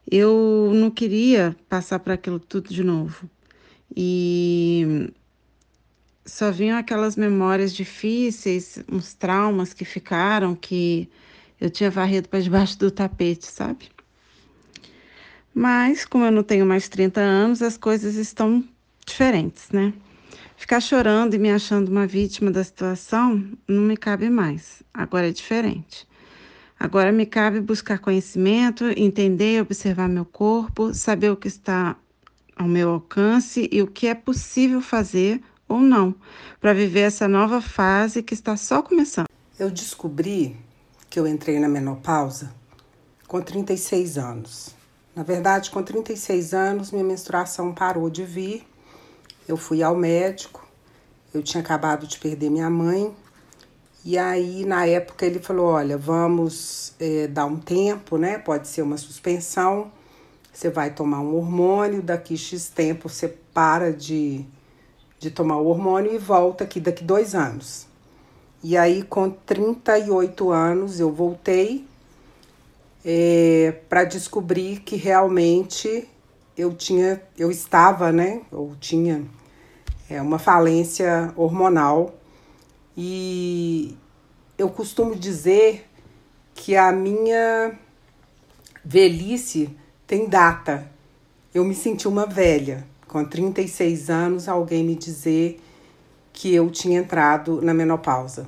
Eu 0.08 0.70
não 0.74 0.90
queria 0.90 1.56
passar 1.68 1.98
por 1.98 2.12
aquilo 2.12 2.38
tudo 2.38 2.68
de 2.72 2.84
novo. 2.84 3.28
E 3.96 5.12
só 6.24 6.50
vinham 6.50 6.78
aquelas 6.78 7.16
memórias 7.16 7.74
difíceis, 7.74 8.78
uns 8.90 9.14
traumas 9.14 9.74
que 9.74 9.84
ficaram 9.84 10.54
que 10.54 11.08
eu 11.60 11.68
tinha 11.68 11.90
varrido 11.90 12.28
para 12.28 12.40
debaixo 12.40 12.78
do 12.78 12.90
tapete, 12.90 13.46
sabe? 13.46 13.88
Mas, 15.54 16.04
como 16.04 16.24
eu 16.24 16.30
não 16.30 16.42
tenho 16.42 16.64
mais 16.64 16.88
30 16.88 17.20
anos, 17.20 17.60
as 17.60 17.76
coisas 17.76 18.14
estão 18.14 18.64
diferentes, 19.04 19.70
né? 19.70 19.92
Ficar 20.56 20.80
chorando 20.80 21.34
e 21.34 21.38
me 21.38 21.50
achando 21.50 21.88
uma 21.88 22.06
vítima 22.06 22.50
da 22.50 22.62
situação 22.62 23.44
não 23.66 23.82
me 23.82 23.96
cabe 23.96 24.30
mais. 24.30 24.82
Agora 24.92 25.28
é 25.28 25.32
diferente. 25.32 26.06
Agora 26.82 27.12
me 27.12 27.26
cabe 27.26 27.60
buscar 27.60 27.98
conhecimento, 27.98 28.86
entender 28.96 29.58
e 29.58 29.60
observar 29.60 30.08
meu 30.08 30.24
corpo, 30.24 30.94
saber 30.94 31.30
o 31.30 31.36
que 31.36 31.46
está 31.46 31.94
ao 32.56 32.66
meu 32.66 32.88
alcance 32.88 33.68
e 33.70 33.82
o 33.82 33.86
que 33.86 34.06
é 34.06 34.14
possível 34.14 34.80
fazer 34.80 35.42
ou 35.68 35.78
não 35.78 36.14
para 36.58 36.72
viver 36.72 37.00
essa 37.00 37.28
nova 37.28 37.60
fase 37.60 38.22
que 38.22 38.32
está 38.32 38.56
só 38.56 38.80
começando. 38.80 39.26
Eu 39.58 39.70
descobri 39.70 40.56
que 41.10 41.20
eu 41.20 41.26
entrei 41.26 41.60
na 41.60 41.68
menopausa 41.68 42.50
com 43.28 43.42
36 43.42 44.16
anos. 44.16 44.74
Na 45.14 45.22
verdade, 45.22 45.70
com 45.70 45.82
36 45.82 46.54
anos, 46.54 46.92
minha 46.92 47.04
menstruação 47.04 47.74
parou 47.74 48.08
de 48.08 48.24
vir. 48.24 48.66
Eu 49.46 49.58
fui 49.58 49.82
ao 49.82 49.94
médico. 49.94 50.66
Eu 51.34 51.42
tinha 51.42 51.62
acabado 51.62 52.06
de 52.06 52.18
perder 52.18 52.48
minha 52.48 52.70
mãe 52.70 53.14
e 54.04 54.16
aí, 54.16 54.64
na 54.64 54.86
época, 54.86 55.26
ele 55.26 55.38
falou: 55.38 55.66
olha, 55.66 55.98
vamos 55.98 56.94
é, 56.98 57.26
dar 57.26 57.44
um 57.44 57.56
tempo, 57.58 58.16
né? 58.16 58.38
Pode 58.38 58.66
ser 58.68 58.82
uma 58.82 58.96
suspensão. 58.96 59.90
Você 60.52 60.70
vai 60.70 60.90
tomar 60.90 61.20
um 61.20 61.36
hormônio, 61.36 62.02
daqui 62.02 62.36
X 62.36 62.68
tempo 62.68 63.08
você 63.08 63.28
para 63.52 63.92
de, 63.92 64.44
de 65.18 65.30
tomar 65.30 65.56
o 65.56 65.66
hormônio 65.66 66.14
e 66.14 66.18
volta 66.18 66.64
aqui 66.64 66.80
daqui 66.80 67.04
dois 67.04 67.34
anos. 67.34 67.86
E 68.62 68.76
aí, 68.76 69.02
com 69.02 69.30
38 69.30 70.50
anos, 70.50 70.98
eu 70.98 71.12
voltei 71.12 71.86
é, 73.04 73.74
para 73.88 74.04
descobrir 74.04 74.80
que 74.80 74.96
realmente 74.96 76.08
eu 76.56 76.74
tinha, 76.74 77.22
eu 77.38 77.50
estava, 77.50 78.12
né, 78.12 78.42
ou 78.52 78.74
tinha 78.78 79.24
é, 80.10 80.20
uma 80.20 80.38
falência 80.38 81.32
hormonal 81.36 82.19
e 83.02 83.96
eu 84.58 84.68
costumo 84.68 85.16
dizer 85.16 85.88
que 86.54 86.76
a 86.76 86.92
minha 86.92 87.72
velhice 88.84 89.74
tem 90.06 90.28
data. 90.28 90.86
Eu 91.54 91.64
me 91.64 91.74
senti 91.74 92.06
uma 92.06 92.26
velha, 92.26 92.86
com 93.08 93.24
36 93.24 94.10
anos, 94.10 94.48
alguém 94.50 94.84
me 94.84 94.94
dizer 94.94 95.58
que 96.30 96.54
eu 96.54 96.70
tinha 96.70 97.00
entrado 97.00 97.62
na 97.62 97.72
menopausa. 97.72 98.46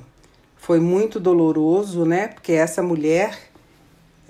Foi 0.55 0.79
muito 0.79 1.19
doloroso, 1.19 2.05
né? 2.05 2.27
Porque 2.27 2.51
essa 2.51 2.83
mulher, 2.83 3.35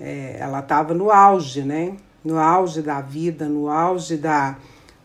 é, 0.00 0.38
ela 0.40 0.60
estava 0.60 0.94
no 0.94 1.10
auge, 1.10 1.60
né? 1.60 1.98
No 2.24 2.38
auge 2.38 2.80
da 2.80 3.02
vida, 3.02 3.46
no 3.46 3.68
auge 3.68 4.16
da, 4.16 4.56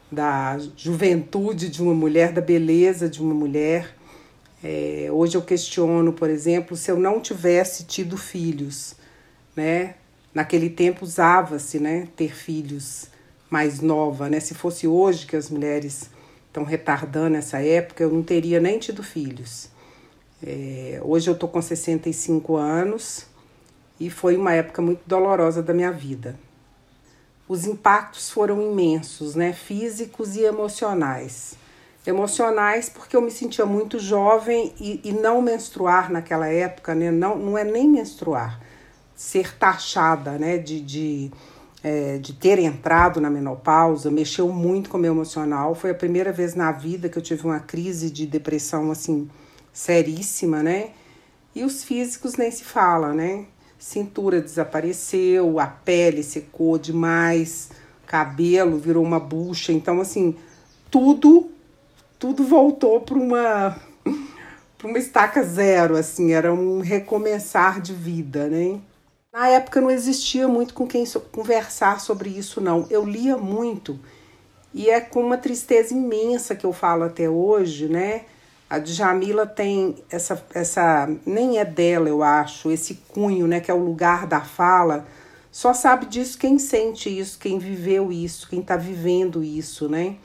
da 0.09 0.57
juventude 0.77 1.67
de 1.67 1.83
uma 1.83 1.93
mulher, 1.93 2.31
da 2.31 2.39
beleza 2.39 3.09
de 3.09 3.21
uma 3.21 3.33
mulher. 3.33 3.98
É, 4.63 5.07
hoje 5.11 5.37
eu 5.37 5.41
questiono, 5.41 6.11
por 6.11 6.29
exemplo, 6.29 6.75
se 6.75 6.91
eu 6.91 6.99
não 6.99 7.21
tivesse 7.21 7.85
tido 7.85 8.17
filhos, 8.17 8.95
né? 9.55 9.95
Naquele 10.33 10.69
tempo 10.69 11.05
usava-se, 11.05 11.79
né, 11.79 12.07
ter 12.15 12.35
filhos 12.35 13.07
mais 13.49 13.79
nova, 13.79 14.29
né? 14.29 14.39
Se 14.39 14.53
fosse 14.53 14.87
hoje 14.87 15.25
que 15.25 15.35
as 15.35 15.49
mulheres 15.49 16.09
estão 16.47 16.63
retardando 16.63 17.37
essa 17.37 17.59
época, 17.63 18.03
eu 18.03 18.11
não 18.11 18.21
teria 18.21 18.59
nem 18.59 18.77
tido 18.77 19.01
filhos. 19.01 19.69
É, 20.43 20.99
hoje 21.03 21.29
eu 21.29 21.35
tô 21.35 21.47
com 21.47 21.61
65 21.61 22.55
anos 22.55 23.25
e 23.99 24.09
foi 24.09 24.35
uma 24.35 24.53
época 24.53 24.81
muito 24.81 25.01
dolorosa 25.05 25.63
da 25.63 25.73
minha 25.73 25.91
vida. 25.91 26.37
Os 27.47 27.65
impactos 27.65 28.29
foram 28.29 28.61
imensos, 28.61 29.35
né? 29.35 29.53
Físicos 29.53 30.35
e 30.35 30.41
emocionais 30.41 31.57
emocionais, 32.05 32.89
porque 32.89 33.15
eu 33.15 33.21
me 33.21 33.31
sentia 33.31 33.65
muito 33.65 33.99
jovem 33.99 34.73
e, 34.79 35.01
e 35.03 35.11
não 35.11 35.41
menstruar 35.41 36.11
naquela 36.11 36.47
época, 36.47 36.95
né? 36.95 37.11
Não, 37.11 37.37
não 37.37 37.57
é 37.57 37.63
nem 37.63 37.87
menstruar, 37.87 38.59
ser 39.15 39.57
taxada, 39.57 40.37
né? 40.37 40.57
De, 40.57 40.81
de, 40.81 41.31
é, 41.83 42.17
de 42.17 42.33
ter 42.33 42.59
entrado 42.59 43.19
na 43.19 43.29
menopausa, 43.29 44.09
mexeu 44.09 44.47
muito 44.49 44.89
com 44.89 44.97
o 44.97 44.99
meu 44.99 45.13
emocional. 45.13 45.75
Foi 45.75 45.91
a 45.91 45.95
primeira 45.95 46.31
vez 46.31 46.55
na 46.55 46.71
vida 46.71 47.09
que 47.09 47.17
eu 47.17 47.23
tive 47.23 47.45
uma 47.45 47.59
crise 47.59 48.09
de 48.09 48.25
depressão, 48.25 48.91
assim, 48.91 49.29
seríssima, 49.73 50.63
né? 50.63 50.91
E 51.53 51.63
os 51.63 51.83
físicos 51.83 52.35
nem 52.35 52.49
se 52.49 52.63
fala, 52.63 53.13
né? 53.13 53.45
Cintura 53.77 54.41
desapareceu, 54.41 55.59
a 55.59 55.67
pele 55.67 56.21
secou 56.21 56.77
demais, 56.77 57.69
cabelo 58.05 58.77
virou 58.77 59.03
uma 59.03 59.19
bucha. 59.19 59.71
Então, 59.71 60.01
assim, 60.01 60.35
tudo 60.91 61.49
tudo 62.19 62.43
voltou 62.43 62.99
para 62.99 63.17
uma 63.17 63.81
para 64.77 64.87
uma 64.87 64.97
estaca 64.97 65.43
zero, 65.43 65.97
assim, 65.97 66.31
era 66.31 66.53
um 66.53 66.79
recomeçar 66.79 67.81
de 67.81 67.93
vida, 67.93 68.47
né? 68.47 68.79
Na 69.31 69.47
época 69.49 69.81
não 69.81 69.91
existia 69.91 70.47
muito 70.47 70.73
com 70.73 70.87
quem 70.87 71.03
conversar 71.31 71.99
sobre 71.99 72.29
isso, 72.29 72.61
não. 72.61 72.87
Eu 72.89 73.05
lia 73.05 73.37
muito 73.37 73.99
e 74.73 74.89
é 74.89 75.01
com 75.01 75.21
uma 75.21 75.37
tristeza 75.37 75.93
imensa 75.93 76.55
que 76.55 76.65
eu 76.65 76.71
falo 76.71 77.03
até 77.03 77.29
hoje, 77.29 77.87
né? 77.87 78.23
A 78.69 78.79
Djamila 78.79 79.45
tem 79.45 79.95
essa, 80.09 80.45
essa, 80.53 81.09
nem 81.25 81.57
é 81.57 81.65
dela, 81.65 82.07
eu 82.07 82.23
acho, 82.23 82.71
esse 82.71 82.95
cunho, 83.09 83.47
né? 83.47 83.59
Que 83.59 83.71
é 83.71 83.73
o 83.73 83.83
lugar 83.83 84.27
da 84.27 84.41
fala. 84.41 85.05
Só 85.51 85.73
sabe 85.73 86.05
disso 86.05 86.37
quem 86.37 86.57
sente 86.57 87.09
isso, 87.09 87.37
quem 87.39 87.59
viveu 87.59 88.11
isso, 88.11 88.47
quem 88.47 88.61
está 88.61 88.77
vivendo 88.77 89.43
isso, 89.43 89.89
né? 89.89 90.15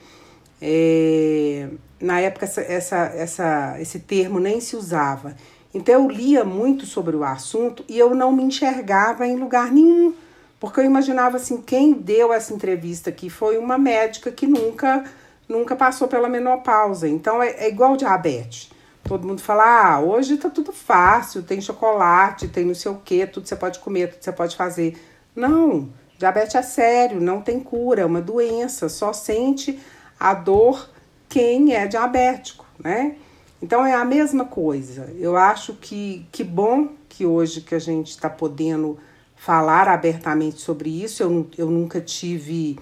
É, 0.61 1.67
na 1.99 2.19
época 2.19 2.45
essa, 2.45 2.61
essa, 2.61 2.97
essa, 3.15 3.75
esse 3.79 3.99
termo 3.99 4.39
nem 4.39 4.59
se 4.61 4.75
usava. 4.75 5.35
Então 5.73 6.03
eu 6.03 6.09
lia 6.09 6.43
muito 6.43 6.85
sobre 6.85 7.15
o 7.15 7.23
assunto 7.23 7.83
e 7.87 7.99
eu 7.99 8.15
não 8.15 8.31
me 8.31 8.43
enxergava 8.43 9.27
em 9.27 9.35
lugar 9.35 9.71
nenhum, 9.71 10.13
porque 10.59 10.79
eu 10.79 10.85
imaginava 10.85 11.37
assim, 11.37 11.61
quem 11.61 11.93
deu 11.93 12.31
essa 12.31 12.53
entrevista 12.53 13.09
aqui 13.09 13.29
foi 13.29 13.57
uma 13.57 13.77
médica 13.77 14.31
que 14.31 14.47
nunca 14.47 15.03
nunca 15.47 15.75
passou 15.75 16.07
pela 16.07 16.27
menopausa. 16.29 17.07
Então 17.07 17.41
é, 17.41 17.49
é 17.49 17.67
igual 17.67 17.95
diabetes. 17.97 18.71
Todo 19.03 19.27
mundo 19.27 19.41
fala: 19.41 19.95
"Ah, 19.95 19.99
hoje 19.99 20.37
tá 20.37 20.49
tudo 20.49 20.71
fácil, 20.71 21.43
tem 21.43 21.61
chocolate, 21.61 22.47
tem 22.47 22.65
não 22.65 22.73
sei 22.73 22.91
o 22.91 23.01
quê, 23.03 23.27
tudo 23.27 23.47
você 23.47 23.55
pode 23.55 23.79
comer, 23.79 24.11
tudo 24.11 24.23
você 24.23 24.31
pode 24.31 24.55
fazer". 24.55 24.97
Não, 25.35 25.89
diabetes 26.17 26.55
é 26.55 26.61
sério, 26.61 27.21
não 27.21 27.41
tem 27.41 27.59
cura, 27.59 28.01
é 28.01 28.05
uma 28.05 28.21
doença, 28.21 28.89
só 28.89 29.13
sente 29.13 29.79
a 30.19 30.33
dor 30.33 30.89
quem 31.27 31.73
é 31.73 31.87
diabético, 31.87 32.65
né? 32.79 33.15
Então 33.61 33.85
é 33.85 33.93
a 33.93 34.05
mesma 34.05 34.45
coisa. 34.45 35.13
Eu 35.17 35.35
acho 35.35 35.73
que 35.73 36.25
que 36.31 36.43
bom 36.43 36.89
que 37.09 37.25
hoje 37.25 37.61
que 37.61 37.73
a 37.73 37.79
gente 37.79 38.09
está 38.09 38.29
podendo 38.29 38.97
falar 39.35 39.87
abertamente 39.87 40.59
sobre 40.59 40.89
isso. 41.03 41.21
Eu, 41.23 41.47
eu 41.57 41.69
nunca 41.69 42.01
tive 42.01 42.79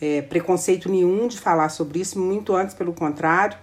é, 0.00 0.22
preconceito 0.22 0.88
nenhum 0.88 1.26
de 1.26 1.38
falar 1.38 1.68
sobre 1.68 2.00
isso, 2.00 2.18
muito 2.18 2.54
antes, 2.54 2.74
pelo 2.74 2.92
contrário. 2.92 3.58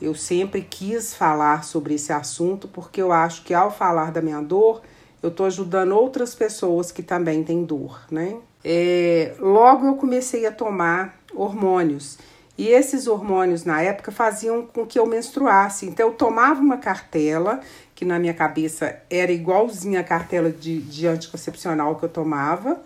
Eu 0.00 0.14
sempre 0.14 0.62
quis 0.62 1.14
falar 1.14 1.62
sobre 1.64 1.94
esse 1.94 2.12
assunto 2.12 2.66
porque 2.68 3.02
eu 3.02 3.12
acho 3.12 3.44
que 3.44 3.52
ao 3.52 3.70
falar 3.70 4.10
da 4.10 4.22
minha 4.22 4.40
dor, 4.40 4.80
eu 5.22 5.28
estou 5.28 5.46
ajudando 5.46 5.92
outras 5.92 6.34
pessoas 6.34 6.90
que 6.90 7.02
também 7.02 7.44
têm 7.44 7.64
dor, 7.64 8.00
né? 8.10 8.38
É, 8.64 9.34
logo 9.38 9.86
eu 9.86 9.94
comecei 9.94 10.46
a 10.46 10.52
tomar 10.52 11.18
hormônios 11.34 12.18
e 12.60 12.68
esses 12.68 13.06
hormônios 13.06 13.64
na 13.64 13.80
época 13.80 14.12
faziam 14.12 14.66
com 14.66 14.84
que 14.84 14.98
eu 14.98 15.06
menstruasse. 15.06 15.86
Então 15.86 16.08
eu 16.08 16.12
tomava 16.12 16.60
uma 16.60 16.76
cartela, 16.76 17.62
que 17.94 18.04
na 18.04 18.18
minha 18.18 18.34
cabeça 18.34 19.00
era 19.08 19.32
igualzinha 19.32 20.00
a 20.00 20.04
cartela 20.04 20.50
de, 20.50 20.78
de 20.82 21.06
anticoncepcional 21.06 21.96
que 21.96 22.04
eu 22.04 22.08
tomava 22.10 22.78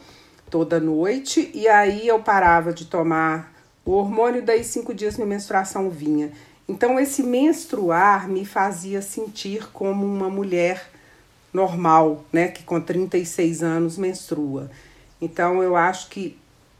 toda 0.48 0.78
noite, 0.78 1.50
e 1.52 1.66
aí 1.66 2.06
eu 2.06 2.20
parava 2.20 2.72
de 2.72 2.84
tomar 2.84 3.52
o 3.84 3.90
hormônio, 3.90 4.44
daí 4.44 4.62
cinco 4.62 4.94
dias 4.94 5.16
minha 5.16 5.26
menstruação 5.26 5.90
vinha. 5.90 6.30
Então 6.68 7.00
esse 7.00 7.24
menstruar 7.24 8.28
me 8.28 8.46
fazia 8.46 9.02
sentir 9.02 9.72
como 9.72 10.06
uma 10.06 10.30
mulher 10.30 10.88
normal, 11.52 12.24
né, 12.32 12.46
que 12.46 12.62
com 12.62 12.80
36 12.80 13.64
anos 13.64 13.98
menstrua. 13.98 14.70
Então 15.20 15.60
eu 15.64 15.74
acho 15.74 16.10
que 16.10 16.38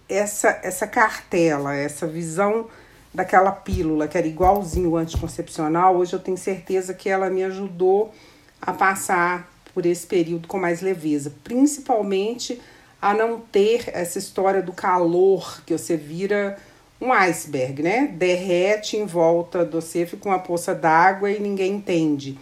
essa 0.08 0.60
essa 0.62 0.86
cartela, 0.86 1.74
essa 1.74 2.06
visão 2.06 2.68
daquela 3.14 3.52
pílula 3.52 4.08
que 4.08 4.18
era 4.18 4.26
igualzinho 4.26 4.90
o 4.90 4.96
anticoncepcional, 4.96 5.96
hoje 5.96 6.14
eu 6.14 6.18
tenho 6.18 6.36
certeza 6.36 6.92
que 6.92 7.08
ela 7.08 7.30
me 7.30 7.44
ajudou 7.44 8.12
a 8.60 8.72
passar 8.72 9.48
por 9.72 9.86
esse 9.86 10.06
período 10.06 10.48
com 10.48 10.58
mais 10.58 10.80
leveza, 10.80 11.32
principalmente 11.44 12.60
a 13.00 13.14
não 13.14 13.38
ter 13.38 13.90
essa 13.92 14.18
história 14.18 14.62
do 14.62 14.72
calor 14.72 15.62
que 15.64 15.76
você 15.76 15.96
vira 15.96 16.58
um 17.00 17.12
iceberg, 17.12 17.82
né? 17.82 18.06
Derrete 18.06 18.96
em 18.96 19.04
volta 19.04 19.64
do 19.64 19.80
você, 19.80 20.06
fica 20.06 20.28
uma 20.28 20.38
poça 20.38 20.74
d'água 20.74 21.30
e 21.30 21.38
ninguém 21.38 21.74
entende. 21.74 22.38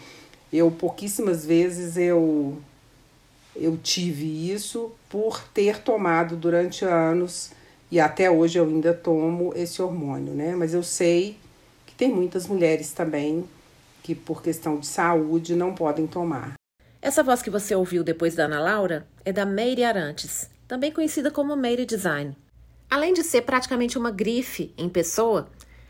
Eu 0.52 0.70
pouquíssimas 0.70 1.44
vezes 1.44 1.96
eu 1.96 2.56
eu 3.54 3.76
tive 3.76 4.50
isso 4.50 4.92
por 5.10 5.42
ter 5.52 5.82
tomado 5.82 6.36
durante 6.36 6.86
anos 6.86 7.50
e 7.92 8.00
até 8.00 8.30
hoje 8.30 8.58
eu 8.58 8.64
ainda 8.64 8.94
tomo 8.94 9.52
esse 9.54 9.82
hormônio, 9.82 10.32
né? 10.32 10.56
Mas 10.56 10.72
eu 10.72 10.82
sei 10.82 11.36
que 11.84 11.94
tem 11.94 12.10
muitas 12.10 12.46
mulheres 12.46 12.90
também 12.90 13.44
que, 14.02 14.14
por 14.14 14.42
questão 14.42 14.78
de 14.78 14.86
saúde, 14.86 15.54
não 15.54 15.74
podem 15.74 16.06
tomar. 16.06 16.54
Essa 17.02 17.22
voz 17.22 17.42
que 17.42 17.50
você 17.50 17.74
ouviu 17.74 18.02
depois 18.02 18.34
da 18.34 18.46
Ana 18.46 18.60
Laura 18.60 19.06
é 19.26 19.30
da 19.30 19.44
Meire 19.44 19.84
Arantes, 19.84 20.48
também 20.66 20.90
conhecida 20.90 21.30
como 21.30 21.54
Meire 21.54 21.84
Design. 21.84 22.34
Além 22.88 23.12
de 23.12 23.22
ser 23.22 23.42
praticamente 23.42 23.98
uma 23.98 24.10
grife 24.10 24.72
em 24.78 24.88
pessoa, 24.88 25.48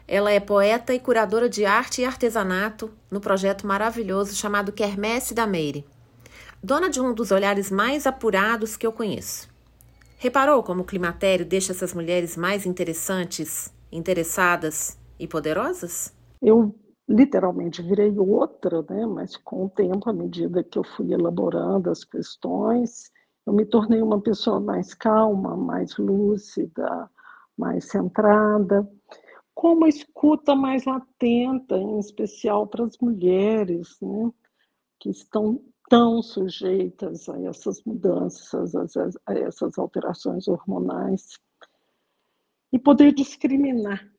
ela 0.08 0.32
é 0.32 0.40
poeta 0.40 0.92
e 0.92 0.98
curadora 0.98 1.48
de 1.48 1.64
arte 1.64 2.02
e 2.02 2.04
artesanato 2.04 2.90
no 3.12 3.20
projeto 3.20 3.64
maravilhoso 3.64 4.34
chamado 4.34 4.72
Quermesse 4.72 5.34
da 5.34 5.46
Meire. 5.46 5.86
Dona 6.60 6.90
de 6.90 7.00
um 7.00 7.14
dos 7.14 7.30
olhares 7.30 7.70
mais 7.70 8.08
apurados 8.08 8.76
que 8.76 8.84
eu 8.84 8.90
conheço. 8.90 9.51
Reparou 10.22 10.62
como 10.62 10.82
o 10.82 10.84
climatério 10.84 11.44
deixa 11.44 11.72
essas 11.72 11.92
mulheres 11.92 12.36
mais 12.36 12.64
interessantes, 12.64 13.74
interessadas 13.90 14.96
e 15.18 15.26
poderosas? 15.26 16.16
Eu 16.40 16.72
literalmente 17.08 17.82
virei 17.82 18.16
outra, 18.16 18.82
né? 18.88 19.04
Mas 19.04 19.36
com 19.36 19.64
o 19.64 19.68
tempo, 19.68 20.08
à 20.08 20.12
medida 20.12 20.62
que 20.62 20.78
eu 20.78 20.84
fui 20.84 21.12
elaborando 21.12 21.90
as 21.90 22.04
questões, 22.04 23.10
eu 23.44 23.52
me 23.52 23.66
tornei 23.66 24.00
uma 24.00 24.20
pessoa 24.20 24.60
mais 24.60 24.94
calma, 24.94 25.56
mais 25.56 25.96
lúcida, 25.96 27.10
mais 27.58 27.86
centrada, 27.86 28.88
com 29.52 29.72
uma 29.72 29.88
escuta 29.88 30.54
mais 30.54 30.84
latenta, 30.84 31.76
em 31.76 31.98
especial 31.98 32.68
para 32.68 32.84
as 32.84 32.96
mulheres, 32.98 33.96
né? 34.00 34.30
Que 35.00 35.10
estão 35.10 35.60
estão 35.92 36.22
sujeitas 36.22 37.28
a 37.28 37.38
essas 37.42 37.84
mudanças, 37.84 38.74
a 39.26 39.34
essas 39.34 39.78
alterações 39.78 40.48
hormonais, 40.48 41.38
e 42.72 42.78
poder 42.78 43.12
discriminar 43.12 44.10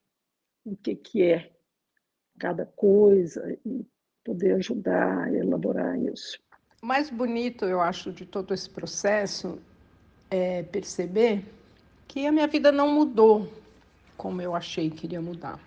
o 0.64 0.78
que, 0.78 0.96
que 0.96 1.24
é 1.24 1.52
cada 2.38 2.68
coisa 2.68 3.58
e 3.66 3.84
poder 4.24 4.54
ajudar 4.54 5.24
a 5.24 5.34
elaborar 5.34 6.00
isso. 6.00 6.38
O 6.84 6.86
mais 6.86 7.10
bonito, 7.10 7.66
eu 7.66 7.82
acho, 7.82 8.12
de 8.12 8.28
todo 8.28 8.54
esse 8.54 8.70
processo 8.70 9.60
é 10.30 10.62
perceber 10.62 11.44
que 12.08 12.28
a 12.28 12.32
minha 12.32 12.48
vida 12.48 12.72
não 12.72 12.94
mudou 12.94 13.52
como 14.16 14.44
eu 14.44 14.56
achei 14.56 14.92
que 14.92 15.08
iria 15.08 15.22
mudar. 15.22 15.60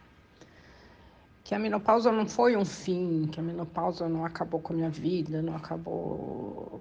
Que 1.46 1.54
a 1.54 1.60
menopausa 1.60 2.10
não 2.10 2.26
foi 2.26 2.56
um 2.56 2.64
fim, 2.64 3.28
que 3.30 3.38
a 3.38 3.42
menopausa 3.42 4.08
não 4.08 4.24
acabou 4.24 4.58
com 4.58 4.72
a 4.72 4.76
minha 4.76 4.90
vida, 4.90 5.40
não 5.40 5.54
acabou. 5.54 6.80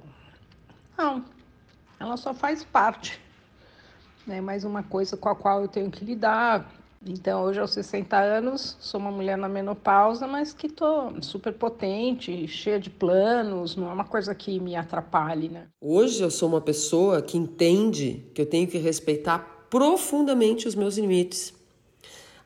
Não, 0.97 1.23
ela 1.99 2.17
só 2.17 2.33
faz 2.33 2.63
parte. 2.63 3.21
É 4.27 4.41
mais 4.41 4.63
uma 4.63 4.81
coisa 4.81 5.15
com 5.15 5.29
a 5.29 5.35
qual 5.35 5.61
eu 5.61 5.67
tenho 5.67 5.91
que 5.91 6.03
lidar, 6.03 6.67
então, 7.05 7.43
hoje 7.43 7.59
aos 7.59 7.71
60 7.73 8.17
anos, 8.17 8.75
sou 8.79 8.99
uma 8.99 9.11
mulher 9.11 9.37
na 9.37 9.47
menopausa, 9.47 10.25
mas 10.25 10.51
que 10.51 10.67
tô 10.67 11.21
super 11.21 11.53
potente, 11.53 12.47
cheia 12.47 12.79
de 12.79 12.89
planos, 12.89 13.75
não 13.75 13.91
é 13.91 13.93
uma 13.93 14.05
coisa 14.05 14.33
que 14.33 14.59
me 14.59 14.75
atrapalhe, 14.75 15.47
né? 15.47 15.67
Hoje 15.79 16.23
eu 16.23 16.31
sou 16.31 16.49
uma 16.49 16.61
pessoa 16.61 17.21
que 17.21 17.37
entende 17.37 18.25
que 18.33 18.41
eu 18.41 18.45
tenho 18.47 18.67
que 18.67 18.79
respeitar 18.79 19.67
profundamente 19.69 20.67
os 20.67 20.73
meus 20.73 20.97
limites. 20.97 21.53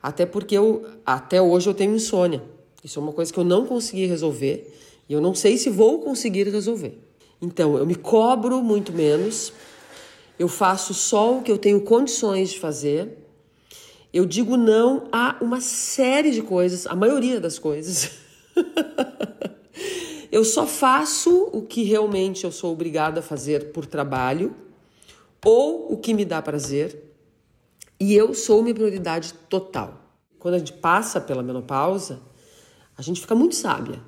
Até 0.02 0.24
porque 0.24 0.56
eu, 0.56 0.84
até 1.04 1.40
hoje 1.40 1.68
eu 1.68 1.74
tenho 1.74 1.94
insônia. 1.94 2.42
Isso 2.82 2.98
é 2.98 3.02
uma 3.02 3.12
coisa 3.12 3.32
que 3.32 3.38
eu 3.38 3.44
não 3.44 3.66
consegui 3.66 4.06
resolver 4.06 4.72
e 5.08 5.12
eu 5.12 5.20
não 5.20 5.34
sei 5.34 5.58
se 5.58 5.68
vou 5.68 6.00
conseguir 6.00 6.48
resolver. 6.48 6.98
Então, 7.42 7.76
eu 7.76 7.86
me 7.86 7.94
cobro 7.94 8.62
muito 8.62 8.92
menos. 8.92 9.52
Eu 10.38 10.48
faço 10.48 10.94
só 10.94 11.38
o 11.38 11.42
que 11.42 11.50
eu 11.52 11.58
tenho 11.58 11.80
condições 11.82 12.50
de 12.50 12.58
fazer 12.58 13.18
eu 14.12 14.26
digo 14.26 14.56
não 14.56 15.04
a 15.12 15.36
uma 15.40 15.60
série 15.60 16.32
de 16.32 16.42
coisas, 16.42 16.86
a 16.86 16.96
maioria 16.96 17.40
das 17.40 17.58
coisas. 17.58 18.10
eu 20.32 20.44
só 20.44 20.66
faço 20.66 21.48
o 21.52 21.62
que 21.62 21.84
realmente 21.84 22.44
eu 22.44 22.50
sou 22.50 22.72
obrigada 22.72 23.20
a 23.20 23.22
fazer 23.22 23.70
por 23.70 23.86
trabalho 23.86 24.54
ou 25.44 25.92
o 25.92 25.96
que 25.96 26.12
me 26.12 26.24
dá 26.24 26.42
prazer. 26.42 27.09
E 28.02 28.14
eu 28.14 28.32
sou 28.32 28.62
minha 28.62 28.74
prioridade 28.74 29.34
total. 29.50 29.92
Quando 30.38 30.54
a 30.54 30.58
gente 30.58 30.72
passa 30.72 31.20
pela 31.20 31.42
menopausa, 31.42 32.18
a 32.96 33.02
gente 33.02 33.20
fica 33.20 33.34
muito 33.34 33.54
sábia 33.54 34.00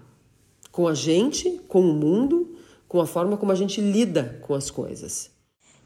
com 0.70 0.88
a 0.88 0.95
gente, 0.95 1.61
com 1.68 1.82
o 1.82 1.93
mundo, 1.93 2.57
com 2.88 3.03
a 3.03 3.07
forma 3.07 3.36
como 3.36 3.53
a 3.53 3.55
gente 3.55 3.82
lida 3.82 4.40
com 4.40 4.55
as 4.55 4.70
coisas. 4.70 5.30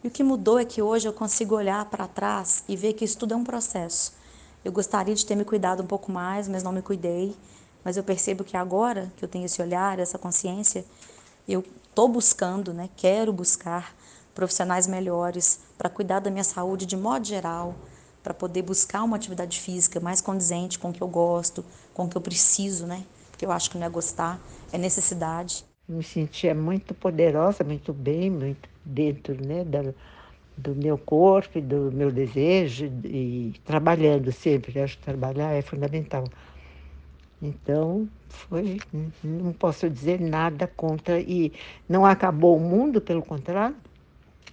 E 0.05 0.07
o 0.07 0.11
que 0.11 0.23
mudou 0.23 0.57
é 0.57 0.65
que 0.65 0.81
hoje 0.81 1.09
eu 1.09 1.13
consigo 1.13 1.57
olhar 1.57 1.85
para 1.87 2.07
trás 2.07 2.63
e 2.69 2.77
ver 2.77 2.93
que 2.93 3.05
isso 3.05 3.19
tudo 3.19 3.35
é 3.35 3.37
um 3.37 3.43
processo. 3.43 4.13
Eu 4.65 4.71
gostaria 4.71 5.17
de 5.17 5.27
ter 5.27 5.35
me 5.35 5.45
cuidado 5.45 5.83
um 5.83 5.87
pouco 5.87 6.13
mais, 6.13 6.47
mas 6.47 6.63
não 6.63 6.71
me 6.71 6.83
cuidei. 6.83 7.35
Mas 7.85 7.97
eu 7.97 8.05
percebo 8.05 8.45
que 8.45 8.57
agora 8.57 9.13
que 9.17 9.25
eu 9.25 9.29
tenho 9.29 9.47
esse 9.47 9.61
olhar, 9.61 9.99
essa 9.99 10.17
consciência, 10.17 10.85
eu 11.49 11.65
estou 11.89 12.07
buscando, 12.07 12.73
né? 12.73 12.89
Quero 12.97 13.33
buscar 13.33 13.97
profissionais 14.33 14.87
melhores 14.87 15.59
para 15.77 15.91
cuidar 15.91 16.21
da 16.21 16.31
minha 16.31 16.45
saúde 16.45 16.87
de 16.87 16.97
modo 16.97 17.27
geral, 17.27 17.75
para 18.27 18.35
poder 18.35 18.63
buscar 18.63 19.05
uma 19.05 19.15
atividade 19.15 19.61
física 19.61 20.01
mais 20.01 20.21
condizente 20.21 20.81
com 20.81 20.91
o 20.91 20.93
que 20.93 21.01
eu 21.01 21.07
gosto, 21.07 21.65
com 21.95 22.07
o 22.07 22.09
que 22.09 22.17
eu 22.17 22.21
preciso, 22.21 22.85
né? 22.85 23.05
Porque 23.31 23.47
eu 23.47 23.53
acho 23.53 23.71
que 23.71 23.79
não 23.79 23.87
é 23.87 23.89
gostar, 23.89 24.41
é 24.73 24.79
necessidade. 24.79 25.65
Me 25.89 26.03
sentia 26.03 26.53
muito 26.53 26.93
poderosa, 26.93 27.63
muito 27.63 27.93
bem, 27.93 28.29
muito 28.29 28.69
dentro 28.85 29.37
né, 29.47 29.63
da, 29.63 29.95
do 30.57 30.75
meu 30.75 30.99
corpo 30.99 31.61
do 31.61 31.93
meu 31.93 32.11
desejo 32.11 32.87
e 33.05 33.55
trabalhando 33.65 34.33
sempre. 34.33 34.81
acho 34.81 34.99
que 34.99 35.05
trabalhar 35.05 35.53
é 35.53 35.63
fundamental. 35.63 36.25
Então, 37.41 38.09
foi, 38.29 38.81
não 39.23 39.53
posso 39.53 39.89
dizer 39.89 40.21
nada 40.21 40.67
contra 40.67 41.21
e 41.21 41.53
não 41.89 42.05
acabou 42.05 42.57
o 42.57 42.61
mundo, 42.61 43.01
pelo 43.01 43.23
contrário, 43.23 43.77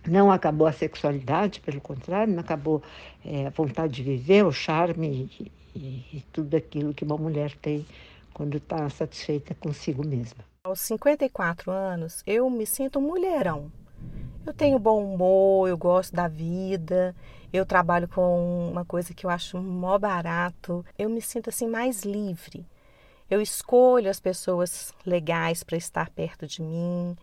não 0.08 0.32
acabou 0.32 0.68
a 0.68 0.72
sexualidade, 0.72 1.60
pelo 1.62 1.80
contrário, 1.80 2.34
não 2.34 2.42
acabou 2.42 2.82
é, 3.26 3.48
a 3.48 3.50
vontade 3.50 3.94
de 3.94 4.04
viver, 4.04 4.44
o 4.46 4.52
charme 4.52 5.30
e, 5.40 5.52
e, 5.76 6.18
e 6.18 6.24
tudo 6.32 6.56
aquilo 6.56 6.94
que 6.94 7.04
uma 7.04 7.18
mulher 7.18 7.56
tem 7.62 7.86
quando 8.34 8.58
está 8.58 8.90
satisfeita 8.90 9.56
consigo 9.56 10.06
mesma. 10.06 10.44
Aos 10.64 10.80
54 10.82 11.72
anos, 11.72 12.24
eu 12.26 12.50
me 12.50 12.66
sinto 12.66 13.00
mulherão. 13.00 13.72
Eu 14.46 14.54
tenho 14.54 14.80
bom 14.80 15.04
humor, 15.04 15.70
eu 15.70 15.78
gosto 15.78 16.14
da 16.14 16.28
vida, 16.28 17.16
eu 17.52 17.66
trabalho 17.66 18.08
com 18.08 18.70
uma 18.70 18.84
coisa 18.84 19.14
que 19.14 19.26
eu 19.26 19.30
acho 19.30 19.58
mó 19.58 19.98
barato, 19.98 20.86
eu 20.98 21.10
me 21.10 21.22
sinto 21.22 21.50
assim 21.50 21.68
mais 21.68 22.04
livre. 22.04 22.66
Eu 23.30 23.42
escolho 23.42 24.10
as 24.10 24.20
pessoas 24.20 24.94
legais 25.06 25.64
para 25.64 25.78
estar 25.78 26.10
perto 26.10 26.46
de 26.46 26.62
mim, 26.62 27.16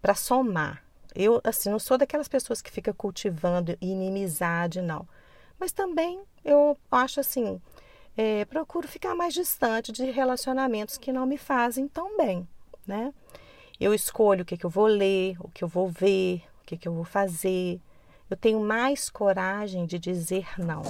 para 0.00 0.14
somar. 0.14 0.83
Eu 1.14 1.40
assim 1.44 1.70
não 1.70 1.78
sou 1.78 1.96
daquelas 1.96 2.28
pessoas 2.28 2.60
que 2.60 2.70
fica 2.70 2.92
cultivando 2.92 3.76
inimizade, 3.80 4.80
não. 4.82 5.06
Mas 5.58 5.72
também 5.72 6.20
eu 6.44 6.76
acho 6.90 7.20
assim, 7.20 7.60
é, 8.16 8.44
procuro 8.44 8.88
ficar 8.88 9.14
mais 9.14 9.32
distante 9.32 9.92
de 9.92 10.10
relacionamentos 10.10 10.98
que 10.98 11.12
não 11.12 11.26
me 11.26 11.38
fazem 11.38 11.86
tão 11.86 12.16
bem, 12.16 12.46
né? 12.86 13.12
Eu 13.80 13.92
escolho 13.92 14.42
o 14.42 14.44
que, 14.44 14.56
que 14.56 14.64
eu 14.66 14.70
vou 14.70 14.86
ler, 14.86 15.36
o 15.40 15.48
que 15.48 15.64
eu 15.64 15.68
vou 15.68 15.88
ver, 15.88 16.42
o 16.62 16.64
que, 16.64 16.76
que 16.76 16.86
eu 16.86 16.94
vou 16.94 17.04
fazer. 17.04 17.80
Eu 18.30 18.36
tenho 18.36 18.60
mais 18.60 19.10
coragem 19.10 19.86
de 19.86 19.98
dizer 19.98 20.46
não. 20.58 20.82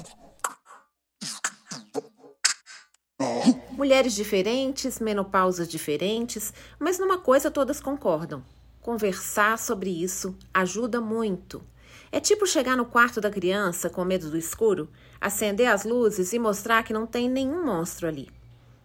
Mulheres 3.72 4.14
diferentes, 4.14 5.01
menopausas 5.01 5.68
diferentes, 5.68 6.53
mas 6.79 6.99
numa 6.99 7.18
coisa 7.18 7.51
todas 7.51 7.81
concordam. 7.81 8.43
Conversar 8.85 9.59
sobre 9.59 9.89
isso 9.89 10.37
ajuda 10.53 11.01
muito. 11.01 11.64
É 12.12 12.20
tipo 12.20 12.47
chegar 12.47 12.76
no 12.76 12.85
quarto 12.85 13.18
da 13.18 13.30
criança 13.30 13.89
com 13.89 14.05
medo 14.05 14.28
do 14.28 14.37
escuro, 14.37 14.91
acender 15.18 15.68
as 15.68 15.85
luzes 15.85 16.35
e 16.35 16.39
mostrar 16.39 16.82
que 16.82 16.93
não 16.93 17.07
tem 17.07 17.26
nenhum 17.26 17.64
monstro 17.64 18.07
ali. 18.07 18.28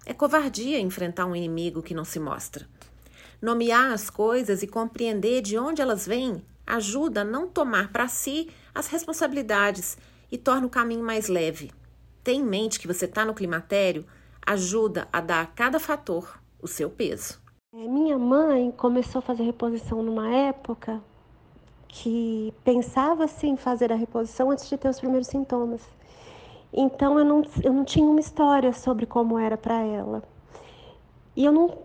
É 0.06 0.14
covardia 0.14 0.80
enfrentar 0.80 1.26
um 1.26 1.36
inimigo 1.36 1.84
que 1.84 1.94
não 1.94 2.06
se 2.06 2.18
mostra. 2.18 2.66
Nomear 3.42 3.92
as 3.92 4.10
coisas 4.10 4.64
e 4.64 4.68
compreender 4.68 5.42
de 5.42 5.58
onde 5.58 5.82
elas 5.82 6.08
vêm 6.08 6.46
ajuda 6.66 7.20
a 7.20 7.26
não 7.26 7.46
tomar 7.46 7.92
para 7.92 8.08
si 8.08 8.50
as 8.74 8.88
responsabilidades 8.88 9.98
e 10.32 10.38
torna 10.38 10.66
o 10.66 10.70
caminho 10.70 11.04
mais 11.04 11.28
leve. 11.28 11.74
Ter 12.24 12.32
em 12.32 12.44
mente 12.46 12.80
que 12.80 12.88
você 12.88 13.04
está 13.04 13.26
no 13.26 13.34
climatério 13.34 14.06
ajuda 14.48 15.10
a 15.12 15.20
dar 15.20 15.42
a 15.42 15.48
cada 15.48 15.78
fator 15.78 16.40
o 16.62 16.70
seu 16.70 16.90
peso. 16.90 17.49
É, 17.72 17.88
minha 17.88 18.18
mãe 18.18 18.72
começou 18.72 19.20
a 19.20 19.22
fazer 19.22 19.44
reposição 19.44 20.02
numa 20.02 20.28
época 20.28 21.00
que 21.88 22.52
pensava 22.64 23.26
assim 23.26 23.56
fazer 23.56 23.94
a 23.94 23.96
reposição 23.96 24.50
antes 24.50 24.68
de 24.68 24.76
ter 24.76 24.90
os 24.90 25.00
primeiros 25.00 25.28
sintomas. 25.28 25.88
Então 26.74 27.20
eu 27.20 27.24
não, 27.24 27.44
eu 27.64 27.72
não 27.72 27.86
tinha 27.86 28.08
uma 28.10 28.20
história 28.20 28.74
sobre 28.74 29.06
como 29.06 29.38
era 29.38 29.56
para 29.56 29.80
ela. 29.84 30.24
E 31.36 31.46
eu 31.46 31.52
não 31.52 31.78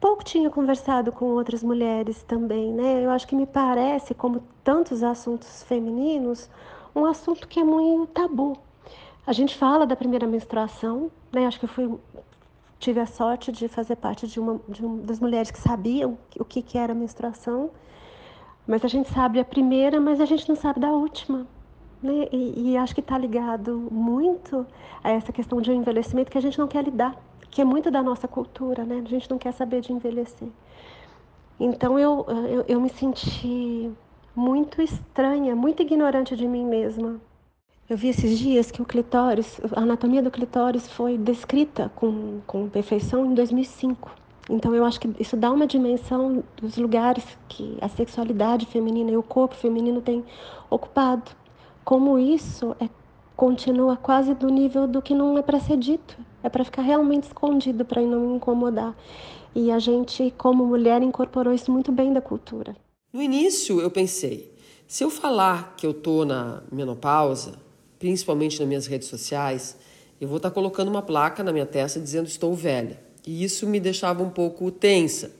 pouco 0.00 0.22
tinha 0.22 0.48
conversado 0.48 1.10
com 1.10 1.24
outras 1.26 1.62
mulheres 1.62 2.22
também, 2.22 2.72
né? 2.72 3.04
Eu 3.04 3.10
acho 3.10 3.26
que 3.26 3.34
me 3.34 3.46
parece, 3.46 4.14
como 4.14 4.44
tantos 4.62 5.02
assuntos 5.02 5.64
femininos, 5.64 6.48
um 6.94 7.04
assunto 7.04 7.48
que 7.48 7.58
é 7.58 7.64
muito 7.64 8.12
tabu. 8.12 8.56
A 9.26 9.32
gente 9.32 9.56
fala 9.56 9.86
da 9.86 9.96
primeira 9.96 10.26
menstruação, 10.26 11.10
né? 11.32 11.46
Acho 11.46 11.58
que 11.58 11.64
eu 11.64 11.68
fui 11.68 11.98
tive 12.82 13.00
a 13.00 13.06
sorte 13.06 13.50
de 13.50 13.68
fazer 13.68 13.96
parte 13.96 14.26
de 14.26 14.38
uma, 14.38 14.60
de 14.68 14.86
das 15.06 15.20
mulheres 15.20 15.50
que 15.50 15.58
sabiam 15.58 16.18
o 16.38 16.44
que, 16.44 16.60
que 16.60 16.76
era 16.76 16.94
menstruação, 16.94 17.70
mas 18.66 18.84
a 18.84 18.88
gente 18.88 19.08
sabe 19.08 19.40
a 19.40 19.44
primeira, 19.44 20.00
mas 20.00 20.20
a 20.20 20.24
gente 20.24 20.48
não 20.48 20.56
sabe 20.56 20.80
da 20.80 20.90
última. 20.90 21.46
Né? 22.02 22.28
E, 22.32 22.72
e 22.72 22.76
acho 22.76 22.94
que 22.94 23.00
está 23.00 23.16
ligado 23.16 23.88
muito 23.90 24.66
a 25.02 25.10
essa 25.10 25.32
questão 25.32 25.60
de 25.60 25.70
um 25.70 25.74
envelhecimento 25.74 26.30
que 26.30 26.38
a 26.38 26.40
gente 26.40 26.58
não 26.58 26.66
quer 26.66 26.84
lidar 26.84 27.16
que 27.52 27.60
é 27.60 27.64
muito 27.64 27.90
da 27.90 28.02
nossa 28.02 28.26
cultura, 28.26 28.82
né? 28.82 29.02
A 29.04 29.08
gente 29.08 29.30
não 29.30 29.38
quer 29.38 29.52
saber 29.52 29.82
de 29.82 29.92
envelhecer. 29.92 30.48
Então 31.60 31.98
eu, 31.98 32.26
eu, 32.48 32.64
eu 32.66 32.80
me 32.80 32.88
senti 32.88 33.92
muito 34.34 34.80
estranha, 34.80 35.54
muito 35.54 35.82
ignorante 35.82 36.34
de 36.34 36.48
mim 36.48 36.64
mesma. 36.64 37.20
Eu 37.92 37.98
vi 37.98 38.08
esses 38.08 38.38
dias 38.38 38.70
que 38.70 38.80
o 38.80 38.86
clitóris, 38.86 39.60
a 39.76 39.80
anatomia 39.80 40.22
do 40.22 40.30
clitóris 40.30 40.88
foi 40.88 41.18
descrita 41.18 41.92
com, 41.94 42.40
com 42.46 42.66
perfeição 42.66 43.26
em 43.26 43.34
2005. 43.34 44.10
Então 44.48 44.74
eu 44.74 44.82
acho 44.82 44.98
que 44.98 45.10
isso 45.20 45.36
dá 45.36 45.50
uma 45.50 45.66
dimensão 45.66 46.42
dos 46.56 46.78
lugares 46.78 47.22
que 47.50 47.76
a 47.82 47.90
sexualidade 47.90 48.64
feminina 48.64 49.10
e 49.10 49.16
o 49.18 49.22
corpo 49.22 49.54
feminino 49.54 50.00
têm 50.00 50.24
ocupado. 50.70 51.32
Como 51.84 52.18
isso 52.18 52.74
é 52.80 52.88
continua 53.36 53.94
quase 53.94 54.32
do 54.32 54.48
nível 54.48 54.88
do 54.88 55.02
que 55.02 55.14
não 55.14 55.36
é 55.36 55.42
para 55.42 55.60
ser 55.60 55.76
dito. 55.76 56.16
É 56.42 56.48
para 56.48 56.64
ficar 56.64 56.80
realmente 56.80 57.24
escondido, 57.24 57.84
para 57.84 58.00
não 58.00 58.36
incomodar. 58.36 58.96
E 59.54 59.70
a 59.70 59.78
gente, 59.78 60.32
como 60.38 60.64
mulher, 60.64 61.02
incorporou 61.02 61.52
isso 61.52 61.70
muito 61.70 61.92
bem 61.92 62.10
da 62.10 62.22
cultura. 62.22 62.74
No 63.12 63.20
início, 63.20 63.82
eu 63.82 63.90
pensei: 63.90 64.50
se 64.86 65.04
eu 65.04 65.10
falar 65.10 65.74
que 65.76 65.86
eu 65.86 65.92
tô 65.92 66.24
na 66.24 66.62
menopausa, 66.72 67.60
principalmente 68.02 68.58
nas 68.58 68.66
minhas 68.66 68.86
redes 68.88 69.06
sociais, 69.06 69.76
eu 70.20 70.26
vou 70.26 70.38
estar 70.38 70.50
colocando 70.50 70.88
uma 70.88 71.02
placa 71.02 71.40
na 71.44 71.52
minha 71.52 71.64
testa 71.64 72.00
dizendo 72.00 72.26
estou 72.26 72.52
velha. 72.52 73.00
E 73.24 73.44
isso 73.44 73.64
me 73.64 73.78
deixava 73.78 74.24
um 74.24 74.28
pouco 74.28 74.72
tensa, 74.72 75.30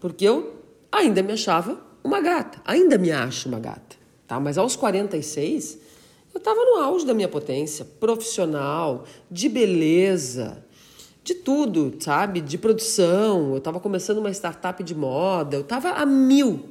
porque 0.00 0.24
eu 0.24 0.56
ainda 0.90 1.22
me 1.22 1.32
achava 1.32 1.80
uma 2.02 2.20
gata, 2.20 2.60
ainda 2.64 2.98
me 2.98 3.12
acho 3.12 3.48
uma 3.48 3.60
gata, 3.60 3.94
tá? 4.26 4.40
Mas 4.40 4.58
aos 4.58 4.74
46, 4.74 5.78
eu 6.34 6.38
estava 6.38 6.60
no 6.64 6.78
auge 6.82 7.06
da 7.06 7.14
minha 7.14 7.28
potência 7.28 7.84
profissional, 7.84 9.04
de 9.30 9.48
beleza, 9.48 10.66
de 11.22 11.32
tudo, 11.32 11.94
sabe? 12.00 12.40
De 12.40 12.58
produção. 12.58 13.52
Eu 13.52 13.58
estava 13.58 13.78
começando 13.78 14.18
uma 14.18 14.32
startup 14.32 14.82
de 14.82 14.96
moda, 14.96 15.54
eu 15.54 15.60
estava 15.60 15.90
a 15.90 16.04
mil. 16.04 16.70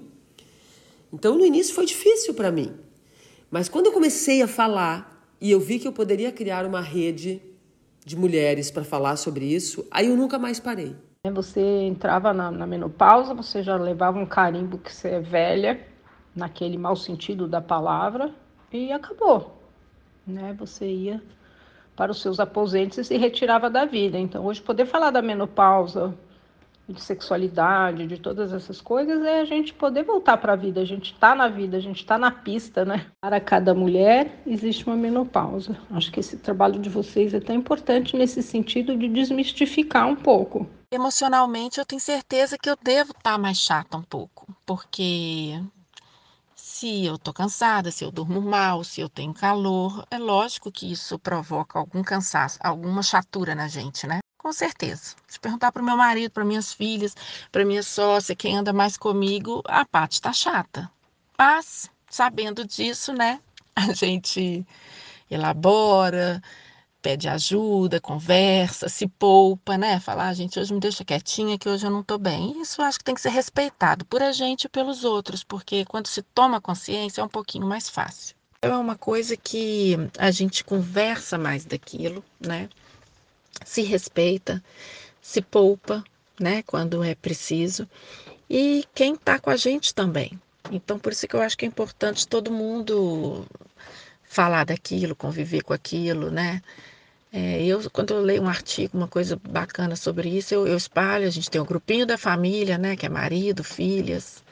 Então 1.14 1.38
no 1.38 1.46
início 1.46 1.74
foi 1.74 1.86
difícil 1.86 2.34
para 2.34 2.52
mim. 2.52 2.74
Mas 3.50 3.70
quando 3.70 3.86
eu 3.86 3.92
comecei 3.92 4.42
a 4.42 4.48
falar 4.48 5.13
e 5.44 5.52
eu 5.52 5.60
vi 5.60 5.78
que 5.78 5.86
eu 5.86 5.92
poderia 5.92 6.32
criar 6.32 6.66
uma 6.66 6.80
rede 6.80 7.42
de 8.06 8.16
mulheres 8.16 8.72
para 8.72 8.86
falar 8.86 9.18
sobre 9.18 9.44
isso, 9.44 9.86
aí 9.92 10.08
eu 10.08 10.16
nunca 10.16 10.40
mais 10.40 10.58
parei. 10.58 10.96
Você 11.34 11.60
entrava 11.60 12.32
na, 12.34 12.50
na 12.50 12.66
menopausa, 12.66 13.34
você 13.34 13.62
já 13.62 13.76
levava 13.76 14.18
um 14.18 14.26
carimbo 14.26 14.78
que 14.78 14.90
você 14.90 15.10
é 15.10 15.20
velha, 15.20 15.86
naquele 16.34 16.78
mau 16.78 16.96
sentido 16.96 17.46
da 17.46 17.60
palavra, 17.60 18.34
e 18.72 18.94
acabou. 18.94 19.62
Né? 20.26 20.56
Você 20.58 20.86
ia 20.86 21.22
para 21.94 22.14
os 22.14 22.22
seus 22.22 22.40
aposentos 22.40 22.98
e 22.98 23.04
se 23.04 23.18
retirava 23.18 23.70
da 23.70 23.84
vida. 23.84 24.18
Então, 24.18 24.46
hoje, 24.46 24.62
poder 24.62 24.86
falar 24.86 25.12
da 25.12 25.22
menopausa, 25.22 26.18
de 26.88 27.02
sexualidade, 27.02 28.08
de 28.08 28.18
todas 28.18 28.52
essas 28.52 28.82
coisas, 28.82 29.24
é 29.24 29.40
a 29.40 29.46
gente 29.46 29.74
poder 29.74 30.04
voltar 30.04 30.38
para 30.38 30.54
a 30.54 30.56
vida. 30.56 30.82
A 30.82 30.86
gente 30.86 31.14
está 31.14 31.34
na 31.34 31.48
vida, 31.48 31.78
a 31.78 31.80
gente 31.80 31.98
está 32.02 32.18
na 32.18 32.30
pista, 32.30 32.84
né? 32.84 33.06
Para 33.22 33.40
cada 33.40 33.74
mulher 33.74 34.42
existe 34.46 34.86
uma 34.86 34.96
menopausa. 34.96 35.78
Acho 35.92 36.12
que 36.12 36.20
esse 36.20 36.38
trabalho 36.38 36.80
de 36.80 36.90
vocês 36.90 37.34
é 37.34 37.40
tão 37.40 37.56
importante 37.56 38.18
nesse 38.18 38.44
sentido 38.44 38.98
de 38.98 39.08
desmistificar 39.08 40.08
um 40.08 40.16
pouco. 40.16 40.68
Emocionalmente, 40.92 41.80
eu 41.80 41.86
tenho 41.86 42.02
certeza 42.02 42.58
que 42.58 42.70
eu 42.70 42.78
devo 42.82 43.12
estar 43.12 43.32
tá 43.34 43.38
mais 43.38 43.58
chata 43.58 43.98
um 43.98 44.04
pouco, 44.04 44.46
porque 44.66 45.60
se 46.56 47.06
eu 47.06 47.18
tô 47.18 47.34
cansada, 47.34 47.92
se 47.92 48.04
eu 48.04 48.12
durmo 48.12 48.42
mal, 48.42 48.84
se 48.84 49.02
eu 49.02 49.10
tenho 49.10 49.34
calor, 49.34 50.06
é 50.12 50.18
lógico 50.18 50.72
que 50.72 50.92
isso 50.92 51.18
provoca 51.18 51.80
algum 51.80 52.04
cansaço, 52.04 52.60
alguma 52.62 53.02
chatura 53.02 53.56
na 53.56 53.68
gente, 53.68 54.06
né? 54.06 54.20
Com 54.44 54.52
certeza. 54.52 55.16
Se 55.26 55.40
perguntar 55.40 55.72
para 55.72 55.82
o 55.82 55.86
meu 55.86 55.96
marido, 55.96 56.30
para 56.30 56.44
minhas 56.44 56.74
filhas, 56.74 57.16
para 57.50 57.64
minha 57.64 57.82
sócia, 57.82 58.36
quem 58.36 58.58
anda 58.58 58.74
mais 58.74 58.98
comigo, 58.98 59.64
a 59.66 59.86
parte 59.86 60.16
está 60.16 60.34
chata. 60.34 60.92
Mas, 61.38 61.90
sabendo 62.10 62.68
disso, 62.68 63.14
né, 63.14 63.40
a 63.74 63.94
gente 63.94 64.68
elabora, 65.32 66.44
pede 67.02 67.30
ajuda, 67.30 68.02
conversa, 68.02 68.90
se 68.90 69.08
poupa, 69.08 69.78
né? 69.78 70.02
Falar, 70.02 70.28
ah, 70.28 70.34
gente, 70.34 70.60
hoje 70.60 70.74
me 70.74 70.80
deixa 70.82 71.06
quietinha 71.06 71.58
que 71.58 71.70
hoje 71.70 71.88
eu 71.88 71.92
não 71.92 72.02
estou 72.02 72.18
bem. 72.18 72.62
Isso 72.62 72.82
eu 72.82 72.86
acho 72.86 72.98
que 72.98 73.06
tem 73.06 73.16
que 73.16 73.22
ser 73.22 73.30
respeitado 73.30 74.04
por 74.04 74.22
a 74.22 74.34
gente 74.34 74.66
e 74.66 74.70
pelos 74.70 75.06
outros, 75.06 75.42
porque 75.42 75.86
quando 75.86 76.08
se 76.08 76.22
toma 76.22 76.60
consciência 76.60 77.22
é 77.22 77.24
um 77.24 77.30
pouquinho 77.30 77.66
mais 77.66 77.88
fácil. 77.88 78.36
Então, 78.60 78.74
é 78.74 78.78
uma 78.78 78.98
coisa 78.98 79.38
que 79.38 79.98
a 80.18 80.32
gente 80.32 80.66
conversa 80.66 81.38
mais 81.38 81.64
daquilo, 81.64 82.22
né? 82.40 82.68
Se 83.66 83.82
respeita, 83.82 84.64
se 85.22 85.42
poupa, 85.42 86.04
né? 86.40 86.64
Quando 86.64 87.04
é 87.04 87.16
preciso. 87.16 87.88
E 88.50 88.86
quem 88.94 89.14
está 89.14 89.40
com 89.40 89.50
a 89.50 89.56
gente 89.56 89.94
também. 89.94 90.40
Então, 90.72 91.00
por 91.00 91.12
isso 91.12 91.28
que 91.28 91.36
eu 91.36 91.42
acho 91.42 91.58
que 91.58 91.66
é 91.66 91.68
importante 91.68 92.28
todo 92.28 92.52
mundo 92.52 93.46
falar 94.24 94.66
daquilo, 94.66 95.16
conviver 95.16 95.62
com 95.62 95.74
aquilo, 95.74 96.32
né? 96.32 96.62
É, 97.32 97.64
eu, 97.66 97.90
quando 97.90 98.14
eu 98.14 98.22
leio 98.22 98.44
um 98.44 98.48
artigo, 98.50 98.96
uma 98.98 99.08
coisa 99.08 99.40
bacana 99.50 99.96
sobre 99.96 100.30
isso, 100.30 100.54
eu, 100.54 100.68
eu 100.68 100.78
espalho. 100.78 101.28
A 101.28 101.32
gente 101.32 101.50
tem 101.50 101.60
um 101.60 101.66
grupinho 101.66 102.06
da 102.06 102.18
família, 102.18 102.78
né? 102.78 102.96
Que 102.96 103.06
é 103.06 103.10
marido, 103.10 103.64
filhas, 103.64 104.43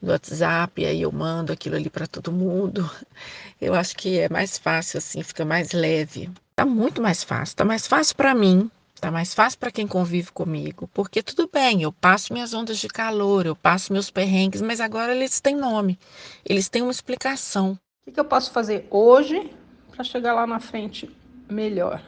no 0.00 0.10
WhatsApp, 0.10 0.80
e 0.80 0.86
aí 0.86 1.02
eu 1.02 1.12
mando 1.12 1.52
aquilo 1.52 1.76
ali 1.76 1.90
para 1.90 2.06
todo 2.06 2.32
mundo. 2.32 2.88
Eu 3.60 3.74
acho 3.74 3.96
que 3.96 4.20
é 4.20 4.28
mais 4.28 4.56
fácil, 4.56 4.98
assim, 4.98 5.20
fica 5.20 5.44
mais 5.44 5.72
leve. 5.72 6.30
Tá 6.54 6.64
muito 6.64 7.02
mais 7.02 7.24
fácil. 7.24 7.56
Tá 7.56 7.64
mais 7.64 7.88
fácil 7.88 8.14
para 8.14 8.34
mim, 8.34 8.70
Tá 9.00 9.12
mais 9.12 9.32
fácil 9.32 9.60
para 9.60 9.70
quem 9.70 9.86
convive 9.86 10.32
comigo, 10.32 10.88
porque 10.92 11.22
tudo 11.22 11.48
bem, 11.52 11.82
eu 11.82 11.92
passo 11.92 12.32
minhas 12.32 12.52
ondas 12.52 12.78
de 12.78 12.88
calor, 12.88 13.46
eu 13.46 13.54
passo 13.54 13.92
meus 13.92 14.10
perrengues, 14.10 14.60
mas 14.60 14.80
agora 14.80 15.14
eles 15.14 15.40
têm 15.40 15.54
nome, 15.54 15.96
eles 16.44 16.68
têm 16.68 16.82
uma 16.82 16.90
explicação. 16.90 17.78
O 18.08 18.10
que 18.10 18.18
eu 18.18 18.24
posso 18.24 18.50
fazer 18.50 18.88
hoje 18.90 19.52
para 19.92 20.02
chegar 20.02 20.34
lá 20.34 20.48
na 20.48 20.58
frente 20.58 21.08
melhor? 21.48 22.02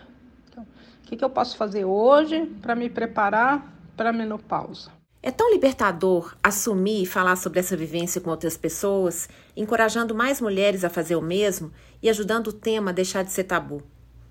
que, 1.10 1.16
que 1.16 1.24
eu 1.24 1.30
posso 1.30 1.56
fazer 1.56 1.84
hoje 1.84 2.46
para 2.62 2.76
me 2.76 2.88
preparar 2.88 3.66
para 3.96 4.10
a 4.10 4.12
menopausa? 4.12 4.92
É 5.22 5.30
tão 5.30 5.52
libertador 5.52 6.34
assumir 6.42 7.02
e 7.02 7.06
falar 7.06 7.36
sobre 7.36 7.60
essa 7.60 7.76
vivência 7.76 8.22
com 8.22 8.30
outras 8.30 8.56
pessoas, 8.56 9.28
encorajando 9.54 10.14
mais 10.14 10.40
mulheres 10.40 10.82
a 10.82 10.88
fazer 10.88 11.14
o 11.14 11.20
mesmo 11.20 11.70
e 12.02 12.08
ajudando 12.08 12.46
o 12.48 12.52
tema 12.54 12.90
a 12.90 12.94
deixar 12.94 13.22
de 13.22 13.30
ser 13.30 13.44
tabu. 13.44 13.82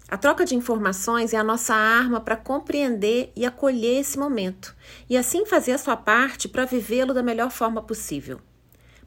A 0.08 0.18
troca 0.18 0.44
de 0.44 0.56
informações 0.56 1.32
é 1.32 1.38
a 1.38 1.44
nossa 1.44 1.76
arma 1.76 2.20
para 2.20 2.36
compreender 2.36 3.32
e 3.36 3.46
acolher 3.46 4.00
esse 4.00 4.18
momento, 4.18 4.76
e 5.08 5.16
assim 5.16 5.46
fazer 5.46 5.74
a 5.74 5.78
sua 5.78 5.96
parte 5.96 6.48
para 6.48 6.66
vivê-lo 6.66 7.14
da 7.14 7.22
melhor 7.22 7.52
forma 7.52 7.84
possível. 7.84 8.42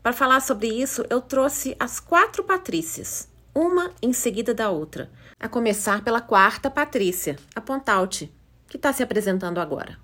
Para 0.00 0.12
falar 0.12 0.38
sobre 0.38 0.68
isso, 0.68 1.04
eu 1.10 1.20
trouxe 1.20 1.74
as 1.80 1.98
quatro 1.98 2.44
Patrícias, 2.44 3.28
uma 3.52 3.90
em 4.00 4.12
seguida 4.12 4.54
da 4.54 4.70
outra, 4.70 5.10
a 5.40 5.48
começar 5.48 6.04
pela 6.04 6.20
quarta 6.20 6.70
Patrícia, 6.70 7.36
a 7.56 7.60
Pontalte, 7.60 8.32
que 8.68 8.76
está 8.76 8.92
se 8.92 9.02
apresentando 9.02 9.58
agora. 9.58 9.98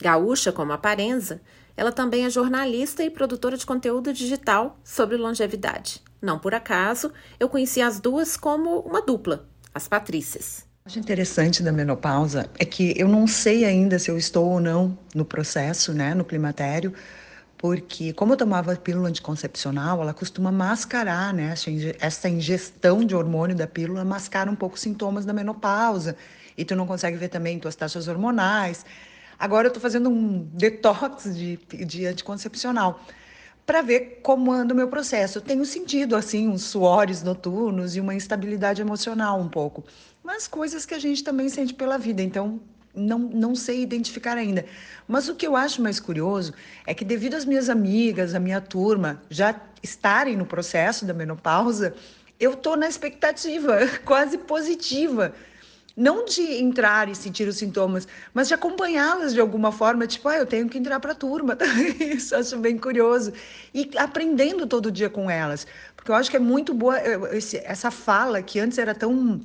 Gaúcha 0.00 0.52
como 0.52 0.72
a 0.72 0.78
Parenza, 0.78 1.40
ela 1.76 1.92
também 1.92 2.24
é 2.24 2.30
jornalista 2.30 3.02
e 3.04 3.10
produtora 3.10 3.56
de 3.56 3.66
conteúdo 3.66 4.12
digital 4.12 4.78
sobre 4.82 5.16
longevidade. 5.16 6.02
Não 6.20 6.38
por 6.38 6.54
acaso, 6.54 7.12
eu 7.38 7.48
conheci 7.48 7.80
as 7.80 8.00
duas 8.00 8.36
como 8.36 8.80
uma 8.80 9.00
dupla, 9.00 9.48
as 9.74 9.86
Patrícias. 9.86 10.66
O 10.86 10.90
que 10.90 10.98
interessante 10.98 11.62
da 11.62 11.70
menopausa 11.70 12.48
é 12.58 12.64
que 12.64 12.94
eu 12.96 13.06
não 13.06 13.26
sei 13.26 13.64
ainda 13.64 13.98
se 13.98 14.10
eu 14.10 14.16
estou 14.16 14.46
ou 14.46 14.60
não 14.60 14.98
no 15.14 15.24
processo, 15.24 15.92
né, 15.92 16.14
no 16.14 16.24
climatério, 16.24 16.94
porque 17.58 18.12
como 18.12 18.32
eu 18.32 18.36
tomava 18.36 18.74
pílula 18.76 19.08
anticoncepcional, 19.08 20.00
ela 20.00 20.14
costuma 20.14 20.50
mascarar, 20.50 21.34
né? 21.34 21.52
Essa 22.00 22.28
ingestão 22.28 23.04
de 23.04 23.16
hormônio 23.16 23.56
da 23.56 23.66
pílula 23.66 24.04
mascara 24.04 24.48
um 24.48 24.54
pouco 24.54 24.76
os 24.76 24.80
sintomas 24.80 25.24
da 25.24 25.32
menopausa. 25.32 26.16
E 26.56 26.64
tu 26.64 26.76
não 26.76 26.86
consegue 26.86 27.16
ver 27.16 27.28
também 27.28 27.58
tuas 27.58 27.74
taxas 27.74 28.06
hormonais. 28.06 28.86
Agora 29.38 29.66
eu 29.66 29.68
estou 29.68 29.80
fazendo 29.80 30.10
um 30.10 30.48
detox 30.52 31.36
de, 31.36 31.56
de 31.56 32.06
anticoncepcional 32.06 33.00
para 33.64 33.82
ver 33.82 34.20
como 34.22 34.50
anda 34.50 34.72
o 34.72 34.76
meu 34.76 34.88
processo. 34.88 35.38
Eu 35.38 35.42
tenho 35.42 35.64
sentido, 35.64 36.16
assim, 36.16 36.48
uns 36.48 36.64
suores 36.64 37.22
noturnos 37.22 37.94
e 37.94 38.00
uma 38.00 38.14
instabilidade 38.14 38.80
emocional 38.80 39.38
um 39.38 39.48
pouco. 39.48 39.84
Mas 40.24 40.48
coisas 40.48 40.86
que 40.86 40.94
a 40.94 40.98
gente 40.98 41.22
também 41.22 41.48
sente 41.48 41.74
pela 41.74 41.98
vida. 41.98 42.22
Então, 42.22 42.58
não, 42.94 43.18
não 43.18 43.54
sei 43.54 43.82
identificar 43.82 44.36
ainda. 44.36 44.64
Mas 45.06 45.28
o 45.28 45.34
que 45.34 45.46
eu 45.46 45.54
acho 45.54 45.82
mais 45.82 46.00
curioso 46.00 46.52
é 46.86 46.94
que, 46.94 47.04
devido 47.04 47.34
às 47.34 47.44
minhas 47.44 47.68
amigas, 47.68 48.34
a 48.34 48.40
minha 48.40 48.60
turma, 48.60 49.22
já 49.30 49.54
estarem 49.82 50.36
no 50.36 50.46
processo 50.46 51.04
da 51.04 51.14
menopausa, 51.14 51.94
eu 52.40 52.54
estou 52.54 52.76
na 52.76 52.88
expectativa 52.88 53.78
quase 54.04 54.38
positiva. 54.38 55.34
Não 55.98 56.24
de 56.24 56.42
entrar 56.62 57.08
e 57.08 57.14
sentir 57.16 57.48
os 57.48 57.56
sintomas, 57.56 58.06
mas 58.32 58.46
de 58.46 58.54
acompanhá-las 58.54 59.34
de 59.34 59.40
alguma 59.40 59.72
forma, 59.72 60.06
tipo, 60.06 60.28
ah, 60.28 60.36
eu 60.36 60.46
tenho 60.46 60.68
que 60.68 60.78
entrar 60.78 61.00
para 61.00 61.10
a 61.10 61.14
turma. 61.14 61.58
Isso 61.98 62.36
acho 62.36 62.56
bem 62.56 62.78
curioso. 62.78 63.32
E 63.74 63.90
aprendendo 63.96 64.64
todo 64.64 64.92
dia 64.92 65.10
com 65.10 65.28
elas. 65.28 65.66
Porque 65.96 66.12
eu 66.12 66.14
acho 66.14 66.30
que 66.30 66.36
é 66.36 66.40
muito 66.40 66.72
boa 66.72 66.96
esse, 67.36 67.56
essa 67.64 67.90
fala 67.90 68.40
que 68.40 68.60
antes 68.60 68.78
era 68.78 68.94
tão 68.94 69.40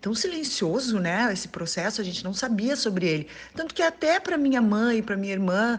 tão 0.00 0.14
silencioso, 0.14 0.98
né? 0.98 1.30
Esse 1.30 1.48
processo, 1.48 2.00
a 2.00 2.04
gente 2.04 2.24
não 2.24 2.32
sabia 2.32 2.74
sobre 2.74 3.06
ele. 3.06 3.28
Tanto 3.54 3.74
que 3.74 3.82
até 3.82 4.18
para 4.18 4.38
minha 4.38 4.62
mãe, 4.62 5.02
para 5.02 5.14
minha 5.14 5.34
irmã, 5.34 5.78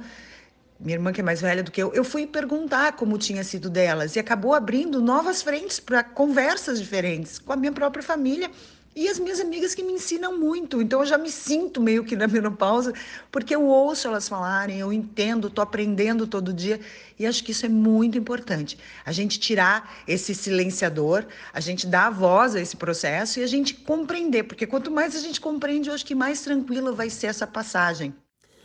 minha 0.80 0.96
irmã 0.96 1.12
que 1.12 1.22
é 1.22 1.24
mais 1.24 1.42
velha 1.42 1.64
do 1.64 1.72
que 1.72 1.82
eu, 1.82 1.92
eu 1.92 2.04
fui 2.04 2.28
perguntar 2.28 2.94
como 2.94 3.18
tinha 3.18 3.44
sido 3.44 3.68
delas 3.68 4.16
e 4.16 4.20
acabou 4.20 4.54
abrindo 4.54 5.02
novas 5.02 5.42
frentes 5.42 5.80
para 5.80 6.04
conversas 6.04 6.80
diferentes 6.80 7.40
com 7.40 7.52
a 7.52 7.56
minha 7.56 7.72
própria 7.72 8.04
família 8.04 8.52
e 8.96 9.10
as 9.10 9.20
minhas 9.20 9.42
amigas 9.42 9.76
que 9.76 9.84
me 9.84 9.92
ensinam 9.92 10.38
muito. 10.38 10.82
Então 10.82 11.02
eu 11.02 11.06
já 11.06 11.18
me 11.18 11.30
sinto 11.30 11.82
meio 11.82 12.06
que 12.06 12.16
na 12.16 12.28
menopausa, 12.28 12.94
porque 13.30 13.54
eu 13.54 13.66
ouço 13.66 14.08
elas 14.08 14.30
falarem, 14.30 14.80
eu 14.80 14.94
entendo, 14.94 15.48
estou 15.48 15.62
aprendendo 15.62 16.26
todo 16.26 16.54
dia. 16.54 16.80
E 17.20 17.26
acho 17.26 17.44
que 17.44 17.52
isso 17.52 17.66
é 17.66 17.70
muito 17.70 18.18
importante. 18.18 18.78
A 19.06 19.12
gente 19.12 19.38
tirar 19.38 19.98
esse 20.08 20.34
silenciador, 20.34 21.26
a 21.52 21.60
gente 21.60 21.86
dar 21.86 22.10
voz 22.10 22.56
a 22.56 22.62
esse 22.62 22.78
processo 22.78 23.40
e 23.40 23.44
a 23.44 23.48
gente 23.48 23.74
compreender, 23.74 24.44
porque 24.44 24.66
quanto 24.66 24.90
mais 24.90 25.14
a 25.14 25.20
gente 25.20 25.42
compreende, 25.42 25.90
eu 25.90 25.96
acho 25.96 26.06
que 26.06 26.16
mais 26.16 26.42
tranquila 26.42 26.94
vai 26.94 27.10
ser 27.10 27.28
essa 27.28 27.46
passagem. 27.46 28.16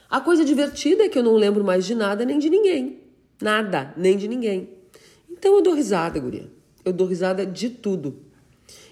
A 0.08 0.20
coisa 0.20 0.44
divertida 0.44 1.04
é 1.04 1.08
que 1.08 1.18
eu 1.18 1.24
não 1.24 1.34
lembro 1.34 1.64
mais 1.64 1.84
de 1.84 1.94
nada 1.94 2.24
nem 2.24 2.38
de 2.38 2.48
ninguém. 2.48 3.00
Nada, 3.42 3.92
nem 3.96 4.16
de 4.16 4.28
ninguém. 4.28 4.68
Então 5.28 5.54
eu 5.54 5.62
dou 5.62 5.74
risada, 5.74 6.20
guria. 6.20 6.48
Eu 6.84 6.92
dou 6.92 7.06
risada 7.06 7.44
de 7.44 7.68
tudo. 7.68 8.20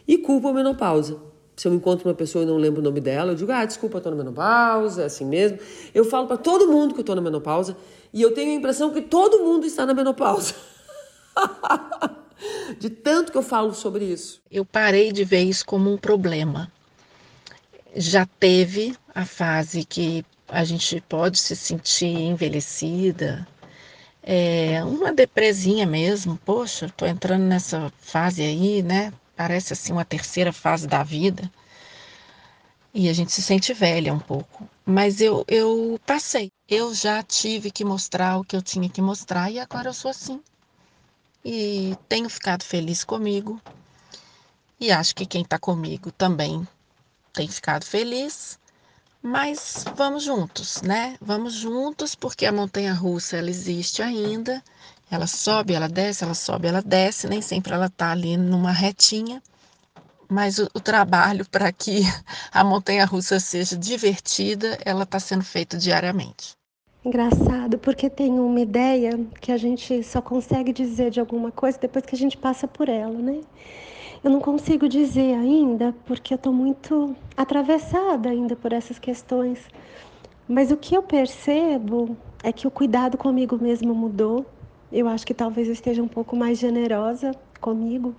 E 0.06 0.18
culpo 0.18 0.48
a 0.48 0.52
menopausa. 0.52 1.27
Se 1.58 1.66
eu 1.66 1.74
encontro 1.74 2.08
uma 2.08 2.14
pessoa 2.14 2.44
e 2.44 2.46
não 2.46 2.56
lembro 2.56 2.80
o 2.80 2.84
nome 2.84 3.00
dela, 3.00 3.32
eu 3.32 3.34
digo, 3.34 3.50
ah, 3.50 3.64
desculpa, 3.64 3.98
eu 3.98 4.00
tô 4.00 4.10
na 4.10 4.16
menopausa, 4.16 5.02
é 5.02 5.06
assim 5.06 5.24
mesmo. 5.24 5.58
Eu 5.92 6.04
falo 6.04 6.28
para 6.28 6.36
todo 6.36 6.68
mundo 6.68 6.94
que 6.94 7.00
eu 7.00 7.04
tô 7.04 7.16
na 7.16 7.20
menopausa 7.20 7.76
e 8.12 8.22
eu 8.22 8.32
tenho 8.32 8.52
a 8.52 8.54
impressão 8.54 8.92
que 8.92 9.02
todo 9.02 9.40
mundo 9.40 9.66
está 9.66 9.84
na 9.84 9.92
menopausa. 9.92 10.54
de 12.78 12.88
tanto 12.88 13.32
que 13.32 13.38
eu 13.38 13.42
falo 13.42 13.74
sobre 13.74 14.04
isso. 14.04 14.40
Eu 14.48 14.64
parei 14.64 15.10
de 15.10 15.24
ver 15.24 15.42
isso 15.42 15.66
como 15.66 15.92
um 15.92 15.96
problema. 15.96 16.70
Já 17.96 18.24
teve 18.24 18.94
a 19.12 19.26
fase 19.26 19.84
que 19.84 20.24
a 20.46 20.62
gente 20.62 21.02
pode 21.08 21.40
se 21.40 21.56
sentir 21.56 22.06
envelhecida, 22.06 23.44
é, 24.22 24.84
uma 24.84 25.12
depresinha 25.12 25.86
mesmo, 25.86 26.38
poxa, 26.44 26.88
tô 26.96 27.04
entrando 27.04 27.42
nessa 27.42 27.92
fase 27.98 28.42
aí, 28.42 28.80
né? 28.80 29.12
Parece 29.38 29.72
assim 29.72 29.92
uma 29.92 30.04
terceira 30.04 30.52
fase 30.52 30.88
da 30.88 31.04
vida. 31.04 31.48
E 32.92 33.08
a 33.08 33.12
gente 33.12 33.30
se 33.30 33.40
sente 33.40 33.72
velha 33.72 34.12
um 34.12 34.18
pouco. 34.18 34.68
Mas 34.84 35.20
eu, 35.20 35.44
eu 35.46 35.96
passei. 36.04 36.50
Eu 36.68 36.92
já 36.92 37.22
tive 37.22 37.70
que 37.70 37.84
mostrar 37.84 38.36
o 38.38 38.44
que 38.44 38.56
eu 38.56 38.60
tinha 38.60 38.90
que 38.90 39.00
mostrar 39.00 39.48
e 39.48 39.60
agora 39.60 39.90
eu 39.90 39.94
sou 39.94 40.10
assim. 40.10 40.42
E 41.44 41.96
tenho 42.08 42.28
ficado 42.28 42.64
feliz 42.64 43.04
comigo. 43.04 43.62
E 44.80 44.90
acho 44.90 45.14
que 45.14 45.24
quem 45.24 45.42
está 45.42 45.56
comigo 45.56 46.10
também 46.10 46.66
tem 47.32 47.46
ficado 47.46 47.84
feliz. 47.84 48.58
Mas 49.22 49.84
vamos 49.94 50.24
juntos, 50.24 50.82
né? 50.82 51.16
Vamos 51.20 51.54
juntos 51.54 52.16
porque 52.16 52.44
a 52.44 52.50
montanha 52.50 52.92
russa 52.92 53.36
ela 53.36 53.50
existe 53.50 54.02
ainda. 54.02 54.60
Ela 55.10 55.26
sobe, 55.26 55.74
ela 55.74 55.88
desce, 55.88 56.24
ela 56.24 56.34
sobe, 56.34 56.68
ela 56.68 56.82
desce, 56.82 57.28
nem 57.28 57.40
sempre 57.40 57.72
ela 57.72 57.86
está 57.86 58.12
ali 58.12 58.36
numa 58.36 58.72
retinha. 58.72 59.42
Mas 60.30 60.58
o, 60.58 60.68
o 60.74 60.80
trabalho 60.80 61.48
para 61.48 61.72
que 61.72 62.02
a 62.52 62.62
montanha 62.62 63.04
russa 63.04 63.40
seja 63.40 63.76
divertida, 63.76 64.78
ela 64.84 65.04
está 65.04 65.18
sendo 65.18 65.44
feito 65.44 65.78
diariamente. 65.78 66.58
Engraçado, 67.04 67.78
porque 67.78 68.10
tem 68.10 68.38
uma 68.38 68.60
ideia 68.60 69.18
que 69.40 69.50
a 69.50 69.56
gente 69.56 70.02
só 70.02 70.20
consegue 70.20 70.72
dizer 70.72 71.10
de 71.10 71.20
alguma 71.20 71.50
coisa 71.50 71.78
depois 71.78 72.04
que 72.04 72.14
a 72.14 72.18
gente 72.18 72.36
passa 72.36 72.68
por 72.68 72.88
ela, 72.88 73.18
né? 73.18 73.40
Eu 74.22 74.30
não 74.30 74.40
consigo 74.40 74.88
dizer 74.88 75.34
ainda, 75.34 75.94
porque 76.04 76.34
eu 76.34 76.36
estou 76.36 76.52
muito 76.52 77.16
atravessada 77.36 78.28
ainda 78.28 78.56
por 78.56 78.72
essas 78.72 78.98
questões. 78.98 79.60
Mas 80.46 80.70
o 80.70 80.76
que 80.76 80.94
eu 80.94 81.02
percebo 81.02 82.16
é 82.42 82.52
que 82.52 82.66
o 82.66 82.70
cuidado 82.70 83.16
comigo 83.16 83.56
mesmo 83.56 83.94
mudou. 83.94 84.44
Eu 84.92 85.08
acho 85.08 85.26
que 85.26 85.34
talvez 85.34 85.68
eu 85.68 85.74
esteja 85.74 86.02
um 86.02 86.08
pouco 86.08 86.34
mais 86.36 86.58
generosa 86.58 87.32
comigo, 87.60 88.14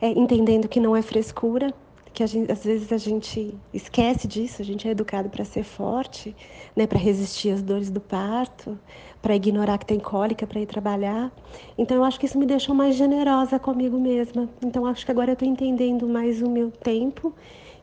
é, 0.00 0.08
entendendo 0.08 0.68
que 0.68 0.80
não 0.80 0.96
é 0.96 1.02
frescura, 1.02 1.72
que 2.18 2.26
gente, 2.26 2.50
às 2.50 2.64
vezes 2.64 2.90
a 2.90 2.96
gente 2.96 3.54
esquece 3.72 4.26
disso, 4.26 4.60
a 4.60 4.64
gente 4.64 4.88
é 4.88 4.90
educado 4.90 5.28
para 5.28 5.44
ser 5.44 5.62
forte, 5.62 6.34
né, 6.74 6.84
para 6.84 6.98
resistir 6.98 7.50
às 7.50 7.62
dores 7.62 7.90
do 7.90 8.00
parto, 8.00 8.76
para 9.22 9.36
ignorar 9.36 9.78
que 9.78 9.86
tem 9.86 10.00
cólica 10.00 10.44
para 10.44 10.60
ir 10.60 10.66
trabalhar. 10.66 11.30
Então 11.76 11.96
eu 11.96 12.04
acho 12.04 12.18
que 12.18 12.26
isso 12.26 12.36
me 12.36 12.46
deixou 12.46 12.74
mais 12.74 12.96
generosa 12.96 13.58
comigo 13.60 14.00
mesma. 14.00 14.48
Então 14.64 14.84
acho 14.84 15.04
que 15.04 15.12
agora 15.12 15.30
eu 15.30 15.34
estou 15.34 15.46
entendendo 15.46 16.08
mais 16.08 16.42
o 16.42 16.50
meu 16.50 16.72
tempo, 16.72 17.32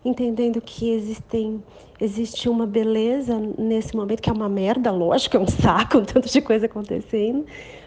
entendendo 0.03 0.59
que 0.59 0.89
existem 0.89 1.63
existe 1.97 2.49
uma 2.49 2.65
beleza 2.65 3.39
nesse 3.57 3.95
momento 3.95 4.21
que 4.21 4.29
é 4.29 4.33
uma 4.33 4.49
merda, 4.49 4.91
lógico, 4.91 5.37
é 5.37 5.39
um 5.39 5.47
saco, 5.47 5.99
um 5.99 6.03
tanto 6.03 6.27
de 6.27 6.41
coisa 6.41 6.65
acontecendo, 6.65 7.45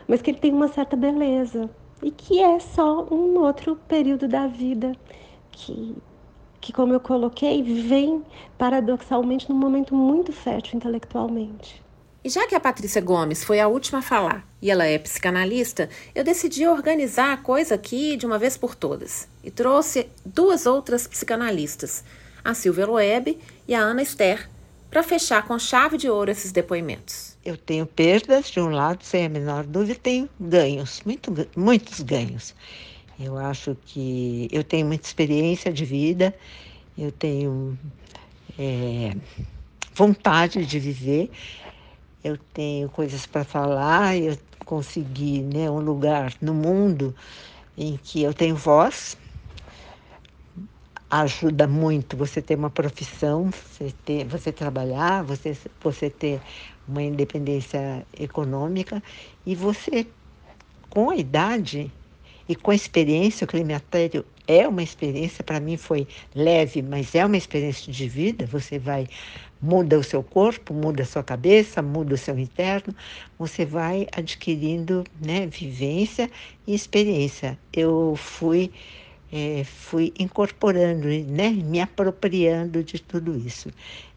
mas 0.09 0.23
que 0.23 0.31
ele 0.31 0.39
tem 0.39 0.53
uma 0.53 0.69
certa 0.69 0.97
beleza 0.97 1.71
e 2.03 2.11
que 2.11 2.43
é 2.43 2.59
só 2.59 3.07
um 3.11 3.39
outro 3.41 3.77
período 3.87 4.27
da 4.27 4.47
vida 4.47 4.93
que 5.53 5.95
que, 6.61 6.73
como 6.73 6.93
eu 6.93 7.01
coloquei, 7.01 7.63
vem 7.63 8.23
paradoxalmente 8.57 9.49
num 9.49 9.57
momento 9.57 9.95
muito 9.95 10.33
fértil 10.33 10.77
intelectualmente. 10.77 11.83
E 12.25 12.29
já 12.29 12.47
que 12.47 12.55
a 12.55 12.61
Patrícia 12.61 13.01
Gomes 13.01 13.45
foi 13.45 13.61
a 13.61 13.69
última 13.69 14.01
a 14.01 14.03
falar 14.03 14.47
e 14.61 14.71
ela 14.71 14.85
é 14.85 14.99
psicanalista, 14.99 15.89
eu 16.15 16.25
decidi 16.25 16.67
organizar 16.67 17.33
a 17.33 17.37
coisa 17.37 17.77
aqui 17.77 18.17
de 18.17 18.27
uma 18.27 18.39
vez 18.39 18.57
por 18.57 18.75
todas 18.75 19.29
e 19.43 19.51
trouxe 19.51 20.09
duas 20.27 20.67
outras 20.67 21.07
psicanalistas, 21.07 22.05
a 22.45 22.53
Silvia 22.55 22.87
Loeb 22.87 23.39
e 23.67 23.75
a 23.75 23.81
Ana 23.81 24.03
Esther, 24.03 24.49
para 24.91 25.03
fechar 25.03 25.47
com 25.47 25.59
chave 25.59 25.97
de 25.97 26.11
ouro 26.11 26.31
esses 26.31 26.51
depoimentos. 26.51 27.38
Eu 27.49 27.57
tenho 27.57 27.87
perdas 27.87 28.51
de 28.51 28.61
um 28.61 28.69
lado, 28.69 29.03
sem 29.03 29.25
a 29.25 29.29
menor 29.31 29.65
dúvida, 29.65 29.99
tenho 29.99 30.29
ganhos, 30.39 31.01
muito, 31.03 31.33
muitos 31.57 32.03
ganhos. 32.03 32.55
Eu 33.19 33.39
acho 33.39 33.75
que 33.87 34.51
eu 34.53 34.63
tenho 34.63 34.87
muita 34.87 35.07
experiência 35.07 35.73
de 35.73 35.83
vida, 35.83 36.37
eu 36.97 37.11
tenho 37.11 37.79
é, 38.59 39.17
vontade 39.95 40.67
de 40.67 40.79
viver, 40.79 41.31
eu 42.23 42.37
tenho 42.53 42.91
coisas 42.91 43.25
para 43.25 43.45
falar, 43.45 44.15
eu 44.19 44.37
consegui 44.67 45.41
né, 45.41 45.71
um 45.71 45.81
lugar 45.81 46.35
no 46.43 46.53
mundo 46.53 47.17
em 47.79 47.97
que 47.97 48.23
eu 48.23 48.35
tenho 48.35 48.57
voz. 48.57 49.17
Ajuda 51.11 51.67
muito 51.67 52.17
você 52.17 52.43
ter 52.43 52.55
uma 52.55 52.69
profissão, 52.69 53.51
você, 53.51 53.93
ter, 54.05 54.25
você 54.27 54.53
trabalhar, 54.53 55.23
você, 55.25 55.57
você 55.81 56.11
ter 56.11 56.41
uma 56.87 57.03
independência 57.03 58.07
econômica 58.19 59.03
e 59.47 59.55
você, 59.55 60.07
com 60.91 61.11
a 61.11 61.17
idade, 61.17 61.91
e 62.49 62.57
com 62.57 62.71
a 62.71 62.75
experiência, 62.75 63.45
o 63.45 63.49
climatério 63.49 64.25
é 64.47 64.67
uma 64.67 64.83
experiência, 64.83 65.45
para 65.45 65.61
mim 65.61 65.77
foi 65.77 66.09
leve, 66.35 66.81
mas 66.81 67.15
é 67.15 67.25
uma 67.27 67.37
experiência 67.37 67.93
de 67.93 68.09
vida. 68.09 68.47
Você 68.47 68.79
vai, 68.79 69.07
muda 69.61 69.99
o 69.99 70.03
seu 70.03 70.23
corpo, 70.23 70.73
muda 70.73 71.03
a 71.03 71.07
sua 71.07 71.23
cabeça, 71.23 71.83
muda 71.83 72.15
o 72.15 72.19
seu 72.19 72.39
interno, 72.39 72.95
você 73.39 73.67
vai 73.67 74.07
adquirindo 74.17 75.05
né, 75.21 75.47
vivência 75.47 76.31
e 76.67 76.75
experiência. 76.75 77.59
Eu 77.71 78.15
fui. 78.17 78.73
É, 79.31 79.62
fui 79.64 80.12
incorporando, 80.18 81.07
né, 81.07 81.51
me 81.51 81.81
apropriando 81.81 82.83
de 82.83 82.99
tudo 82.99 83.37
isso. 83.37 83.70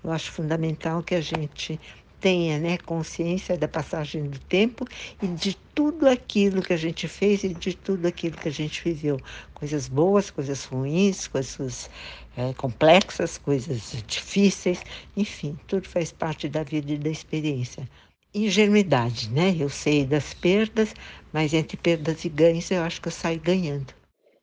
Eu 0.03 0.12
acho 0.12 0.32
fundamental 0.32 1.03
que 1.03 1.16
a 1.16 1.22
gente 1.22 1.80
tenha 2.22 2.59
né, 2.59 2.78
consciência 2.78 3.57
da 3.57 3.68
passagem 3.68 4.30
do 4.30 4.39
tempo 4.39 4.86
e 5.22 5.28
de 5.28 5.57
tudo 5.74 6.07
aquilo 6.07 6.62
que 6.62 6.72
a 6.72 6.78
gente 6.78 7.07
fez 7.07 7.43
e 7.43 7.53
de 7.53 7.76
tudo 7.76 8.07
aquilo 8.07 8.38
que 8.38 8.47
a 8.47 8.51
gente 8.51 8.84
viveu. 8.84 9.20
Coisas 9.55 9.88
boas, 9.89 10.30
coisas 10.30 10.64
ruins, 10.66 11.28
coisas 11.28 11.89
é, 12.38 12.53
complexas, 12.53 13.38
coisas 13.39 14.03
difíceis, 14.07 14.84
enfim, 15.18 15.57
tudo 15.68 15.88
faz 15.88 16.12
parte 16.12 16.47
da 16.47 16.64
vida 16.64 16.93
e 16.93 16.97
da 16.97 17.09
experiência. 17.09 17.89
Ingenuidade, 18.34 19.30
né? 19.30 19.55
Eu 19.59 19.68
sei 19.70 20.05
das 20.05 20.34
perdas, 20.34 20.93
mas 21.34 21.53
entre 21.53 21.76
perdas 21.76 22.24
e 22.24 22.30
ganhos 22.30 22.70
eu 22.72 22.82
acho 22.84 23.01
que 23.01 23.07
eu 23.07 23.12
saio 23.12 23.39
ganhando. 23.41 24.01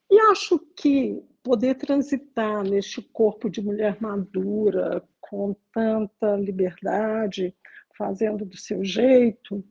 E 0.09 0.19
acho 0.31 0.59
que 0.75 1.21
poder 1.43 1.75
transitar 1.75 2.63
neste 2.63 3.01
corpo 3.01 3.49
de 3.49 3.61
mulher 3.61 4.01
madura, 4.01 5.03
com 5.19 5.55
tanta 5.71 6.35
liberdade, 6.35 7.55
fazendo 7.97 8.45
do 8.45 8.57
seu 8.57 8.83
jeito, 8.83 9.63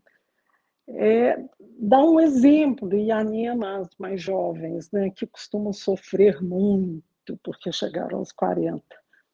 é, 0.88 1.36
dá 1.78 2.02
um 2.02 2.18
exemplo 2.18 2.94
e 2.94 3.10
anima 3.10 3.78
as 3.80 3.88
mais 3.98 4.22
jovens, 4.22 4.90
né, 4.90 5.10
que 5.10 5.26
costumam 5.26 5.72
sofrer 5.72 6.42
muito 6.42 7.36
porque 7.42 7.70
chegaram 7.72 8.18
aos 8.18 8.32
40. 8.32 8.82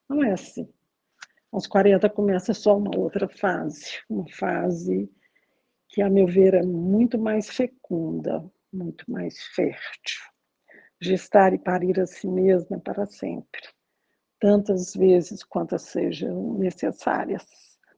Não 0.08 0.22
é 0.22 0.32
assim. 0.32 0.68
Aos 1.52 1.66
40 1.66 2.10
começa 2.10 2.52
só 2.52 2.76
uma 2.76 2.96
outra 2.96 3.28
fase, 3.28 4.00
uma 4.10 4.28
fase 4.28 5.08
que, 5.88 6.02
a 6.02 6.10
meu 6.10 6.26
ver, 6.26 6.54
é 6.54 6.62
muito 6.62 7.16
mais 7.16 7.48
fecunda, 7.48 8.44
muito 8.72 9.08
mais 9.08 9.38
fértil. 9.54 10.33
Gestar 11.04 11.52
e 11.52 11.58
parir 11.58 12.00
a 12.00 12.06
si 12.06 12.26
mesma 12.26 12.80
para 12.80 13.04
sempre, 13.04 13.60
tantas 14.40 14.94
vezes 14.94 15.44
quantas 15.44 15.82
sejam 15.82 16.54
necessárias. 16.54 17.44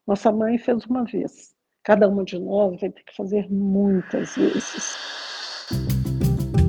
Nossa 0.05 0.33
mãe 0.33 0.59
fez 0.59 0.85
uma 0.87 1.05
vez. 1.05 1.55
Cada 1.85 2.09
uma 2.09 2.25
de 2.25 2.37
nós 2.37 2.81
vai 2.81 2.91
ter 2.91 3.05
que 3.05 3.15
fazer 3.15 3.49
muitas 3.49 4.35
vezes. 4.35 4.97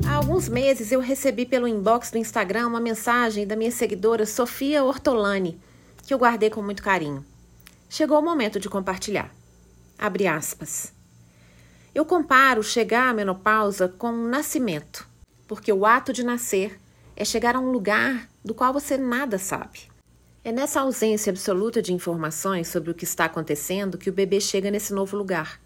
Há 0.08 0.14
alguns 0.14 0.48
meses 0.48 0.92
eu 0.92 1.00
recebi 1.00 1.44
pelo 1.44 1.66
inbox 1.66 2.12
do 2.12 2.18
Instagram 2.18 2.68
uma 2.68 2.80
mensagem 2.80 3.44
da 3.44 3.56
minha 3.56 3.72
seguidora 3.72 4.24
Sofia 4.24 4.84
Ortolani, 4.84 5.60
que 6.06 6.14
eu 6.14 6.18
guardei 6.18 6.50
com 6.50 6.62
muito 6.62 6.84
carinho. 6.84 7.24
Chegou 7.90 8.20
o 8.20 8.24
momento 8.24 8.60
de 8.60 8.68
compartilhar. 8.68 9.34
Abre 9.98 10.28
aspas. 10.28 10.94
Eu 11.92 12.04
comparo 12.04 12.62
chegar 12.62 13.08
à 13.08 13.12
menopausa 13.12 13.88
com 13.88 14.10
um 14.10 14.28
nascimento, 14.28 15.07
porque 15.48 15.72
o 15.72 15.84
ato 15.84 16.12
de 16.12 16.22
nascer 16.22 16.78
é 17.16 17.24
chegar 17.24 17.56
a 17.56 17.60
um 17.60 17.72
lugar 17.72 18.28
do 18.44 18.54
qual 18.54 18.72
você 18.72 18.96
nada 18.96 19.38
sabe. 19.38 19.88
É 20.44 20.52
nessa 20.52 20.80
ausência 20.82 21.30
absoluta 21.30 21.82
de 21.82 21.92
informações 21.92 22.68
sobre 22.68 22.90
o 22.90 22.94
que 22.94 23.04
está 23.04 23.24
acontecendo 23.24 23.98
que 23.98 24.08
o 24.08 24.12
bebê 24.12 24.40
chega 24.40 24.70
nesse 24.70 24.92
novo 24.92 25.16
lugar. 25.16 25.60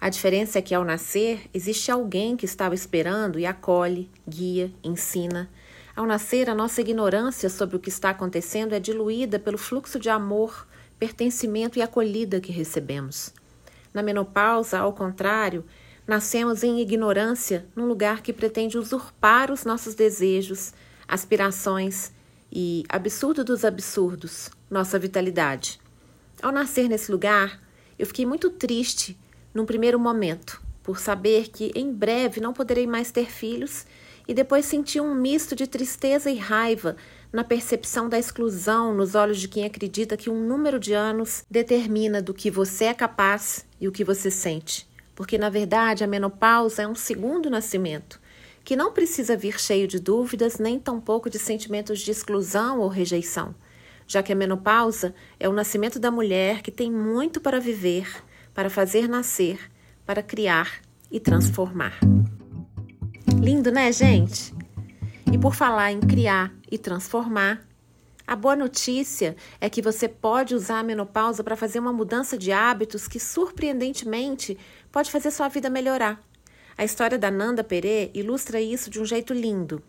A 0.00 0.08
diferença 0.08 0.58
é 0.58 0.62
que 0.62 0.74
ao 0.74 0.84
nascer 0.84 1.42
existe 1.52 1.90
alguém 1.90 2.36
que 2.36 2.46
estava 2.46 2.74
esperando 2.74 3.38
e 3.38 3.44
acolhe, 3.44 4.10
guia, 4.26 4.72
ensina. 4.82 5.50
Ao 5.94 6.06
nascer, 6.06 6.48
a 6.48 6.54
nossa 6.54 6.80
ignorância 6.80 7.48
sobre 7.48 7.76
o 7.76 7.78
que 7.78 7.88
está 7.88 8.10
acontecendo 8.10 8.72
é 8.72 8.80
diluída 8.80 9.38
pelo 9.38 9.58
fluxo 9.58 9.98
de 9.98 10.08
amor, 10.08 10.66
pertencimento 10.98 11.78
e 11.78 11.82
acolhida 11.82 12.40
que 12.40 12.52
recebemos. 12.52 13.32
Na 13.92 14.02
menopausa, 14.02 14.78
ao 14.78 14.92
contrário, 14.92 15.64
nascemos 16.06 16.62
em 16.62 16.80
ignorância 16.80 17.66
num 17.74 17.86
lugar 17.86 18.22
que 18.22 18.32
pretende 18.32 18.78
usurpar 18.78 19.50
os 19.50 19.64
nossos 19.64 19.94
desejos, 19.94 20.72
aspirações 21.08 22.12
e, 22.52 22.84
absurdo 22.88 23.44
dos 23.44 23.64
absurdos, 23.64 24.50
nossa 24.70 24.98
vitalidade. 24.98 25.80
Ao 26.42 26.52
nascer 26.52 26.88
nesse 26.88 27.10
lugar, 27.10 27.60
eu 27.98 28.06
fiquei 28.06 28.26
muito 28.26 28.50
triste 28.50 29.18
num 29.52 29.64
primeiro 29.64 29.98
momento, 29.98 30.62
por 30.82 30.98
saber 30.98 31.48
que 31.48 31.72
em 31.74 31.92
breve 31.92 32.40
não 32.40 32.52
poderei 32.52 32.86
mais 32.86 33.10
ter 33.10 33.30
filhos, 33.30 33.86
e 34.26 34.34
depois 34.34 34.64
senti 34.64 35.00
um 35.00 35.14
misto 35.14 35.54
de 35.54 35.66
tristeza 35.66 36.30
e 36.30 36.36
raiva 36.36 36.96
na 37.32 37.44
percepção 37.44 38.08
da 38.08 38.18
exclusão 38.18 38.94
nos 38.94 39.14
olhos 39.14 39.38
de 39.38 39.48
quem 39.48 39.64
acredita 39.64 40.16
que 40.16 40.30
um 40.30 40.46
número 40.46 40.78
de 40.78 40.94
anos 40.94 41.44
determina 41.50 42.22
do 42.22 42.32
que 42.32 42.50
você 42.50 42.84
é 42.84 42.94
capaz 42.94 43.66
e 43.80 43.86
o 43.86 43.92
que 43.92 44.04
você 44.04 44.30
sente. 44.30 44.88
Porque, 45.14 45.38
na 45.38 45.48
verdade, 45.48 46.02
a 46.02 46.06
menopausa 46.06 46.82
é 46.82 46.88
um 46.88 46.94
segundo 46.94 47.48
nascimento, 47.48 48.20
que 48.64 48.76
não 48.76 48.92
precisa 48.92 49.36
vir 49.36 49.60
cheio 49.60 49.86
de 49.86 49.98
dúvidas 50.00 50.58
nem 50.58 50.78
tampouco 50.78 51.30
de 51.30 51.38
sentimentos 51.38 52.00
de 52.00 52.10
exclusão 52.10 52.80
ou 52.80 52.88
rejeição, 52.88 53.54
já 54.06 54.22
que 54.22 54.32
a 54.32 54.36
menopausa 54.36 55.14
é 55.38 55.48
o 55.48 55.52
nascimento 55.52 55.98
da 55.98 56.10
mulher 56.10 56.62
que 56.62 56.70
tem 56.70 56.90
muito 56.90 57.40
para 57.40 57.60
viver 57.60 58.06
para 58.54 58.70
fazer 58.70 59.08
nascer, 59.08 59.58
para 60.06 60.22
criar 60.22 60.80
e 61.10 61.18
transformar. 61.18 61.98
Lindo, 63.42 63.72
né, 63.72 63.90
gente? 63.90 64.54
E 65.30 65.36
por 65.36 65.54
falar 65.54 65.90
em 65.90 66.00
criar 66.00 66.54
e 66.70 66.78
transformar, 66.78 67.66
a 68.26 68.36
boa 68.36 68.56
notícia 68.56 69.36
é 69.60 69.68
que 69.68 69.82
você 69.82 70.08
pode 70.08 70.54
usar 70.54 70.78
a 70.78 70.82
menopausa 70.82 71.42
para 71.42 71.56
fazer 71.56 71.80
uma 71.80 71.92
mudança 71.92 72.38
de 72.38 72.52
hábitos 72.52 73.08
que, 73.08 73.18
surpreendentemente, 73.18 74.56
pode 74.94 75.10
fazer 75.10 75.32
sua 75.32 75.48
vida 75.48 75.68
melhorar. 75.68 76.22
A 76.78 76.84
história 76.84 77.18
da 77.18 77.28
Nanda 77.28 77.64
Perê 77.64 78.12
ilustra 78.14 78.60
isso 78.60 78.88
de 78.88 79.00
um 79.00 79.04
jeito 79.04 79.34
lindo. 79.34 79.82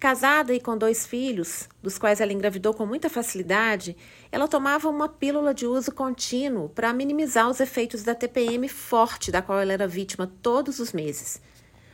Casada 0.00 0.52
e 0.52 0.58
com 0.58 0.76
dois 0.76 1.06
filhos, 1.06 1.68
dos 1.80 1.96
quais 1.96 2.20
ela 2.20 2.32
engravidou 2.32 2.74
com 2.74 2.84
muita 2.84 3.08
facilidade, 3.08 3.96
ela 4.32 4.48
tomava 4.48 4.88
uma 4.88 5.08
pílula 5.08 5.54
de 5.54 5.64
uso 5.64 5.92
contínuo 5.92 6.68
para 6.70 6.92
minimizar 6.92 7.48
os 7.48 7.60
efeitos 7.60 8.02
da 8.02 8.16
TPM 8.16 8.68
forte 8.68 9.30
da 9.30 9.40
qual 9.40 9.60
ela 9.60 9.74
era 9.74 9.86
vítima 9.86 10.28
todos 10.42 10.80
os 10.80 10.92
meses. 10.92 11.40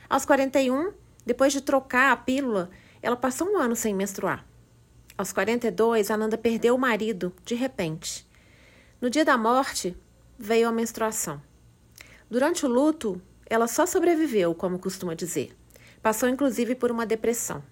Aos 0.09 0.25
41, 0.25 0.91
depois 1.23 1.53
de 1.53 1.61
trocar 1.61 2.11
a 2.11 2.17
pílula, 2.17 2.71
ela 2.99 3.15
passou 3.15 3.47
um 3.47 3.59
ano 3.59 3.75
sem 3.75 3.93
menstruar. 3.93 4.43
Aos 5.15 5.31
42, 5.31 6.09
Ananda 6.09 6.35
perdeu 6.35 6.73
o 6.73 6.79
marido, 6.79 7.31
de 7.45 7.53
repente. 7.53 8.27
No 8.99 9.07
dia 9.07 9.23
da 9.23 9.37
morte, 9.37 9.95
veio 10.35 10.67
a 10.67 10.71
menstruação. 10.71 11.47
Durante 12.29 12.63
o 12.63 12.69
luto, 12.69 13.19
ela 13.47 13.67
só 13.67 13.87
sobreviveu, 13.87 14.53
como 14.53 14.77
costuma 14.77 15.15
dizer. 15.15 15.57
Passou 15.99 16.29
inclusive 16.29 16.75
por 16.75 16.91
uma 16.91 17.05
depressão. 17.05 17.63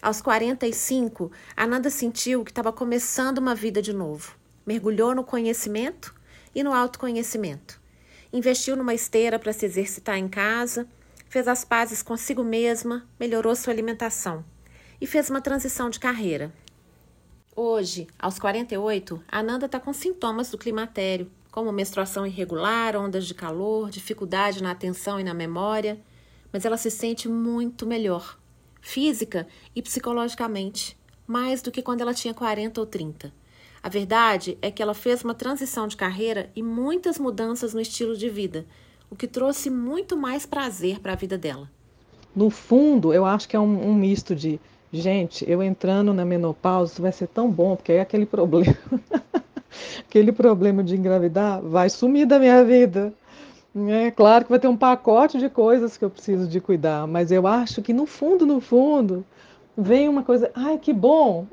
Aos 0.00 0.22
45, 0.22 1.30
Ananda 1.54 1.90
sentiu 1.90 2.42
que 2.42 2.50
estava 2.50 2.72
começando 2.72 3.36
uma 3.36 3.54
vida 3.54 3.82
de 3.82 3.92
novo. 3.92 4.34
Mergulhou 4.64 5.14
no 5.14 5.22
conhecimento 5.22 6.14
e 6.54 6.62
no 6.62 6.72
autoconhecimento. 6.72 7.78
Investiu 8.32 8.76
numa 8.76 8.94
esteira 8.94 9.38
para 9.38 9.52
se 9.52 9.66
exercitar 9.66 10.16
em 10.16 10.26
casa, 10.26 10.88
fez 11.28 11.46
as 11.46 11.62
pazes 11.62 12.02
consigo 12.02 12.42
mesma, 12.42 13.06
melhorou 13.20 13.54
sua 13.54 13.74
alimentação 13.74 14.42
e 15.00 15.06
fez 15.06 15.28
uma 15.28 15.42
transição 15.42 15.90
de 15.90 16.00
carreira. 16.00 16.50
Hoje, 17.54 18.06
aos 18.18 18.38
48, 18.38 19.22
Ananda 19.30 19.66
está 19.66 19.78
com 19.78 19.92
sintomas 19.92 20.50
do 20.50 20.56
climatério, 20.56 21.30
como 21.52 21.70
menstruação 21.70 22.26
irregular, 22.26 22.96
ondas 22.96 23.26
de 23.26 23.34
calor, 23.34 23.90
dificuldade 23.90 24.62
na 24.62 24.70
atenção 24.70 25.20
e 25.20 25.24
na 25.24 25.34
memória, 25.34 26.00
mas 26.50 26.64
ela 26.64 26.78
se 26.78 26.90
sente 26.90 27.28
muito 27.28 27.86
melhor 27.86 28.38
física 28.80 29.46
e 29.76 29.80
psicologicamente, 29.80 30.98
mais 31.26 31.62
do 31.62 31.70
que 31.70 31.82
quando 31.82 32.00
ela 32.00 32.12
tinha 32.12 32.34
40 32.34 32.80
ou 32.80 32.86
30. 32.86 33.32
A 33.82 33.88
verdade 33.88 34.58
é 34.62 34.70
que 34.70 34.82
ela 34.82 34.94
fez 34.94 35.22
uma 35.22 35.34
transição 35.34 35.86
de 35.86 35.96
carreira 35.96 36.50
e 36.56 36.62
muitas 36.62 37.18
mudanças 37.18 37.74
no 37.74 37.80
estilo 37.80 38.16
de 38.16 38.28
vida, 38.28 38.66
o 39.10 39.14
que 39.14 39.28
trouxe 39.28 39.68
muito 39.68 40.16
mais 40.16 40.46
prazer 40.46 41.00
para 41.00 41.12
a 41.12 41.16
vida 41.16 41.36
dela. 41.36 41.70
No 42.34 42.48
fundo, 42.48 43.12
eu 43.12 43.26
acho 43.26 43.46
que 43.46 43.54
é 43.54 43.60
um, 43.60 43.90
um 43.90 43.94
misto 43.94 44.34
de, 44.34 44.58
gente, 44.90 45.48
eu 45.48 45.62
entrando 45.62 46.14
na 46.14 46.24
menopausa 46.24 47.00
vai 47.00 47.12
ser 47.12 47.28
tão 47.28 47.50
bom, 47.50 47.76
porque 47.76 47.92
é 47.92 48.00
aquele 48.00 48.24
problema, 48.24 48.76
aquele 50.00 50.32
problema 50.32 50.82
de 50.82 50.96
engravidar 50.96 51.60
vai 51.62 51.88
sumir 51.88 52.26
da 52.26 52.38
minha 52.38 52.64
vida. 52.64 53.12
É 53.88 54.10
claro 54.10 54.44
que 54.44 54.50
vai 54.50 54.60
ter 54.60 54.68
um 54.68 54.76
pacote 54.76 55.38
de 55.38 55.48
coisas 55.48 55.96
que 55.96 56.04
eu 56.04 56.10
preciso 56.10 56.46
de 56.46 56.60
cuidar, 56.60 57.06
mas 57.06 57.32
eu 57.32 57.46
acho 57.46 57.80
que 57.80 57.92
no 57.92 58.04
fundo, 58.04 58.44
no 58.44 58.60
fundo, 58.60 59.24
vem 59.76 60.08
uma 60.08 60.22
coisa, 60.22 60.50
ai 60.54 60.78
que 60.78 60.92
bom! 60.92 61.46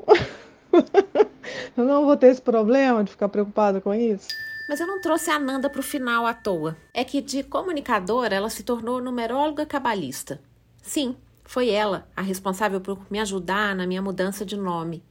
eu 1.78 1.86
não 1.86 2.06
vou 2.06 2.18
ter 2.18 2.28
esse 2.28 2.42
problema 2.42 3.04
de 3.04 3.12
ficar 3.12 3.30
preocupada 3.30 3.80
com 3.80 3.94
isso. 3.94 4.28
Mas 4.68 4.80
eu 4.80 4.86
não 4.86 5.02
trouxe 5.02 5.32
a 5.32 5.40
Nanda 5.40 5.70
para 5.70 5.80
o 5.80 5.84
final 5.84 6.28
à 6.28 6.34
toa. 6.34 6.78
É 6.94 7.04
que 7.04 7.22
de 7.22 7.42
comunicadora 7.42 8.36
ela 8.36 8.50
se 8.52 8.62
tornou 8.62 9.02
numeróloga 9.02 9.66
cabalista. 9.66 10.40
Sim, 10.84 11.16
foi 11.44 11.70
ela 11.70 12.08
a 12.16 12.22
responsável 12.22 12.80
por 12.80 13.00
me 13.10 13.20
ajudar 13.20 13.76
na 13.76 13.88
minha 13.88 14.02
mudança 14.02 14.46
de 14.46 14.56
nome. 14.56 15.02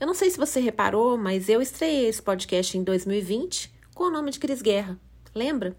Eu 0.00 0.06
não 0.06 0.14
sei 0.14 0.30
se 0.30 0.38
você 0.38 0.60
reparou, 0.60 1.16
mas 1.18 1.48
eu 1.48 1.60
estreiei 1.60 2.06
esse 2.06 2.22
podcast 2.22 2.76
em 2.76 2.82
2020 2.82 3.72
com 3.94 4.04
o 4.04 4.10
nome 4.10 4.30
de 4.30 4.38
Cris 4.38 4.62
Guerra. 4.62 4.98
Lembra? 5.34 5.76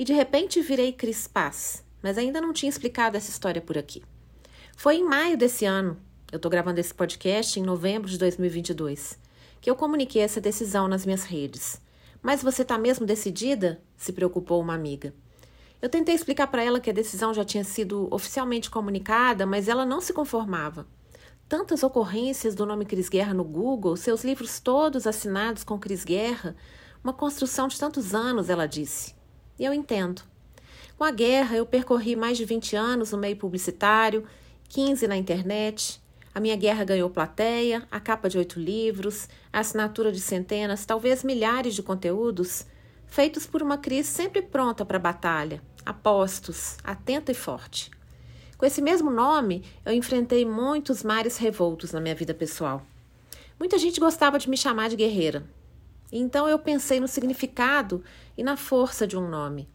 e 0.00 0.04
de 0.04 0.14
repente 0.14 0.62
virei 0.62 0.94
Cris 0.94 1.26
Paz, 1.26 1.84
mas 2.02 2.16
ainda 2.16 2.40
não 2.40 2.54
tinha 2.54 2.70
explicado 2.70 3.18
essa 3.18 3.28
história 3.28 3.60
por 3.60 3.76
aqui. 3.76 4.02
Foi 4.74 4.96
em 4.96 5.04
maio 5.04 5.36
desse 5.36 5.66
ano, 5.66 5.94
eu 6.32 6.36
estou 6.36 6.50
gravando 6.50 6.80
esse 6.80 6.94
podcast 6.94 7.60
em 7.60 7.62
novembro 7.62 8.08
de 8.08 8.16
2022, 8.16 9.18
que 9.60 9.68
eu 9.68 9.76
comuniquei 9.76 10.22
essa 10.22 10.40
decisão 10.40 10.88
nas 10.88 11.04
minhas 11.04 11.24
redes. 11.24 11.78
Mas 12.22 12.42
você 12.42 12.62
está 12.62 12.78
mesmo 12.78 13.04
decidida? 13.04 13.78
se 13.94 14.10
preocupou 14.10 14.58
uma 14.62 14.72
amiga. 14.72 15.12
Eu 15.82 15.90
tentei 15.90 16.14
explicar 16.14 16.46
para 16.46 16.64
ela 16.64 16.80
que 16.80 16.88
a 16.88 16.94
decisão 16.94 17.34
já 17.34 17.44
tinha 17.44 17.62
sido 17.62 18.08
oficialmente 18.10 18.70
comunicada, 18.70 19.44
mas 19.44 19.68
ela 19.68 19.84
não 19.84 20.00
se 20.00 20.14
conformava. 20.14 20.86
Tantas 21.50 21.82
ocorrências 21.82 22.54
do 22.54 22.64
nome 22.64 22.84
Cris 22.84 23.08
Guerra 23.08 23.34
no 23.34 23.42
Google, 23.42 23.96
seus 23.96 24.22
livros 24.22 24.60
todos 24.60 25.04
assinados 25.04 25.64
com 25.64 25.80
Cris 25.80 26.04
Guerra, 26.04 26.54
uma 27.02 27.12
construção 27.12 27.66
de 27.66 27.76
tantos 27.76 28.14
anos, 28.14 28.48
ela 28.48 28.68
disse. 28.68 29.16
E 29.58 29.64
eu 29.64 29.74
entendo. 29.74 30.22
Com 30.96 31.02
a 31.02 31.10
guerra, 31.10 31.56
eu 31.56 31.66
percorri 31.66 32.14
mais 32.14 32.38
de 32.38 32.44
20 32.44 32.76
anos 32.76 33.10
no 33.10 33.18
meio 33.18 33.34
publicitário, 33.34 34.24
15 34.68 35.08
na 35.08 35.16
internet. 35.16 36.00
A 36.32 36.38
minha 36.38 36.54
guerra 36.54 36.84
ganhou 36.84 37.10
plateia, 37.10 37.84
a 37.90 37.98
capa 37.98 38.28
de 38.28 38.38
oito 38.38 38.60
livros, 38.60 39.28
a 39.52 39.58
assinatura 39.58 40.12
de 40.12 40.20
centenas, 40.20 40.86
talvez 40.86 41.24
milhares 41.24 41.74
de 41.74 41.82
conteúdos, 41.82 42.64
feitos 43.08 43.44
por 43.44 43.60
uma 43.60 43.76
Cris 43.76 44.06
sempre 44.06 44.40
pronta 44.40 44.84
para 44.84 44.98
a 44.98 45.00
batalha, 45.00 45.60
apostos, 45.84 46.76
atenta 46.84 47.32
e 47.32 47.34
forte. 47.34 47.90
Com 48.60 48.66
esse 48.66 48.82
mesmo 48.82 49.10
nome, 49.10 49.64
eu 49.86 49.94
enfrentei 49.94 50.44
muitos 50.44 51.02
mares 51.02 51.38
revoltos 51.38 51.92
na 51.92 51.98
minha 51.98 52.14
vida 52.14 52.34
pessoal. 52.34 52.82
Muita 53.58 53.78
gente 53.78 53.98
gostava 53.98 54.38
de 54.38 54.50
me 54.50 54.56
chamar 54.58 54.90
de 54.90 54.96
guerreira, 54.96 55.48
então 56.12 56.46
eu 56.46 56.58
pensei 56.58 57.00
no 57.00 57.08
significado 57.08 58.04
e 58.36 58.44
na 58.44 58.58
força 58.58 59.06
de 59.06 59.16
um 59.16 59.26
nome. 59.26 59.66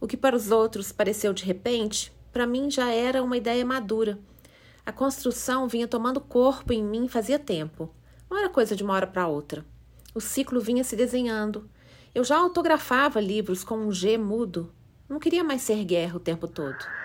O 0.00 0.06
que 0.06 0.16
para 0.16 0.34
os 0.34 0.50
outros 0.50 0.90
pareceu 0.92 1.34
de 1.34 1.44
repente, 1.44 2.10
para 2.32 2.46
mim 2.46 2.70
já 2.70 2.90
era 2.90 3.22
uma 3.22 3.36
ideia 3.36 3.66
madura. 3.66 4.18
A 4.86 4.92
construção 4.92 5.68
vinha 5.68 5.86
tomando 5.86 6.18
corpo 6.18 6.72
em 6.72 6.82
mim 6.82 7.08
fazia 7.08 7.38
tempo. 7.38 7.94
Não 8.30 8.38
era 8.38 8.48
coisa 8.48 8.74
de 8.74 8.82
uma 8.82 8.94
hora 8.94 9.06
para 9.06 9.28
outra. 9.28 9.62
O 10.14 10.22
ciclo 10.22 10.58
vinha 10.58 10.84
se 10.84 10.96
desenhando. 10.96 11.68
Eu 12.14 12.24
já 12.24 12.38
autografava 12.38 13.20
livros 13.20 13.62
com 13.62 13.76
um 13.76 13.92
G 13.92 14.16
mudo. 14.16 14.72
Não 15.06 15.20
queria 15.20 15.44
mais 15.44 15.60
ser 15.60 15.84
guerra 15.84 16.16
o 16.16 16.20
tempo 16.20 16.48
todo. 16.48 17.01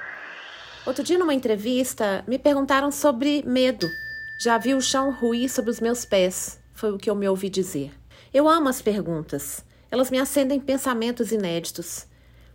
Outro 0.88 1.04
dia, 1.04 1.18
numa 1.18 1.34
entrevista, 1.34 2.24
me 2.26 2.40
perguntaram 2.40 2.94
sobre 2.94 3.44
medo. 3.46 3.92
Já 4.40 4.58
vi 4.58 4.74
o 4.74 4.80
chão 4.80 5.12
ruir 5.12 5.52
sobre 5.52 5.70
os 5.70 5.82
meus 5.82 6.06
pés, 6.06 6.62
foi 6.74 6.94
o 6.94 6.98
que 6.98 7.10
eu 7.10 7.16
me 7.16 7.28
ouvi 7.28 7.50
dizer. 7.50 7.92
Eu 8.34 8.48
amo 8.48 8.70
as 8.70 8.82
perguntas. 8.82 9.66
Elas 9.92 10.10
me 10.10 10.18
acendem 10.18 10.62
pensamentos 10.62 11.34
inéditos. 11.34 12.08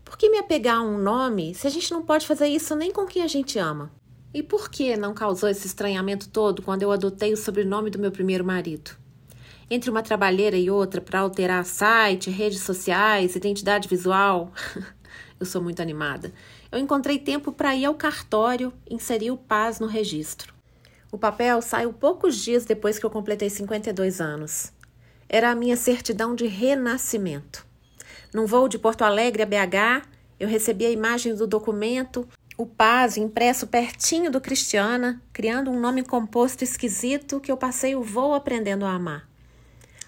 Por 0.03 0.16
que 0.16 0.30
me 0.30 0.39
apegar 0.39 0.78
a 0.78 0.83
um 0.83 0.97
nome 0.97 1.55
se 1.55 1.66
a 1.66 1.70
gente 1.70 1.93
não 1.93 2.01
pode 2.01 2.26
fazer 2.26 2.47
isso 2.47 2.74
nem 2.74 2.91
com 2.91 3.05
quem 3.05 3.22
a 3.22 3.26
gente 3.26 3.59
ama? 3.59 3.93
E 4.33 4.43
por 4.43 4.70
que 4.70 4.97
não 4.97 5.12
causou 5.12 5.51
esse 5.51 5.66
estranhamento 5.66 6.30
todo 6.30 6.62
quando 6.62 6.83
eu 6.83 6.91
adotei 6.91 7.35
o 7.35 7.37
sobrenome 7.37 7.91
do 7.91 7.99
meu 7.99 8.11
primeiro 8.11 8.47
marido? 8.47 8.93
Entre 9.70 9.91
uma 9.91 10.03
trabalheira 10.03 10.57
e 10.57 10.70
outra 10.70 11.03
para 11.03 11.20
alterar 11.20 11.66
site, 11.66 12.30
redes 12.30 12.61
sociais, 12.62 13.37
identidade 13.37 13.89
visual, 13.89 14.51
eu 15.39 15.45
sou 15.45 15.62
muito 15.62 15.83
animada. 15.83 16.33
Eu 16.72 16.78
encontrei 16.78 17.18
tempo 17.18 17.52
para 17.52 17.76
ir 17.76 17.84
ao 17.84 17.94
cartório 17.94 18.72
inserir 18.88 19.30
o 19.30 19.36
PAS 19.36 19.78
no 19.78 19.86
registro. 19.86 20.54
O 21.12 21.18
papel 21.18 21.60
saiu 21.60 21.92
poucos 21.92 22.34
dias 22.34 22.64
depois 22.64 22.98
que 22.98 23.04
eu 23.04 23.10
completei 23.10 23.50
52 23.50 24.22
anos. 24.22 24.72
Era 25.28 25.50
a 25.50 25.54
minha 25.54 25.76
certidão 25.76 26.34
de 26.34 26.46
renascimento. 26.46 27.66
Num 28.32 28.46
voo 28.46 28.68
de 28.68 28.78
Porto 28.78 29.02
Alegre 29.02 29.42
a 29.42 29.46
BH, 29.46 30.08
eu 30.40 30.48
recebi 30.48 30.86
a 30.86 30.90
imagem 30.90 31.34
do 31.34 31.46
documento, 31.46 32.26
o 32.56 32.64
Paz 32.64 33.18
impresso 33.18 33.66
pertinho 33.66 34.30
do 34.30 34.40
Cristiana, 34.40 35.20
criando 35.30 35.70
um 35.70 35.78
nome 35.78 36.02
composto 36.02 36.64
esquisito 36.64 37.38
que 37.38 37.52
eu 37.52 37.56
passei 37.58 37.94
o 37.94 38.02
voo 38.02 38.32
aprendendo 38.32 38.86
a 38.86 38.94
amar. 38.94 39.28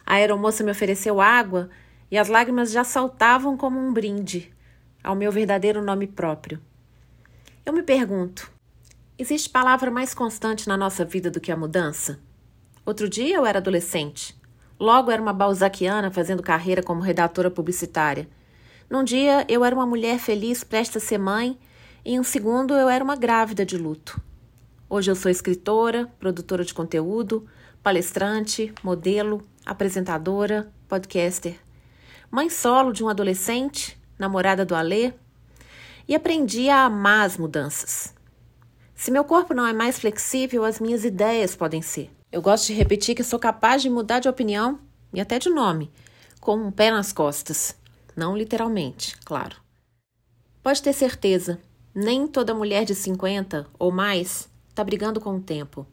A 0.06 0.14
aeromoça 0.14 0.64
me 0.64 0.70
ofereceu 0.70 1.20
água 1.20 1.68
e 2.10 2.16
as 2.16 2.28
lágrimas 2.28 2.72
já 2.72 2.84
saltavam 2.84 3.54
como 3.54 3.78
um 3.78 3.92
brinde 3.92 4.54
ao 5.04 5.14
meu 5.14 5.30
verdadeiro 5.30 5.82
nome 5.82 6.06
próprio. 6.06 6.58
Eu 7.64 7.72
me 7.72 7.82
pergunto: 7.82 8.50
existe 9.18 9.50
palavra 9.50 9.90
mais 9.90 10.14
constante 10.14 10.66
na 10.66 10.76
nossa 10.76 11.04
vida 11.04 11.30
do 11.30 11.40
que 11.40 11.52
a 11.52 11.56
mudança? 11.56 12.18
Outro 12.84 13.08
dia 13.08 13.36
eu 13.36 13.46
era 13.46 13.58
adolescente. 13.58 14.34
Logo 14.80 15.10
era 15.10 15.22
uma 15.22 15.32
balzaquiana 15.32 16.10
fazendo 16.10 16.42
carreira 16.42 16.82
como 16.82 17.00
redatora 17.00 17.50
publicitária. 17.50 18.28
Num 18.90 19.04
dia 19.04 19.46
eu 19.48 19.64
era 19.64 19.74
uma 19.74 19.86
mulher 19.86 20.18
feliz 20.18 20.64
prestes 20.64 21.02
a 21.02 21.06
ser 21.06 21.18
mãe, 21.18 21.58
e 22.04 22.14
em 22.14 22.20
um 22.20 22.24
segundo 22.24 22.74
eu 22.74 22.88
era 22.88 23.04
uma 23.04 23.16
grávida 23.16 23.64
de 23.64 23.78
luto. 23.78 24.20
Hoje 24.90 25.10
eu 25.10 25.16
sou 25.16 25.30
escritora, 25.30 26.10
produtora 26.18 26.64
de 26.64 26.74
conteúdo, 26.74 27.46
palestrante, 27.82 28.72
modelo, 28.82 29.42
apresentadora, 29.64 30.70
podcaster, 30.88 31.58
mãe 32.30 32.50
solo 32.50 32.92
de 32.92 33.02
um 33.02 33.08
adolescente, 33.08 33.98
namorada 34.18 34.64
do 34.64 34.74
Alê, 34.74 35.12
e 36.06 36.14
aprendi 36.14 36.68
a 36.68 36.84
amar 36.84 37.26
as 37.26 37.36
mudanças. 37.36 38.14
Se 38.94 39.10
meu 39.10 39.24
corpo 39.24 39.54
não 39.54 39.66
é 39.66 39.72
mais 39.72 39.98
flexível, 39.98 40.64
as 40.64 40.78
minhas 40.78 41.04
ideias 41.04 41.56
podem 41.56 41.82
ser. 41.82 42.10
Eu 42.30 42.42
gosto 42.42 42.66
de 42.66 42.74
repetir 42.74 43.14
que 43.14 43.24
sou 43.24 43.38
capaz 43.38 43.82
de 43.82 43.90
mudar 43.90 44.20
de 44.20 44.28
opinião 44.28 44.78
e 45.12 45.20
até 45.20 45.38
de 45.38 45.50
nome, 45.50 45.90
com 46.40 46.56
um 46.56 46.70
pé 46.70 46.90
nas 46.90 47.12
costas. 47.12 47.76
Não 48.16 48.36
literalmente, 48.36 49.16
claro. 49.24 49.56
Pode 50.62 50.82
ter 50.82 50.92
certeza, 50.92 51.60
nem 51.94 52.26
toda 52.26 52.54
mulher 52.54 52.84
de 52.84 52.94
50 52.94 53.66
ou 53.78 53.92
mais 53.92 54.48
está 54.68 54.82
brigando 54.82 55.20
com 55.20 55.36
o 55.36 55.40
tempo. 55.40 55.86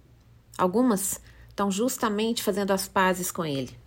Algumas 0.58 1.22
estão 1.50 1.70
justamente 1.70 2.42
fazendo 2.42 2.72
as 2.72 2.88
pazes 2.88 3.32
com 3.32 3.46
ele. 3.46 3.78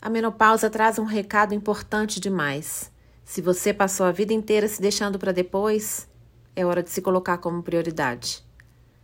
A 0.00 0.10
menopausa 0.10 0.68
traz 0.68 0.98
um 0.98 1.04
recado 1.04 1.54
importante 1.54 2.20
demais. 2.20 2.90
Se 3.28 3.42
você 3.42 3.74
passou 3.74 4.06
a 4.06 4.10
vida 4.10 4.32
inteira 4.32 4.66
se 4.66 4.80
deixando 4.80 5.18
para 5.18 5.32
depois, 5.32 6.08
é 6.56 6.64
hora 6.64 6.82
de 6.82 6.88
se 6.88 7.02
colocar 7.02 7.36
como 7.36 7.62
prioridade. 7.62 8.42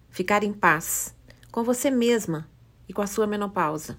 Ficar 0.09 0.43
em 0.43 0.51
paz 0.51 1.15
com 1.53 1.63
você 1.63 1.91
mesma 1.91 2.49
e 2.89 2.93
com 2.95 3.03
a 3.03 3.07
sua 3.07 3.27
menopausa. 3.27 3.99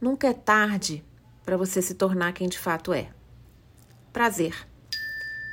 Nunca 0.00 0.26
é 0.26 0.32
tarde 0.32 1.04
para 1.44 1.58
você 1.58 1.82
se 1.82 1.92
tornar 1.92 2.32
quem 2.32 2.48
de 2.48 2.58
fato 2.58 2.94
é. 2.94 3.10
Prazer. 4.10 4.56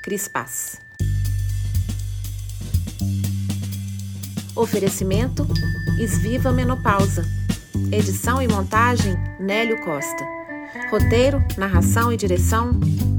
Cris 0.01 0.29
Paz. 0.29 0.77
Oferecimento 4.55 5.45
Esviva 5.99 6.53
Menopausa. 6.53 7.25
Edição 7.91 8.41
e 8.41 8.47
montagem 8.47 9.13
Nélio 9.41 9.83
Costa. 9.83 10.38
Roteiro, 10.89 11.43
narração 11.55 12.11
e 12.11 12.17
direção 12.17 12.71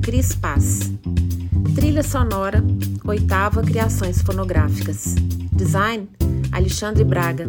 Cris 0.03 0.35
Paz. 0.35 0.91
Trilha 1.77 2.03
sonora 2.03 2.65
Oitava 3.05 3.63
Criações 3.63 4.21
Fonográficas. 4.21 5.15
Design 5.53 6.09
Alexandre 6.51 7.05
Braga. 7.05 7.47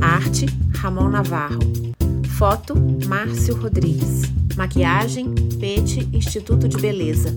Arte, 0.00 0.46
Ramon 0.76 1.08
Navarro. 1.08 1.58
Foto, 2.38 2.74
Márcio 3.08 3.56
Rodrigues. 3.56 4.22
Maquiagem, 4.56 5.34
Pete 5.58 6.08
Instituto 6.12 6.68
de 6.68 6.76
Beleza. 6.76 7.34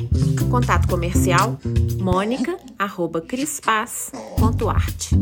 Contato 0.51 0.87
comercial, 0.87 1.57
mônica, 1.99 2.55
arroba 2.77 3.19
crispaz.arte. 3.19 5.15